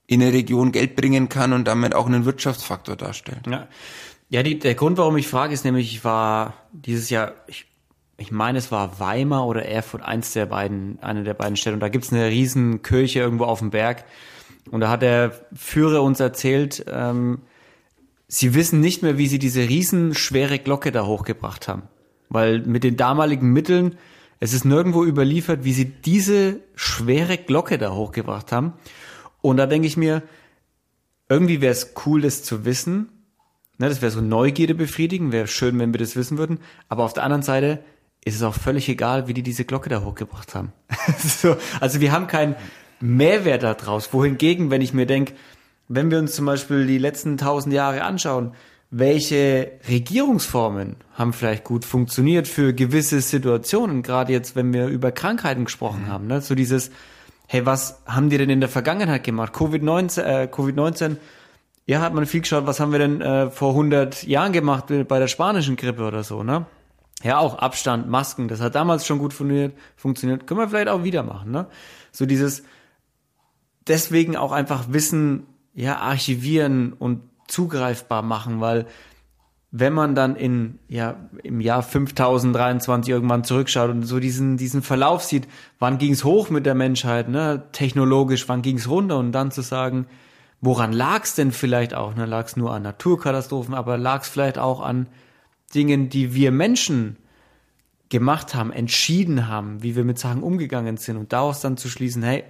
in 0.07 0.21
eine 0.21 0.31
Region 0.31 0.71
Geld 0.71 0.95
bringen 0.95 1.27
kann 1.27 1.53
und 1.53 1.65
damit 1.67 1.95
auch 1.95 2.05
einen 2.05 2.25
Wirtschaftsfaktor 2.25 2.95
darstellt. 2.95 3.47
Ja, 3.49 3.67
ja 4.29 4.43
die, 4.43 4.59
der 4.59 4.75
Grund, 4.75 4.97
warum 4.97 5.17
ich 5.17 5.27
frage, 5.27 5.53
ist 5.53 5.65
nämlich, 5.65 5.93
ich 5.93 6.05
war 6.05 6.53
dieses 6.71 7.09
Jahr, 7.09 7.33
ich, 7.47 7.65
ich 8.17 8.31
meine, 8.31 8.59
es 8.59 8.71
war 8.71 8.99
Weimar 8.99 9.47
oder 9.47 9.65
Erfurt, 9.65 10.03
eins 10.03 10.33
der 10.33 10.45
beiden, 10.45 10.99
eine 11.01 11.23
der 11.23 11.33
beiden 11.33 11.57
Städte. 11.57 11.75
Und 11.75 11.79
da 11.79 11.89
gibt's 11.89 12.13
eine 12.13 12.27
riesen 12.27 12.83
Kirche 12.83 13.19
irgendwo 13.19 13.45
auf 13.45 13.59
dem 13.59 13.71
Berg. 13.71 14.05
Und 14.69 14.81
da 14.81 14.89
hat 14.89 15.01
der 15.01 15.31
Führer 15.53 16.03
uns 16.03 16.19
erzählt, 16.19 16.85
ähm, 16.89 17.41
sie 18.27 18.53
wissen 18.53 18.79
nicht 18.81 19.01
mehr, 19.01 19.17
wie 19.17 19.27
sie 19.27 19.39
diese 19.39 19.61
riesen 19.61 20.13
schwere 20.13 20.59
Glocke 20.59 20.91
da 20.91 21.05
hochgebracht 21.05 21.67
haben. 21.67 21.83
Weil 22.29 22.61
mit 22.61 22.83
den 22.83 22.97
damaligen 22.97 23.51
Mitteln 23.51 23.97
es 24.43 24.51
ist 24.51 24.65
nirgendwo 24.65 25.05
überliefert, 25.05 25.63
wie 25.63 25.71
sie 25.71 25.85
diese 25.85 26.59
schwere 26.75 27.37
Glocke 27.37 27.77
da 27.77 27.93
hochgebracht 27.93 28.51
haben. 28.51 28.73
Und 29.39 29.55
da 29.55 29.67
denke 29.67 29.87
ich 29.87 29.95
mir, 29.95 30.21
irgendwie 31.29 31.61
wäre 31.61 31.71
es 31.71 31.93
cool, 32.05 32.23
das 32.23 32.43
zu 32.43 32.65
wissen. 32.65 33.07
Ne, 33.77 33.87
das 33.87 34.01
wäre 34.01 34.11
so 34.11 34.19
Neugierde 34.19 34.75
befriedigen, 34.75 35.31
wäre 35.31 35.47
schön, 35.47 35.79
wenn 35.79 35.93
wir 35.93 35.97
das 35.97 36.17
wissen 36.17 36.37
würden. 36.37 36.59
Aber 36.89 37.05
auf 37.05 37.13
der 37.13 37.23
anderen 37.23 37.41
Seite 37.41 37.85
ist 38.25 38.35
es 38.35 38.43
auch 38.43 38.53
völlig 38.53 38.89
egal, 38.89 39.29
wie 39.29 39.33
die 39.33 39.43
diese 39.43 39.63
Glocke 39.63 39.87
da 39.87 40.01
hochgebracht 40.01 40.55
haben. 40.55 40.73
so, 41.19 41.55
also 41.79 42.01
wir 42.01 42.11
haben 42.11 42.27
keinen 42.27 42.57
Mehrwert 42.99 43.63
daraus. 43.63 44.11
Wohingegen, 44.11 44.71
wenn 44.71 44.81
ich 44.81 44.93
mir 44.93 45.05
denke, 45.05 45.35
wenn 45.87 46.11
wir 46.11 46.19
uns 46.19 46.35
zum 46.35 46.47
Beispiel 46.47 46.85
die 46.85 46.97
letzten 46.97 47.37
tausend 47.37 47.73
Jahre 47.73 48.03
anschauen, 48.03 48.51
welche 48.95 49.71
Regierungsformen 49.89 50.97
haben 51.13 51.33
vielleicht 51.33 51.63
gut 51.63 51.83
funktioniert 51.83 52.47
für 52.47 52.73
gewisse 52.73 53.21
Situationen, 53.21 54.03
gerade 54.03 54.31
jetzt, 54.31 54.55
wenn 54.55 54.71
wir 54.71 54.87
über 54.87 55.11
Krankheiten 55.11 55.65
gesprochen 55.65 56.03
mhm. 56.03 56.07
haben, 56.09 56.27
ne? 56.27 56.41
so 56.41 56.53
dieses 56.55 56.91
hey, 57.47 57.65
was 57.65 58.01
haben 58.05 58.29
die 58.29 58.37
denn 58.37 58.49
in 58.49 58.59
der 58.61 58.69
Vergangenheit 58.69 59.23
gemacht? 59.23 59.53
Covid-19, 59.53 60.21
äh, 60.21 60.47
Covid-19, 60.51 61.17
ja, 61.85 62.01
hat 62.01 62.13
man 62.13 62.25
viel 62.25 62.41
geschaut, 62.41 62.65
was 62.65 62.79
haben 62.79 62.91
wir 62.91 62.99
denn 62.99 63.21
äh, 63.21 63.51
vor 63.51 63.71
100 63.71 64.23
Jahren 64.23 64.53
gemacht 64.53 64.85
bei 65.07 65.19
der 65.19 65.27
spanischen 65.27 65.75
Grippe 65.75 66.03
oder 66.03 66.23
so, 66.23 66.43
ne? 66.43 66.65
Ja, 67.21 67.37
auch 67.37 67.59
Abstand, 67.59 68.09
Masken, 68.09 68.47
das 68.47 68.59
hat 68.59 68.75
damals 68.75 69.05
schon 69.05 69.19
gut 69.19 69.33
funktioniert, 69.33 69.77
funktioniert. 69.95 70.47
Können 70.47 70.59
wir 70.59 70.69
vielleicht 70.69 70.89
auch 70.89 71.03
wieder 71.03 71.23
machen, 71.23 71.51
ne? 71.51 71.67
So 72.11 72.25
dieses, 72.25 72.63
deswegen 73.87 74.35
auch 74.35 74.51
einfach 74.51 74.85
Wissen, 74.89 75.45
ja, 75.73 75.97
archivieren 75.97 76.93
und 76.93 77.21
zugreifbar 77.47 78.21
machen, 78.21 78.61
weil 78.61 78.85
wenn 79.75 79.93
man 79.93 80.13
dann 80.13 80.35
in, 80.35 80.77
ja, 80.87 81.15
im 81.41 81.59
Jahr 81.59 81.81
5023 81.81 83.11
irgendwann 83.11 83.43
zurückschaut 83.43 83.89
und 83.89 84.03
so 84.03 84.19
diesen, 84.19 84.55
diesen 84.55 84.83
Verlauf 84.83 85.23
sieht, 85.23 85.47
wann 85.79 85.97
ging's 85.97 86.23
hoch 86.23 86.51
mit 86.51 86.67
der 86.67 86.75
Menschheit, 86.75 87.27
ne, 87.27 87.63
technologisch, 87.71 88.47
wann 88.47 88.61
ging's 88.61 88.87
runter? 88.87 89.17
Und 89.17 89.31
dann 89.31 89.49
zu 89.49 89.61
sagen, 89.61 90.05
woran 90.61 90.93
lag's 90.93 91.33
denn 91.33 91.51
vielleicht 91.51 91.95
auch, 91.95 92.13
ne, 92.13 92.27
lag's 92.27 92.55
nur 92.55 92.71
an 92.71 92.83
Naturkatastrophen, 92.83 93.73
aber 93.73 93.97
lag's 93.97 94.29
vielleicht 94.29 94.59
auch 94.59 94.79
an 94.79 95.07
Dingen, 95.73 96.07
die 96.07 96.35
wir 96.35 96.51
Menschen 96.51 97.17
gemacht 98.09 98.53
haben, 98.53 98.71
entschieden 98.71 99.47
haben, 99.47 99.81
wie 99.81 99.95
wir 99.95 100.03
mit 100.03 100.19
Sachen 100.19 100.43
umgegangen 100.43 100.97
sind. 100.97 101.17
Und 101.17 101.33
daraus 101.33 101.61
dann 101.61 101.77
zu 101.77 101.89
schließen, 101.89 102.21
hey, 102.21 102.43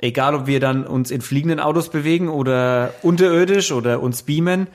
egal 0.00 0.34
ob 0.34 0.46
wir 0.46 0.60
dann 0.60 0.86
uns 0.86 1.10
in 1.10 1.20
fliegenden 1.20 1.60
Autos 1.60 1.90
bewegen 1.90 2.28
oder 2.28 2.94
unterirdisch 3.02 3.72
oder 3.72 4.00
uns 4.00 4.22
beamen, 4.22 4.68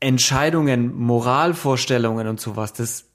Entscheidungen, 0.00 0.94
Moralvorstellungen 0.94 2.28
und 2.28 2.40
sowas, 2.40 2.72
das 2.72 3.06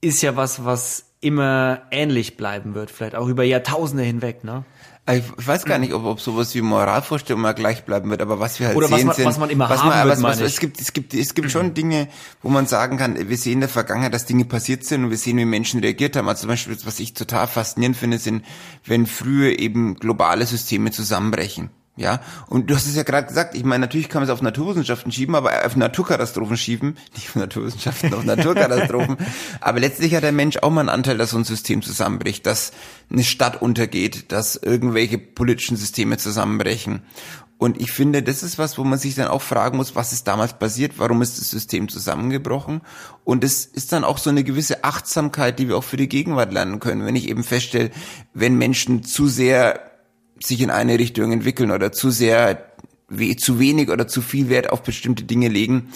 ist 0.00 0.22
ja 0.22 0.36
was, 0.36 0.64
was 0.64 1.06
immer 1.20 1.82
ähnlich 1.90 2.36
bleiben 2.36 2.74
wird, 2.74 2.90
vielleicht 2.90 3.16
auch 3.16 3.26
über 3.26 3.42
Jahrtausende 3.42 4.04
hinweg, 4.04 4.44
ne? 4.44 4.64
Ich 5.08 5.46
weiß 5.46 5.64
gar 5.64 5.78
nicht, 5.78 5.94
ob, 5.94 6.04
ob 6.04 6.20
sowas 6.20 6.52
wie 6.56 6.62
Moralvorstellung 6.62 7.40
mal 7.40 7.52
gleich 7.52 7.84
bleiben 7.84 8.10
wird, 8.10 8.20
aber 8.20 8.40
was 8.40 8.58
wir 8.58 8.68
halt 8.68 8.76
Oder 8.76 8.88
sehen 8.88 8.96
was 8.96 9.04
man, 9.04 9.16
sind, 9.16 9.24
was 9.24 9.38
man 9.38 9.50
immer 9.50 9.70
was 9.70 9.80
haben 9.80 9.88
man, 9.90 10.08
wird, 10.08 10.22
was, 10.22 10.40
was, 10.40 10.40
es 10.40 10.58
gibt, 10.58 10.80
es 10.80 10.92
gibt, 10.92 11.14
es 11.14 11.34
gibt 11.34 11.48
schon 11.52 11.74
Dinge, 11.74 12.08
wo 12.42 12.48
man 12.48 12.66
sagen 12.66 12.96
kann, 12.96 13.28
wir 13.28 13.36
sehen 13.36 13.54
in 13.54 13.60
der 13.60 13.68
Vergangenheit, 13.68 14.12
dass 14.12 14.26
Dinge 14.26 14.46
passiert 14.46 14.82
sind 14.84 15.04
und 15.04 15.10
wir 15.10 15.16
sehen, 15.16 15.38
wie 15.38 15.44
Menschen 15.44 15.78
reagiert 15.78 16.16
haben. 16.16 16.28
Also 16.28 16.40
zum 16.40 16.48
Beispiel, 16.48 16.76
was 16.84 16.98
ich 16.98 17.14
total 17.14 17.46
faszinierend 17.46 17.96
finde, 17.96 18.18
sind, 18.18 18.44
wenn 18.84 19.06
früher 19.06 19.56
eben 19.60 19.94
globale 19.94 20.44
Systeme 20.44 20.90
zusammenbrechen. 20.90 21.70
Ja, 21.98 22.20
und 22.48 22.68
du 22.68 22.74
hast 22.74 22.86
es 22.86 22.94
ja 22.94 23.04
gerade 23.04 23.26
gesagt, 23.26 23.54
ich 23.54 23.64
meine, 23.64 23.80
natürlich 23.80 24.10
kann 24.10 24.20
man 24.20 24.28
es 24.28 24.32
auf 24.32 24.42
Naturwissenschaften 24.42 25.10
schieben, 25.12 25.34
aber 25.34 25.64
auf 25.64 25.76
Naturkatastrophen 25.76 26.58
schieben, 26.58 26.96
nicht 27.14 27.30
auf 27.30 27.36
Naturwissenschaften, 27.36 28.12
auf 28.12 28.24
Naturkatastrophen. 28.24 29.16
aber 29.62 29.80
letztlich 29.80 30.14
hat 30.14 30.22
der 30.22 30.32
Mensch 30.32 30.58
auch 30.58 30.70
mal 30.70 30.80
einen 30.80 30.90
Anteil, 30.90 31.16
dass 31.16 31.30
so 31.30 31.38
ein 31.38 31.44
System 31.44 31.80
zusammenbricht, 31.80 32.44
dass 32.44 32.72
eine 33.10 33.24
Stadt 33.24 33.62
untergeht, 33.62 34.30
dass 34.30 34.56
irgendwelche 34.56 35.16
politischen 35.16 35.78
Systeme 35.78 36.18
zusammenbrechen. 36.18 37.02
Und 37.58 37.80
ich 37.80 37.90
finde, 37.90 38.22
das 38.22 38.42
ist 38.42 38.58
was, 38.58 38.76
wo 38.76 38.84
man 38.84 38.98
sich 38.98 39.14
dann 39.14 39.28
auch 39.28 39.40
fragen 39.40 39.78
muss, 39.78 39.96
was 39.96 40.12
ist 40.12 40.28
damals 40.28 40.58
passiert, 40.58 40.98
warum 40.98 41.22
ist 41.22 41.40
das 41.40 41.48
System 41.48 41.88
zusammengebrochen? 41.88 42.82
Und 43.24 43.42
es 43.42 43.64
ist 43.64 43.92
dann 43.92 44.04
auch 44.04 44.18
so 44.18 44.28
eine 44.28 44.44
gewisse 44.44 44.84
Achtsamkeit, 44.84 45.58
die 45.58 45.68
wir 45.68 45.78
auch 45.78 45.84
für 45.84 45.96
die 45.96 46.10
Gegenwart 46.10 46.52
lernen 46.52 46.80
können. 46.80 47.06
Wenn 47.06 47.16
ich 47.16 47.30
eben 47.30 47.44
feststelle, 47.44 47.90
wenn 48.34 48.58
Menschen 48.58 49.02
zu 49.02 49.26
sehr 49.26 49.95
sich 50.42 50.60
in 50.60 50.70
eine 50.70 50.98
Richtung 50.98 51.32
entwickeln 51.32 51.70
oder 51.70 51.92
zu 51.92 52.10
sehr, 52.10 52.72
zu 53.38 53.58
wenig 53.58 53.90
oder 53.90 54.08
zu 54.08 54.22
viel 54.22 54.48
Wert 54.48 54.70
auf 54.70 54.82
bestimmte 54.82 55.24
Dinge 55.24 55.48
legen, 55.48 55.88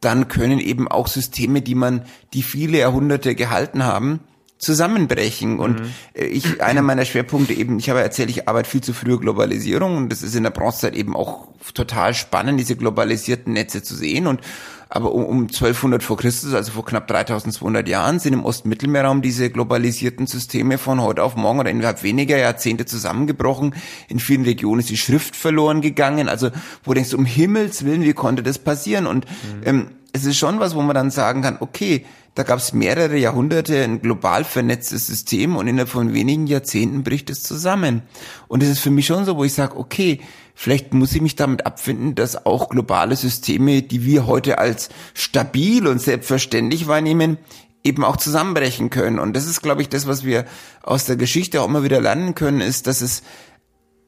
dann 0.00 0.28
können 0.28 0.58
eben 0.58 0.88
auch 0.88 1.08
Systeme, 1.08 1.62
die 1.62 1.74
man, 1.74 2.02
die 2.32 2.42
viele 2.42 2.78
Jahrhunderte 2.78 3.34
gehalten 3.34 3.84
haben, 3.84 4.20
zusammenbrechen. 4.58 5.58
Und 5.58 5.80
mhm. 5.80 5.90
ich, 6.14 6.62
einer 6.62 6.82
meiner 6.82 7.04
Schwerpunkte 7.04 7.54
eben, 7.54 7.78
ich 7.78 7.90
habe 7.90 8.00
erzählt, 8.00 8.30
ich 8.30 8.48
arbeite 8.48 8.68
viel 8.68 8.82
zu 8.82 8.92
früher 8.92 9.18
Globalisierung 9.18 9.96
und 9.96 10.08
das 10.10 10.22
ist 10.22 10.34
in 10.34 10.42
der 10.42 10.50
Bronzezeit 10.50 10.94
eben 10.94 11.16
auch 11.16 11.48
total 11.74 12.14
spannend, 12.14 12.60
diese 12.60 12.76
globalisierten 12.76 13.52
Netze 13.52 13.82
zu 13.82 13.94
sehen. 13.94 14.26
Und 14.26 14.40
aber 14.88 15.12
um, 15.12 15.24
um 15.24 15.42
1200 15.42 16.02
vor 16.02 16.16
Christus, 16.16 16.54
also 16.54 16.72
vor 16.72 16.84
knapp 16.84 17.08
3200 17.08 17.88
Jahren, 17.88 18.18
sind 18.18 18.32
im 18.32 18.44
Ostmittelmeerraum 18.44 19.22
diese 19.22 19.50
globalisierten 19.50 20.26
Systeme 20.26 20.78
von 20.78 21.00
heute 21.00 21.22
auf 21.22 21.36
morgen 21.36 21.60
oder 21.60 21.70
innerhalb 21.70 22.02
weniger 22.02 22.36
Jahrzehnte 22.36 22.86
zusammengebrochen. 22.86 23.74
In 24.08 24.18
vielen 24.18 24.44
Regionen 24.44 24.80
ist 24.80 24.90
die 24.90 24.96
Schrift 24.96 25.36
verloren 25.36 25.80
gegangen. 25.80 26.28
Also 26.28 26.50
wo 26.82 26.92
du 26.92 26.94
denkst, 26.94 27.14
um 27.14 27.24
Himmels 27.24 27.84
Willen, 27.84 28.02
wie 28.02 28.12
konnte 28.12 28.42
das 28.42 28.58
passieren? 28.58 29.06
Und 29.06 29.26
mhm. 29.26 29.62
ähm, 29.64 29.86
es 30.12 30.24
ist 30.24 30.38
schon 30.38 30.60
was, 30.60 30.74
wo 30.74 30.82
man 30.82 30.94
dann 30.94 31.10
sagen 31.10 31.42
kann, 31.42 31.56
okay, 31.60 32.04
da 32.34 32.42
gab 32.42 32.58
es 32.58 32.72
mehrere 32.72 33.16
Jahrhunderte 33.16 33.82
ein 33.82 34.02
global 34.02 34.44
vernetztes 34.44 35.06
System 35.06 35.56
und 35.56 35.68
innerhalb 35.68 35.88
von 35.88 36.14
wenigen 36.14 36.46
Jahrzehnten 36.46 37.04
bricht 37.04 37.30
es 37.30 37.42
zusammen. 37.42 38.02
Und 38.48 38.62
es 38.62 38.68
ist 38.68 38.80
für 38.80 38.90
mich 38.90 39.06
schon 39.06 39.24
so, 39.24 39.36
wo 39.36 39.44
ich 39.44 39.54
sage, 39.54 39.76
okay, 39.76 40.20
Vielleicht 40.54 40.94
muss 40.94 41.14
ich 41.14 41.20
mich 41.20 41.36
damit 41.36 41.66
abfinden, 41.66 42.14
dass 42.14 42.46
auch 42.46 42.68
globale 42.68 43.16
Systeme, 43.16 43.82
die 43.82 44.04
wir 44.04 44.26
heute 44.26 44.58
als 44.58 44.88
stabil 45.12 45.86
und 45.86 46.00
selbstverständlich 46.00 46.86
wahrnehmen, 46.86 47.38
eben 47.82 48.04
auch 48.04 48.16
zusammenbrechen 48.16 48.88
können. 48.88 49.18
Und 49.18 49.34
das 49.34 49.46
ist, 49.46 49.62
glaube 49.62 49.82
ich, 49.82 49.88
das, 49.88 50.06
was 50.06 50.24
wir 50.24 50.46
aus 50.82 51.04
der 51.04 51.16
Geschichte 51.16 51.60
auch 51.60 51.68
immer 51.68 51.82
wieder 51.82 52.00
lernen 52.00 52.34
können, 52.34 52.60
ist, 52.60 52.86
dass 52.86 53.02
es 53.02 53.22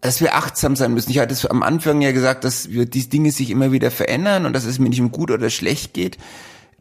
dass 0.00 0.20
wir 0.20 0.36
achtsam 0.36 0.76
sein 0.76 0.94
müssen. 0.94 1.10
Ich 1.10 1.18
hatte 1.18 1.32
es 1.32 1.46
am 1.46 1.62
Anfang 1.62 2.00
ja 2.00 2.12
gesagt, 2.12 2.44
dass 2.44 2.70
wir 2.70 2.86
die 2.86 3.08
Dinge 3.08 3.32
sich 3.32 3.50
immer 3.50 3.72
wieder 3.72 3.90
verändern 3.90 4.46
und 4.46 4.52
dass 4.52 4.64
es 4.64 4.78
mir 4.78 4.88
nicht 4.88 5.00
um 5.00 5.10
gut 5.10 5.30
oder 5.30 5.50
schlecht 5.50 5.94
geht, 5.94 6.18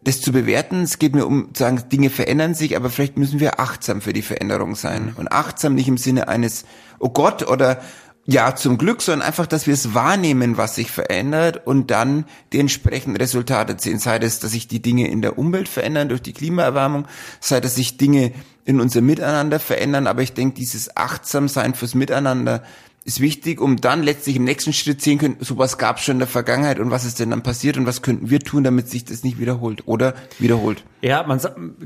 das 0.04 0.22
zu 0.22 0.32
bewerten. 0.32 0.84
Es 0.84 1.00
geht 1.00 1.16
mir 1.16 1.26
um 1.26 1.54
zu 1.54 1.64
sagen, 1.64 1.82
Dinge 1.92 2.10
verändern 2.10 2.54
sich, 2.54 2.76
aber 2.76 2.90
vielleicht 2.90 3.18
müssen 3.18 3.40
wir 3.40 3.60
achtsam 3.60 4.02
für 4.02 4.14
die 4.14 4.22
Veränderung 4.22 4.76
sein. 4.76 5.14
Und 5.18 5.32
achtsam 5.32 5.74
nicht 5.76 5.88
im 5.88 5.98
Sinne 5.98 6.28
eines, 6.28 6.66
oh 7.00 7.10
Gott, 7.10 7.48
oder 7.48 7.82
ja, 8.28 8.56
zum 8.56 8.80
Glück, 8.80 9.04
sondern 9.04 9.28
einfach, 9.28 9.46
dass 9.46 9.68
wir 9.68 9.74
es 9.74 9.94
wahrnehmen, 9.94 10.58
was 10.58 10.76
sich 10.76 10.90
verändert 10.90 11.66
und 11.66 11.92
dann 11.92 12.26
die 12.54 12.60
entsprechenden 12.60 13.18
Resultate 13.18 13.76
sehen. 13.78 14.00
Sei 14.00 14.18
es, 14.18 14.40
dass 14.40 14.52
sich 14.52 14.68
die 14.68 14.82
Dinge 14.82 15.08
in 15.08 15.22
der 15.22 15.38
Umwelt 15.38 15.70
verändern 15.70 16.10
durch 16.10 16.24
die 16.24 16.34
Klimaerwärmung, 16.34 17.08
sei 17.40 17.62
dass 17.62 17.76
sich 17.76 17.98
Dinge 17.98 18.32
in 18.66 18.82
unserem 18.82 19.06
Miteinander 19.06 19.60
verändern. 19.60 20.08
Aber 20.08 20.24
ich 20.24 20.34
denke, 20.34 20.56
dieses 20.56 20.98
Achtsamsein 20.98 21.76
fürs 21.76 21.94
Miteinander 21.94 22.64
ist 23.04 23.20
wichtig, 23.20 23.62
um 23.62 23.78
dann 23.80 24.02
letztlich 24.02 24.38
im 24.38 24.44
nächsten 24.44 24.74
Schritt 24.74 25.04
sehen 25.04 25.20
können, 25.20 25.38
sowas 25.40 25.78
gab 25.78 25.98
es 25.98 26.04
schon 26.04 26.16
in 26.16 26.20
der 26.20 26.28
Vergangenheit 26.28 26.80
und 26.80 26.90
was 26.90 27.06
ist 27.06 27.20
denn 27.20 27.30
dann 27.30 27.44
passiert 27.44 27.78
und 27.78 27.86
was 27.86 28.02
könnten 28.02 28.32
wir 28.32 28.40
tun, 28.40 28.64
damit 28.64 28.90
sich 28.90 29.06
das 29.06 29.24
nicht 29.24 29.40
wiederholt 29.40 29.84
oder 29.88 30.16
wiederholt. 30.40 30.84
Ja, 31.04 31.22
man 31.22 31.40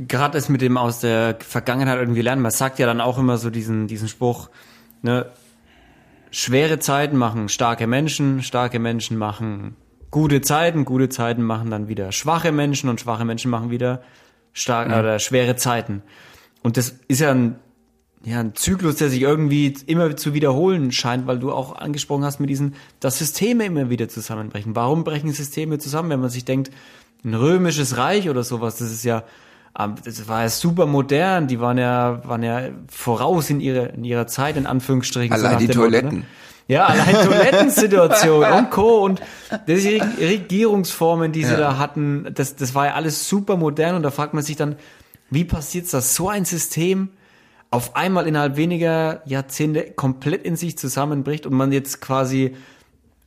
gerade 0.07 0.37
das 0.37 0.47
mit 0.47 0.61
dem 0.61 0.77
aus 0.77 1.01
der 1.01 1.37
Vergangenheit 1.45 1.99
irgendwie 1.99 2.21
lernen. 2.21 2.41
Man 2.41 2.51
sagt 2.51 2.79
ja 2.79 2.85
dann 2.85 3.01
auch 3.01 3.17
immer 3.17 3.37
so 3.37 3.49
diesen 3.49 3.87
diesen 3.87 4.07
Spruch, 4.07 4.49
ne, 5.01 5.25
schwere 6.31 6.79
Zeiten 6.79 7.17
machen 7.17 7.49
starke 7.49 7.87
Menschen, 7.87 8.43
starke 8.43 8.79
Menschen 8.79 9.17
machen 9.17 9.75
gute 10.11 10.41
Zeiten, 10.41 10.85
gute 10.85 11.09
Zeiten 11.09 11.43
machen 11.43 11.69
dann 11.69 11.87
wieder 11.87 12.11
schwache 12.11 12.51
Menschen 12.51 12.89
und 12.89 12.99
schwache 12.99 13.25
Menschen 13.25 13.51
machen 13.51 13.69
wieder 13.69 14.01
stark 14.53 14.87
mhm. 14.89 14.95
oder 14.95 15.19
schwere 15.19 15.55
Zeiten. 15.55 16.01
Und 16.63 16.77
das 16.77 16.95
ist 17.07 17.21
ja 17.21 17.31
ein, 17.31 17.55
ja 18.23 18.39
ein 18.39 18.55
Zyklus, 18.55 18.97
der 18.97 19.09
sich 19.09 19.21
irgendwie 19.21 19.73
immer 19.85 20.15
zu 20.15 20.33
wiederholen 20.33 20.91
scheint, 20.91 21.27
weil 21.27 21.39
du 21.39 21.51
auch 21.51 21.75
angesprochen 21.75 22.23
hast 22.23 22.39
mit 22.39 22.49
diesen, 22.49 22.75
dass 22.99 23.19
Systeme 23.19 23.65
immer 23.65 23.89
wieder 23.89 24.09
zusammenbrechen. 24.09 24.75
Warum 24.75 25.03
brechen 25.03 25.31
Systeme 25.31 25.79
zusammen, 25.79 26.09
wenn 26.09 26.19
man 26.19 26.29
sich 26.29 26.45
denkt, 26.45 26.71
ein 27.23 27.33
römisches 27.33 27.97
Reich 27.97 28.29
oder 28.29 28.43
sowas, 28.43 28.77
das 28.77 28.91
ist 28.91 29.03
ja 29.03 29.23
das 29.87 30.27
war 30.27 30.41
ja 30.43 30.49
super 30.49 30.85
modern, 30.85 31.47
die 31.47 31.59
waren 31.59 31.77
ja, 31.77 32.21
waren 32.27 32.43
ja 32.43 32.69
voraus 32.91 33.49
in 33.49 33.61
ihrer, 33.61 33.93
in 33.93 34.03
ihrer 34.03 34.27
Zeit, 34.27 34.57
in 34.57 34.65
Anführungsstrichen. 34.65 35.33
Allein 35.33 35.59
so 35.59 35.67
die 35.67 35.67
Toiletten. 35.67 36.09
Motto, 36.09 36.19
ne? 36.19 36.25
Ja, 36.67 36.85
allein 36.85 37.15
Toilettensituation 37.25 38.43
und 38.43 38.69
Co. 38.69 39.03
Und 39.03 39.21
diese 39.67 39.99
Regierungsformen, 40.19 41.31
die 41.31 41.43
sie 41.43 41.53
ja. 41.53 41.57
da 41.57 41.77
hatten, 41.77 42.27
das, 42.33 42.55
das 42.55 42.75
war 42.75 42.87
ja 42.87 42.93
alles 42.93 43.27
super 43.27 43.57
modern 43.57 43.95
und 43.95 44.03
da 44.03 44.11
fragt 44.11 44.33
man 44.33 44.43
sich 44.43 44.55
dann, 44.55 44.75
wie 45.31 45.45
passiert 45.45 45.91
das? 45.91 46.15
So 46.15 46.29
ein 46.29 46.45
System 46.45 47.09
auf 47.71 47.95
einmal 47.95 48.27
innerhalb 48.27 48.55
weniger 48.55 49.21
Jahrzehnte 49.25 49.91
komplett 49.91 50.43
in 50.43 50.55
sich 50.55 50.77
zusammenbricht 50.77 51.45
und 51.45 51.53
man 51.53 51.71
jetzt 51.71 52.01
quasi 52.01 52.55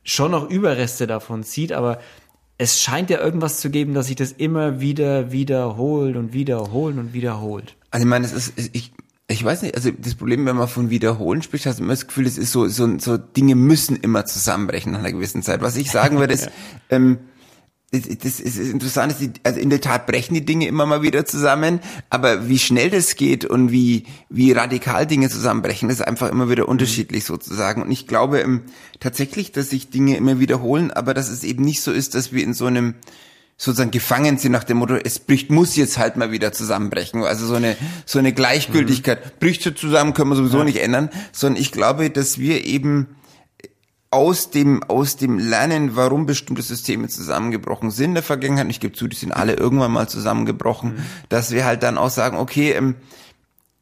schon 0.03 0.31
noch 0.31 0.49
Überreste 0.49 1.07
davon 1.07 1.43
sieht, 1.43 1.71
aber 1.71 1.99
es 2.57 2.81
scheint 2.81 3.09
ja 3.09 3.19
irgendwas 3.19 3.59
zu 3.59 3.69
geben, 3.69 3.93
dass 3.93 4.07
sich 4.07 4.15
das 4.15 4.31
immer 4.31 4.79
wieder 4.79 5.31
wiederholt 5.31 6.15
und 6.15 6.33
wiederholt 6.33 6.97
und 6.97 7.13
wiederholt. 7.13 7.75
Also 7.91 8.05
ich 8.05 8.09
meine, 8.09 8.25
es 8.25 8.31
ist, 8.31 8.53
ich, 8.73 8.93
ich 9.27 9.43
weiß 9.43 9.63
nicht, 9.63 9.75
also 9.75 9.91
das 9.91 10.15
Problem, 10.15 10.45
wenn 10.45 10.55
man 10.55 10.67
von 10.67 10.89
Wiederholen 10.89 11.41
spricht, 11.41 11.65
hast 11.65 11.79
du 11.79 11.83
immer 11.83 11.93
das 11.93 12.07
Gefühl, 12.07 12.25
es 12.25 12.37
ist 12.37 12.51
so, 12.51 12.67
so, 12.67 12.99
so 12.99 13.17
Dinge 13.17 13.55
müssen 13.55 13.95
immer 13.95 14.25
zusammenbrechen 14.25 14.91
nach 14.91 14.99
einer 14.99 15.11
gewissen 15.11 15.41
Zeit. 15.41 15.61
Was 15.61 15.75
ich 15.75 15.89
sagen 15.91 16.19
würde, 16.19 16.33
ist, 16.33 16.45
ja. 16.45 16.51
ähm, 16.89 17.19
das 17.93 18.39
ist 18.39 18.57
interessant, 18.57 19.15
also 19.43 19.59
in 19.59 19.69
der 19.69 19.79
Tat 19.79 20.07
brechen 20.07 20.33
die 20.33 20.43
Dinge 20.43 20.67
immer 20.67 20.87
mal 20.87 21.03
wieder 21.03 21.25
zusammen, 21.25 21.79
aber 22.09 22.49
wie 22.49 22.57
schnell 22.57 22.89
das 22.89 23.15
geht 23.15 23.45
und 23.45 23.71
wie, 23.71 24.05
wie 24.29 24.51
radikal 24.51 25.05
Dinge 25.05 25.29
zusammenbrechen, 25.29 25.91
ist 25.91 26.01
einfach 26.01 26.31
immer 26.31 26.49
wieder 26.49 26.67
unterschiedlich 26.67 27.23
sozusagen. 27.23 27.83
Und 27.83 27.91
ich 27.91 28.07
glaube 28.07 28.39
ähm, 28.41 28.63
tatsächlich, 28.99 29.51
dass 29.51 29.69
sich 29.69 29.91
Dinge 29.91 30.17
immer 30.17 30.39
wiederholen, 30.39 30.89
aber 30.89 31.13
dass 31.13 31.29
es 31.29 31.43
eben 31.43 31.63
nicht 31.63 31.81
so 31.81 31.91
ist, 31.91 32.15
dass 32.15 32.33
wir 32.33 32.43
in 32.43 32.55
so 32.55 32.65
einem 32.65 32.95
sozusagen 33.57 33.91
gefangen 33.91 34.39
sind 34.39 34.51
nach 34.51 34.63
dem 34.63 34.77
Motto, 34.77 34.95
es 34.95 35.19
bricht, 35.19 35.51
muss 35.51 35.75
jetzt 35.75 35.99
halt 35.99 36.17
mal 36.17 36.31
wieder 36.31 36.51
zusammenbrechen. 36.51 37.23
Also 37.23 37.45
so 37.45 37.53
eine, 37.53 37.77
so 38.07 38.17
eine 38.17 38.33
Gleichgültigkeit. 38.33 39.23
Mhm. 39.23 39.29
Bricht 39.39 39.61
so 39.61 39.69
zusammen, 39.69 40.15
können 40.15 40.31
wir 40.31 40.35
sowieso 40.35 40.59
ja. 40.59 40.63
nicht 40.63 40.81
ändern. 40.81 41.09
Sondern 41.31 41.61
ich 41.61 41.71
glaube, 41.71 42.09
dass 42.09 42.39
wir 42.39 42.65
eben 42.65 43.15
aus 44.13 44.51
dem, 44.51 44.83
aus 44.83 45.17
dem 45.17 45.39
Lernen, 45.39 45.95
warum 45.95 46.25
bestimmte 46.25 46.61
Systeme 46.61 47.07
zusammengebrochen 47.09 47.91
sind 47.91 48.09
in 48.09 48.13
der 48.15 48.23
Vergangenheit, 48.23 48.69
ich 48.69 48.79
gebe 48.79 48.93
zu, 48.93 49.07
die 49.07 49.15
sind 49.15 49.31
alle 49.31 49.53
irgendwann 49.53 49.91
mal 49.91 50.07
zusammengebrochen, 50.07 50.91
mhm. 50.91 51.05
dass 51.29 51.51
wir 51.51 51.65
halt 51.65 51.83
dann 51.83 51.97
auch 51.97 52.11
sagen, 52.11 52.37
okay, 52.37 52.71
ähm, 52.71 52.95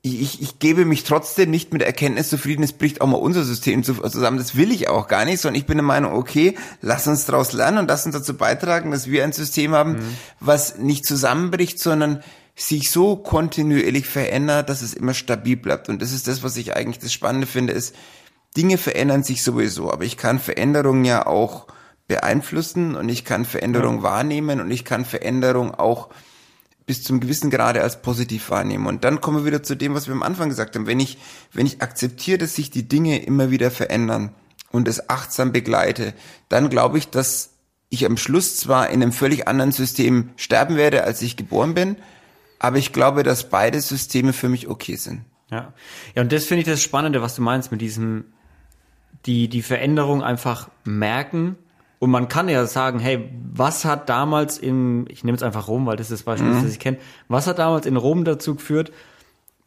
ich, 0.04 0.42
ich 0.42 0.58
gebe 0.58 0.86
mich 0.86 1.04
trotzdem 1.04 1.52
nicht 1.52 1.74
mit 1.74 1.82
der 1.82 1.88
Erkenntnis 1.88 2.30
zufrieden, 2.30 2.64
es 2.64 2.74
bricht 2.74 3.02
auch 3.02 3.08
mal 3.08 3.18
unser 3.18 3.44
System 3.44 3.84
zusammen. 3.84 4.38
Das 4.40 4.56
will 4.56 4.72
ich 4.72 4.88
auch 4.90 5.08
gar 5.08 5.26
nicht, 5.26 5.40
sondern 5.40 5.60
ich 5.60 5.68
bin 5.68 5.78
der 5.78 5.84
Meinung, 5.84 6.14
okay, 6.14 6.58
lass 6.82 7.08
uns 7.08 7.26
daraus 7.26 7.54
lernen 7.54 7.78
und 7.78 7.88
lass 7.88 8.06
uns 8.06 8.16
dazu 8.16 8.36
beitragen, 8.36 8.90
dass 8.90 9.12
wir 9.12 9.24
ein 9.24 9.32
System 9.32 9.74
haben, 9.74 9.94
mhm. 9.94 10.18
was 10.40 10.78
nicht 10.80 11.06
zusammenbricht, 11.06 11.78
sondern 11.78 12.24
sich 12.56 12.90
so 12.90 13.16
kontinuierlich 13.16 14.08
verändert, 14.08 14.70
dass 14.70 14.82
es 14.82 14.94
immer 14.94 15.14
stabil 15.14 15.56
bleibt. 15.56 15.88
Und 15.88 16.02
das 16.02 16.12
ist 16.12 16.28
das, 16.28 16.42
was 16.42 16.58
ich 16.58 16.76
eigentlich 16.76 17.00
das 17.00 17.14
Spannende 17.14 17.48
finde, 17.48 17.74
ist, 17.74 17.96
Dinge 18.58 18.78
verändern 18.78 19.24
sich 19.24 19.44
sowieso, 19.44 19.92
aber 19.92 20.04
ich 20.04 20.18
kann 20.18 20.40
Veränderungen 20.40 21.06
ja 21.06 21.26
auch 21.26 21.68
beeinflussen 22.08 22.96
und 22.96 23.08
ich 23.08 23.24
kann 23.24 23.46
Veränderungen 23.46 24.00
ja. 24.00 24.04
wahrnehmen 24.04 24.60
und 24.60 24.70
ich 24.72 24.84
kann 24.84 25.06
Veränderungen 25.06 25.74
auch 25.74 26.10
bis 26.86 27.04
zum 27.04 27.22
gewissen 27.22 27.50
Grade 27.50 27.82
als 27.82 28.02
positiv 28.02 28.50
wahrnehmen. 28.50 28.88
Und 28.88 29.06
dann 29.06 29.22
kommen 29.22 29.38
wir 29.38 29.46
wieder 29.46 29.64
zu 29.64 29.76
dem, 29.76 29.94
was 29.94 30.08
wir 30.08 30.14
am 30.14 30.24
Anfang 30.24 30.50
gesagt 30.50 30.76
haben. 30.76 30.88
Wenn 30.88 31.00
ich, 31.00 31.18
wenn 31.54 31.66
ich 31.66 31.82
akzeptiere, 31.82 32.38
dass 32.38 32.56
sich 32.56 32.70
die 32.70 32.88
Dinge 32.88 33.24
immer 33.24 33.50
wieder 33.50 33.72
verändern 33.72 34.34
und 34.72 34.90
es 34.90 35.10
achtsam 35.10 35.54
begleite, 35.54 36.14
dann 36.50 36.70
glaube 36.70 36.98
ich, 36.98 37.10
dass 37.10 37.52
ich 37.90 38.06
am 38.06 38.18
Schluss 38.18 38.58
zwar 38.58 38.90
in 38.90 39.02
einem 39.02 39.14
völlig 39.14 39.48
anderen 39.48 39.72
System 39.72 40.32
sterben 40.36 40.76
werde, 40.76 41.04
als 41.04 41.22
ich 41.22 41.38
geboren 41.38 41.74
bin, 41.74 41.96
aber 42.60 42.78
ich 42.78 42.92
glaube, 42.94 43.24
dass 43.24 43.50
beide 43.50 43.80
Systeme 43.80 44.34
für 44.34 44.50
mich 44.50 44.68
okay 44.68 44.96
sind. 44.96 45.22
Ja, 45.50 45.74
ja 46.16 46.22
und 46.22 46.32
das 46.32 46.46
finde 46.46 46.62
ich 46.62 46.68
das 46.68 46.82
Spannende, 46.82 47.22
was 47.22 47.36
du 47.36 47.42
meinst 47.42 47.72
mit 47.72 47.82
diesem 47.82 48.26
die, 49.26 49.48
die 49.48 49.62
Veränderung 49.62 50.24
einfach 50.24 50.70
merken. 50.84 51.58
Und 52.00 52.10
man 52.10 52.28
kann 52.28 52.50
ja 52.50 52.66
sagen, 52.66 53.00
hey, 53.00 53.30
was 53.54 53.86
hat 53.86 54.10
damals 54.10 54.58
in, 54.58 55.06
ich 55.10 55.24
nehme 55.24 55.36
es 55.36 55.44
einfach 55.44 55.68
Rom, 55.68 55.86
weil 55.86 55.98
das 55.98 56.08
ist 56.10 56.22
das 56.22 56.24
Beispiel, 56.24 56.50
mhm. 56.50 56.64
das 56.64 56.72
ich 56.72 56.80
kenne, 56.80 56.98
was 57.28 57.46
hat 57.46 57.60
damals 57.60 57.86
in 57.86 57.96
Rom 57.96 58.26
dazu 58.26 58.56
geführt, 58.56 58.92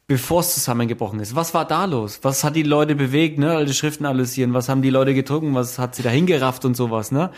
bevor 0.07 0.41
es 0.41 0.55
zusammengebrochen 0.55 1.21
ist? 1.21 1.37
Was 1.37 1.55
war 1.55 1.65
da 1.65 1.85
los? 1.85 2.21
Was 2.23 2.43
hat 2.43 2.57
die 2.57 2.65
Leute 2.65 2.97
bewegt, 2.97 3.39
ne? 3.39 3.53
Alte 3.53 3.73
Schriften 3.73 4.05
analysieren, 4.05 4.53
was 4.53 4.69
haben 4.69 4.83
die 4.83 4.91
Leute 4.91 5.15
getrunken, 5.15 5.55
was 5.55 5.79
hat 5.79 5.95
sie 5.95 6.03
da 6.03 6.11
hingerafft 6.11 6.65
und 6.65 6.77
sowas, 6.77 7.13
ne? 7.13 7.31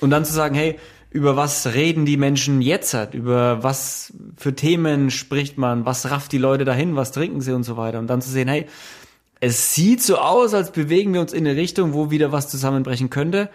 Und 0.00 0.10
dann 0.10 0.24
zu 0.24 0.32
sagen, 0.32 0.54
hey, 0.54 0.78
über 1.10 1.36
was 1.36 1.66
reden 1.74 2.04
die 2.04 2.16
Menschen 2.16 2.60
jetzt 2.60 2.92
halt? 2.92 3.14
Über 3.14 3.62
was 3.62 4.12
für 4.36 4.54
Themen 4.54 5.10
spricht 5.10 5.56
man? 5.56 5.86
Was 5.86 6.10
rafft 6.10 6.32
die 6.32 6.38
Leute 6.38 6.64
dahin? 6.64 6.96
Was 6.96 7.12
trinken 7.12 7.40
sie 7.40 7.52
und 7.52 7.62
so 7.62 7.76
weiter? 7.76 7.98
Und 7.98 8.08
dann 8.08 8.20
zu 8.20 8.30
sehen, 8.30 8.48
hey, 8.48 8.66
es 9.40 9.74
sieht 9.74 10.02
so 10.02 10.18
aus, 10.18 10.54
als 10.54 10.72
bewegen 10.72 11.14
wir 11.14 11.20
uns 11.20 11.32
in 11.32 11.46
eine 11.46 11.56
Richtung, 11.56 11.92
wo 11.92 12.10
wieder 12.10 12.32
was 12.32 12.48
zusammenbrechen 12.48 13.10
könnte. 13.10 13.50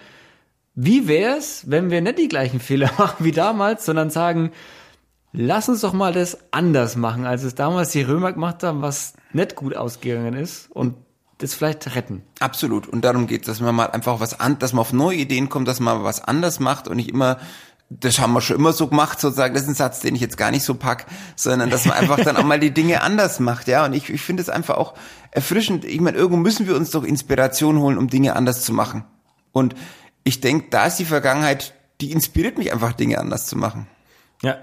Wie 0.76 1.08
wär's, 1.08 1.64
wenn 1.68 1.92
wir 1.92 2.02
nicht 2.02 2.20
die 2.20 2.28
gleichen 2.28 2.60
Fehler 2.60 2.92
machen 2.98 3.26
wie 3.26 3.32
damals, 3.32 3.86
sondern 3.86 4.10
sagen, 4.10 4.52
lass 5.34 5.70
uns 5.70 5.82
doch 5.82 5.94
mal 5.94 6.14
das 6.14 6.38
anders 6.52 6.96
machen, 6.96 7.26
als 7.26 7.44
es 7.44 7.56
damals 7.56 7.92
die 7.92 8.02
Römer 8.02 8.32
gemacht 8.32 8.64
haben, 8.64 8.82
was 8.82 9.14
nicht 9.34 9.56
gut 9.56 9.76
ausgegangen 9.76 10.36
ist 10.36 10.72
und 10.72 10.96
das 11.40 11.54
vielleicht 11.54 11.96
retten. 11.96 12.24
Absolut. 12.40 12.88
Und 12.88 13.04
darum 13.04 13.28
geht 13.28 13.42
es, 13.42 13.48
dass 13.48 13.60
man 13.60 13.76
mal 13.76 13.88
einfach 13.88 14.20
was 14.20 14.40
an, 14.40 14.60
dass 14.60 14.72
man 14.74 14.82
auf 14.82 14.94
neue 14.94 15.18
Ideen 15.18 15.50
kommt, 15.50 15.68
dass 15.68 15.80
man 15.80 16.04
was 16.04 16.24
anders 16.24 16.60
macht 16.60 16.88
und 16.88 16.96
nicht 16.96 17.10
immer 17.10 17.38
das 17.90 18.20
haben 18.20 18.34
wir 18.34 18.42
schon 18.42 18.56
immer 18.56 18.74
so 18.74 18.88
gemacht, 18.88 19.20
sozusagen. 19.20 19.54
Das 19.54 19.64
ist 19.64 19.70
ein 19.70 19.76
Satz, 19.76 20.00
den 20.00 20.16
ich 20.16 20.22
jetzt 20.22 20.38
gar 20.38 20.52
nicht 20.52 20.64
so 20.64 20.76
pack, 20.76 21.06
sondern 21.36 21.70
dass 21.70 21.86
man 21.86 21.98
einfach 21.98 22.20
dann 22.24 22.38
auch 22.38 22.44
mal 22.44 22.60
die 22.60 22.72
Dinge 22.72 23.02
anders 23.02 23.40
macht, 23.40 23.68
ja. 23.68 23.86
Und 23.86 23.94
ich, 23.94 24.10
ich 24.10 24.22
finde 24.22 24.42
es 24.42 24.50
einfach 24.50 24.78
auch 24.78 24.94
erfrischend. 25.32 25.86
Ich 25.86 26.02
meine, 26.02 26.18
irgendwo 26.18 26.38
müssen 26.38 26.68
wir 26.68 26.76
uns 26.76 26.92
doch 26.92 27.04
Inspiration 27.04 27.80
holen, 27.80 27.98
um 27.98 28.10
Dinge 28.10 28.36
anders 28.36 28.64
zu 28.64 28.74
machen. 28.74 29.06
Und 29.52 29.76
ich 30.24 30.42
denke, 30.42 30.68
da 30.70 30.86
ist 30.86 30.98
die 30.98 31.06
Vergangenheit, 31.06 31.74
die 32.02 32.12
inspiriert 32.12 32.58
mich 32.58 32.74
einfach, 32.74 32.94
Dinge 32.94 33.20
anders 33.20 33.46
zu 33.46 33.58
machen. 33.58 33.88
Ja. 34.42 34.58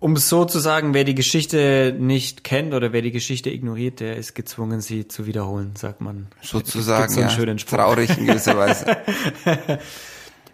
Um 0.00 0.14
es 0.14 0.30
so 0.30 0.46
zu 0.46 0.58
sagen, 0.58 0.94
wer 0.94 1.04
die 1.04 1.14
Geschichte 1.14 1.94
nicht 1.98 2.42
kennt 2.42 2.72
oder 2.72 2.92
wer 2.92 3.02
die 3.02 3.10
Geschichte 3.10 3.50
ignoriert, 3.50 4.00
der 4.00 4.16
ist 4.16 4.34
gezwungen, 4.34 4.80
sie 4.80 5.08
zu 5.08 5.26
wiederholen, 5.26 5.76
sagt 5.76 6.00
man. 6.00 6.28
Sozusagen, 6.40 7.12
so 7.12 7.20
ja. 7.20 7.54
Traurig 7.56 8.16
in 8.16 8.26
gewisser 8.26 8.56
Weise. 8.56 8.96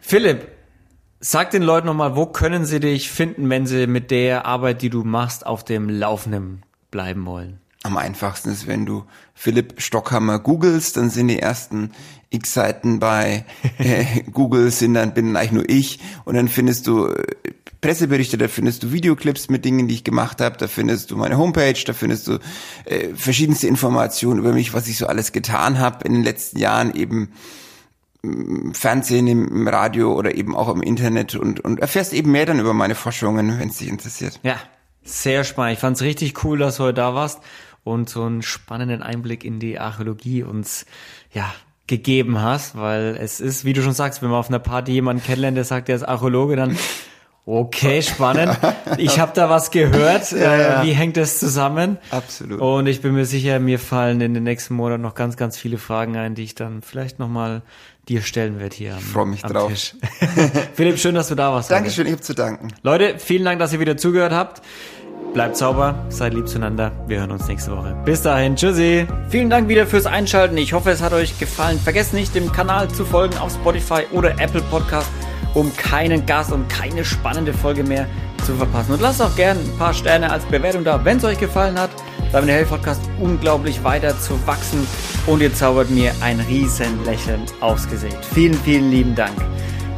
Philipp, 0.01 0.49
Sag 1.23 1.51
den 1.51 1.63
Leuten 1.63 1.87
nochmal, 1.87 2.17
wo 2.17 2.25
können 2.25 2.65
sie 2.65 2.81
dich 2.81 3.11
finden, 3.11 3.51
wenn 3.51 3.67
sie 3.67 3.87
mit 3.87 4.11
der 4.11 4.47
Arbeit, 4.47 4.81
die 4.81 4.89
du 4.89 5.05
machst, 5.05 5.45
auf 5.45 5.63
dem 5.63 5.91
Laufenden 5.91 6.63
bleiben 6.91 7.27
wollen? 7.27 7.61
Am 7.83 7.99
einfachsten 7.99 8.49
ist, 8.49 8.67
wenn 8.67 8.87
du 8.87 9.05
Philipp 9.35 9.83
Stockhammer 9.83 10.39
googelst, 10.39 10.97
dann 10.97 11.11
sind 11.11 11.29
die 11.29 11.39
ersten 11.39 11.93
X-Seiten 12.31 13.01
bei 13.01 13.45
äh, 13.79 14.23
Google 14.33 14.71
sind 14.71 14.95
dann 14.95 15.13
bin 15.13 15.37
eigentlich 15.37 15.53
nur 15.53 15.69
ich. 15.69 16.01
Und 16.25 16.37
dann 16.37 16.49
findest 16.49 16.87
du 16.87 17.09
äh, 17.09 17.27
Presseberichte, 17.83 18.39
da 18.39 18.49
findest 18.49 18.83
du 18.83 18.93
Videoclips 18.93 19.51
mit 19.51 19.67
Dingen, 19.67 19.89
die 19.89 19.97
ich 19.97 20.05
gemacht 20.05 20.41
habe, 20.41 20.57
da 20.57 20.69
findest 20.69 21.11
du 21.11 21.19
meine 21.19 21.37
Homepage, 21.37 21.79
da 21.85 21.93
findest 21.93 22.29
du 22.29 22.39
äh, 22.87 23.15
verschiedenste 23.15 23.67
Informationen 23.67 24.41
über 24.41 24.55
mich, 24.55 24.73
was 24.73 24.89
ich 24.89 24.97
so 24.97 25.07
alles 25.07 25.33
getan 25.33 25.81
habe 25.81 26.03
in 26.07 26.15
den 26.15 26.23
letzten 26.23 26.59
Jahren 26.59 26.95
eben 26.95 27.29
Fernsehen, 28.73 29.27
im 29.27 29.69
Radio 29.69 30.13
oder 30.13 30.35
eben 30.35 30.55
auch 30.55 30.69
im 30.69 30.83
Internet 30.83 31.35
und, 31.35 31.61
und 31.61 31.81
erfährst 31.81 32.13
eben 32.13 32.31
mehr 32.31 32.47
dann 32.47 32.61
über 32.61 32.75
meine 32.75 32.95
Forschungen, 32.95 33.59
wenn 33.59 33.69
es 33.69 33.79
dich 33.79 33.89
interessiert. 33.89 34.41
Ja, 34.43 34.57
sehr 35.03 35.45
spannend. 35.45 35.75
Ich 35.75 35.81
fand 35.81 35.97
es 35.97 36.03
richtig 36.03 36.45
cool, 36.45 36.59
dass 36.59 36.77
du 36.77 36.85
heute 36.85 36.95
da 36.95 37.15
warst 37.15 37.41
und 37.85 38.09
so 38.09 38.25
einen 38.25 38.43
spannenden 38.43 39.03
Einblick 39.03 39.45
in 39.45 39.59
die 39.59 39.79
Archäologie 39.79 40.43
uns 40.43 40.87
ja 41.33 41.51
gegeben 41.87 42.41
hast, 42.41 42.77
weil 42.77 43.17
es 43.21 43.41
ist, 43.41 43.65
wie 43.65 43.73
du 43.73 43.83
schon 43.83 43.95
sagst, 43.95 44.23
wenn 44.23 44.31
man 44.31 44.39
auf 44.39 44.49
einer 44.49 44.61
Party 44.61 44.93
jemanden 44.93 45.25
kennenlernt, 45.25 45.57
der 45.57 45.65
sagt, 45.65 45.89
der 45.89 45.97
ist 45.97 46.05
Archäologe, 46.05 46.57
dann 46.57 46.77
Okay, 47.51 48.01
spannend. 48.01 48.57
Ich 48.97 49.19
habe 49.19 49.33
da 49.35 49.51
was 49.51 49.73
gehört. 49.73 50.31
Ja, 50.41 50.57
ja. 50.57 50.83
Äh, 50.83 50.87
wie 50.87 50.93
hängt 50.93 51.17
das 51.17 51.39
zusammen? 51.39 51.99
Absolut. 52.11 52.61
Und 52.61 52.87
ich 52.87 53.03
bin 53.03 53.15
mir 53.15 53.25
sicher, 53.25 53.59
mir 53.59 53.79
fallen 53.79 54.21
in 54.21 54.35
den 54.35 54.45
nächsten 54.45 54.75
Monaten 54.75 55.03
noch 55.03 55.15
ganz, 55.15 55.37
ganz 55.37 55.57
viele 55.59 55.77
Fragen 55.77 56.17
ein, 56.17 56.35
die 56.35 56.45
ich 56.45 56.55
dann 56.55 56.83
vielleicht 56.83 57.19
nochmal 57.19 57.63
dir 58.09 58.23
stellen 58.23 58.61
werde 58.61 58.77
hier 58.77 58.95
am, 58.95 59.01
freue 59.01 59.27
mich 59.27 59.43
drauf. 59.43 59.71
Tisch. 59.71 59.95
Philipp, 60.75 60.99
schön, 60.99 61.15
dass 61.15 61.29
du 61.29 61.35
da 61.35 61.53
warst. 61.53 61.71
Dankeschön, 61.71 62.07
ich 62.07 62.13
habe 62.13 62.23
zu 62.23 62.35
danken. 62.35 62.69
Leute, 62.83 63.19
vielen 63.19 63.45
Dank, 63.45 63.59
dass 63.59 63.73
ihr 63.73 63.81
wieder 63.81 63.97
zugehört 63.97 64.33
habt. 64.33 64.63
Bleibt 65.35 65.57
sauber, 65.57 66.07
seid 66.09 66.35
lieb 66.35 66.49
zueinander. 66.49 66.93
Wir 67.07 67.21
hören 67.21 67.33
uns 67.33 67.47
nächste 67.49 67.73
Woche. 67.73 67.97
Bis 68.05 68.23
dahin, 68.23 68.57
tschüssi. 68.57 69.07
Vielen 69.29 69.51
Dank 69.51 69.69
wieder 69.69 69.87
fürs 69.87 70.07
Einschalten. 70.07 70.57
Ich 70.57 70.73
hoffe, 70.73 70.91
es 70.91 71.03
hat 71.03 71.13
euch 71.13 71.39
gefallen. 71.39 71.79
Vergesst 71.79 72.15
nicht, 72.15 72.35
dem 72.35 72.53
Kanal 72.53 72.89
zu 72.89 73.05
folgen 73.05 73.37
auf 73.39 73.53
Spotify 73.53 74.03
oder 74.13 74.41
Apple 74.41 74.63
Podcast, 74.71 75.09
um 75.55 75.75
keinen 75.77 76.27
Gast 76.27 76.53
und 76.53 76.69
keine 76.69 77.05
spannende 77.05 77.53
Folge 77.53 77.85
mehr 77.85 78.07
zu 78.45 78.55
verpassen. 78.55 78.93
Und 78.93 79.01
lasst 79.01 79.23
auch 79.23 79.35
gerne 79.37 79.61
ein 79.61 79.79
paar 79.79 79.95
Sterne 79.95 80.31
als 80.31 80.45
Bewertung 80.45 80.85
da, 80.85 81.05
wenn 81.05 81.19
es 81.19 81.25
euch 81.25 81.39
gefallen 81.39 81.79
hat. 81.79 81.91
Damit 82.33 82.49
der 82.49 82.57
Hell 82.57 82.67
Podcast 82.67 83.03
unglaublich 83.21 83.83
weiter 83.83 84.19
zu 84.19 84.35
wachsen 84.47 84.87
und 85.27 85.43
ihr 85.43 85.53
zaubert 85.53 85.91
mir 85.91 86.13
ein 86.21 86.39
riesen 86.41 87.05
Lächeln 87.05 87.43
aufs 87.61 87.89
Gesicht. 87.89 88.19
Vielen, 88.33 88.55
vielen 88.55 88.91
lieben 88.91 89.15
Dank. 89.15 89.35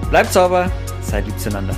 Bleibt 0.08 0.32
sauber, 0.32 0.70
seid 1.02 1.26
lieb 1.26 1.38
zueinander. 1.38 1.74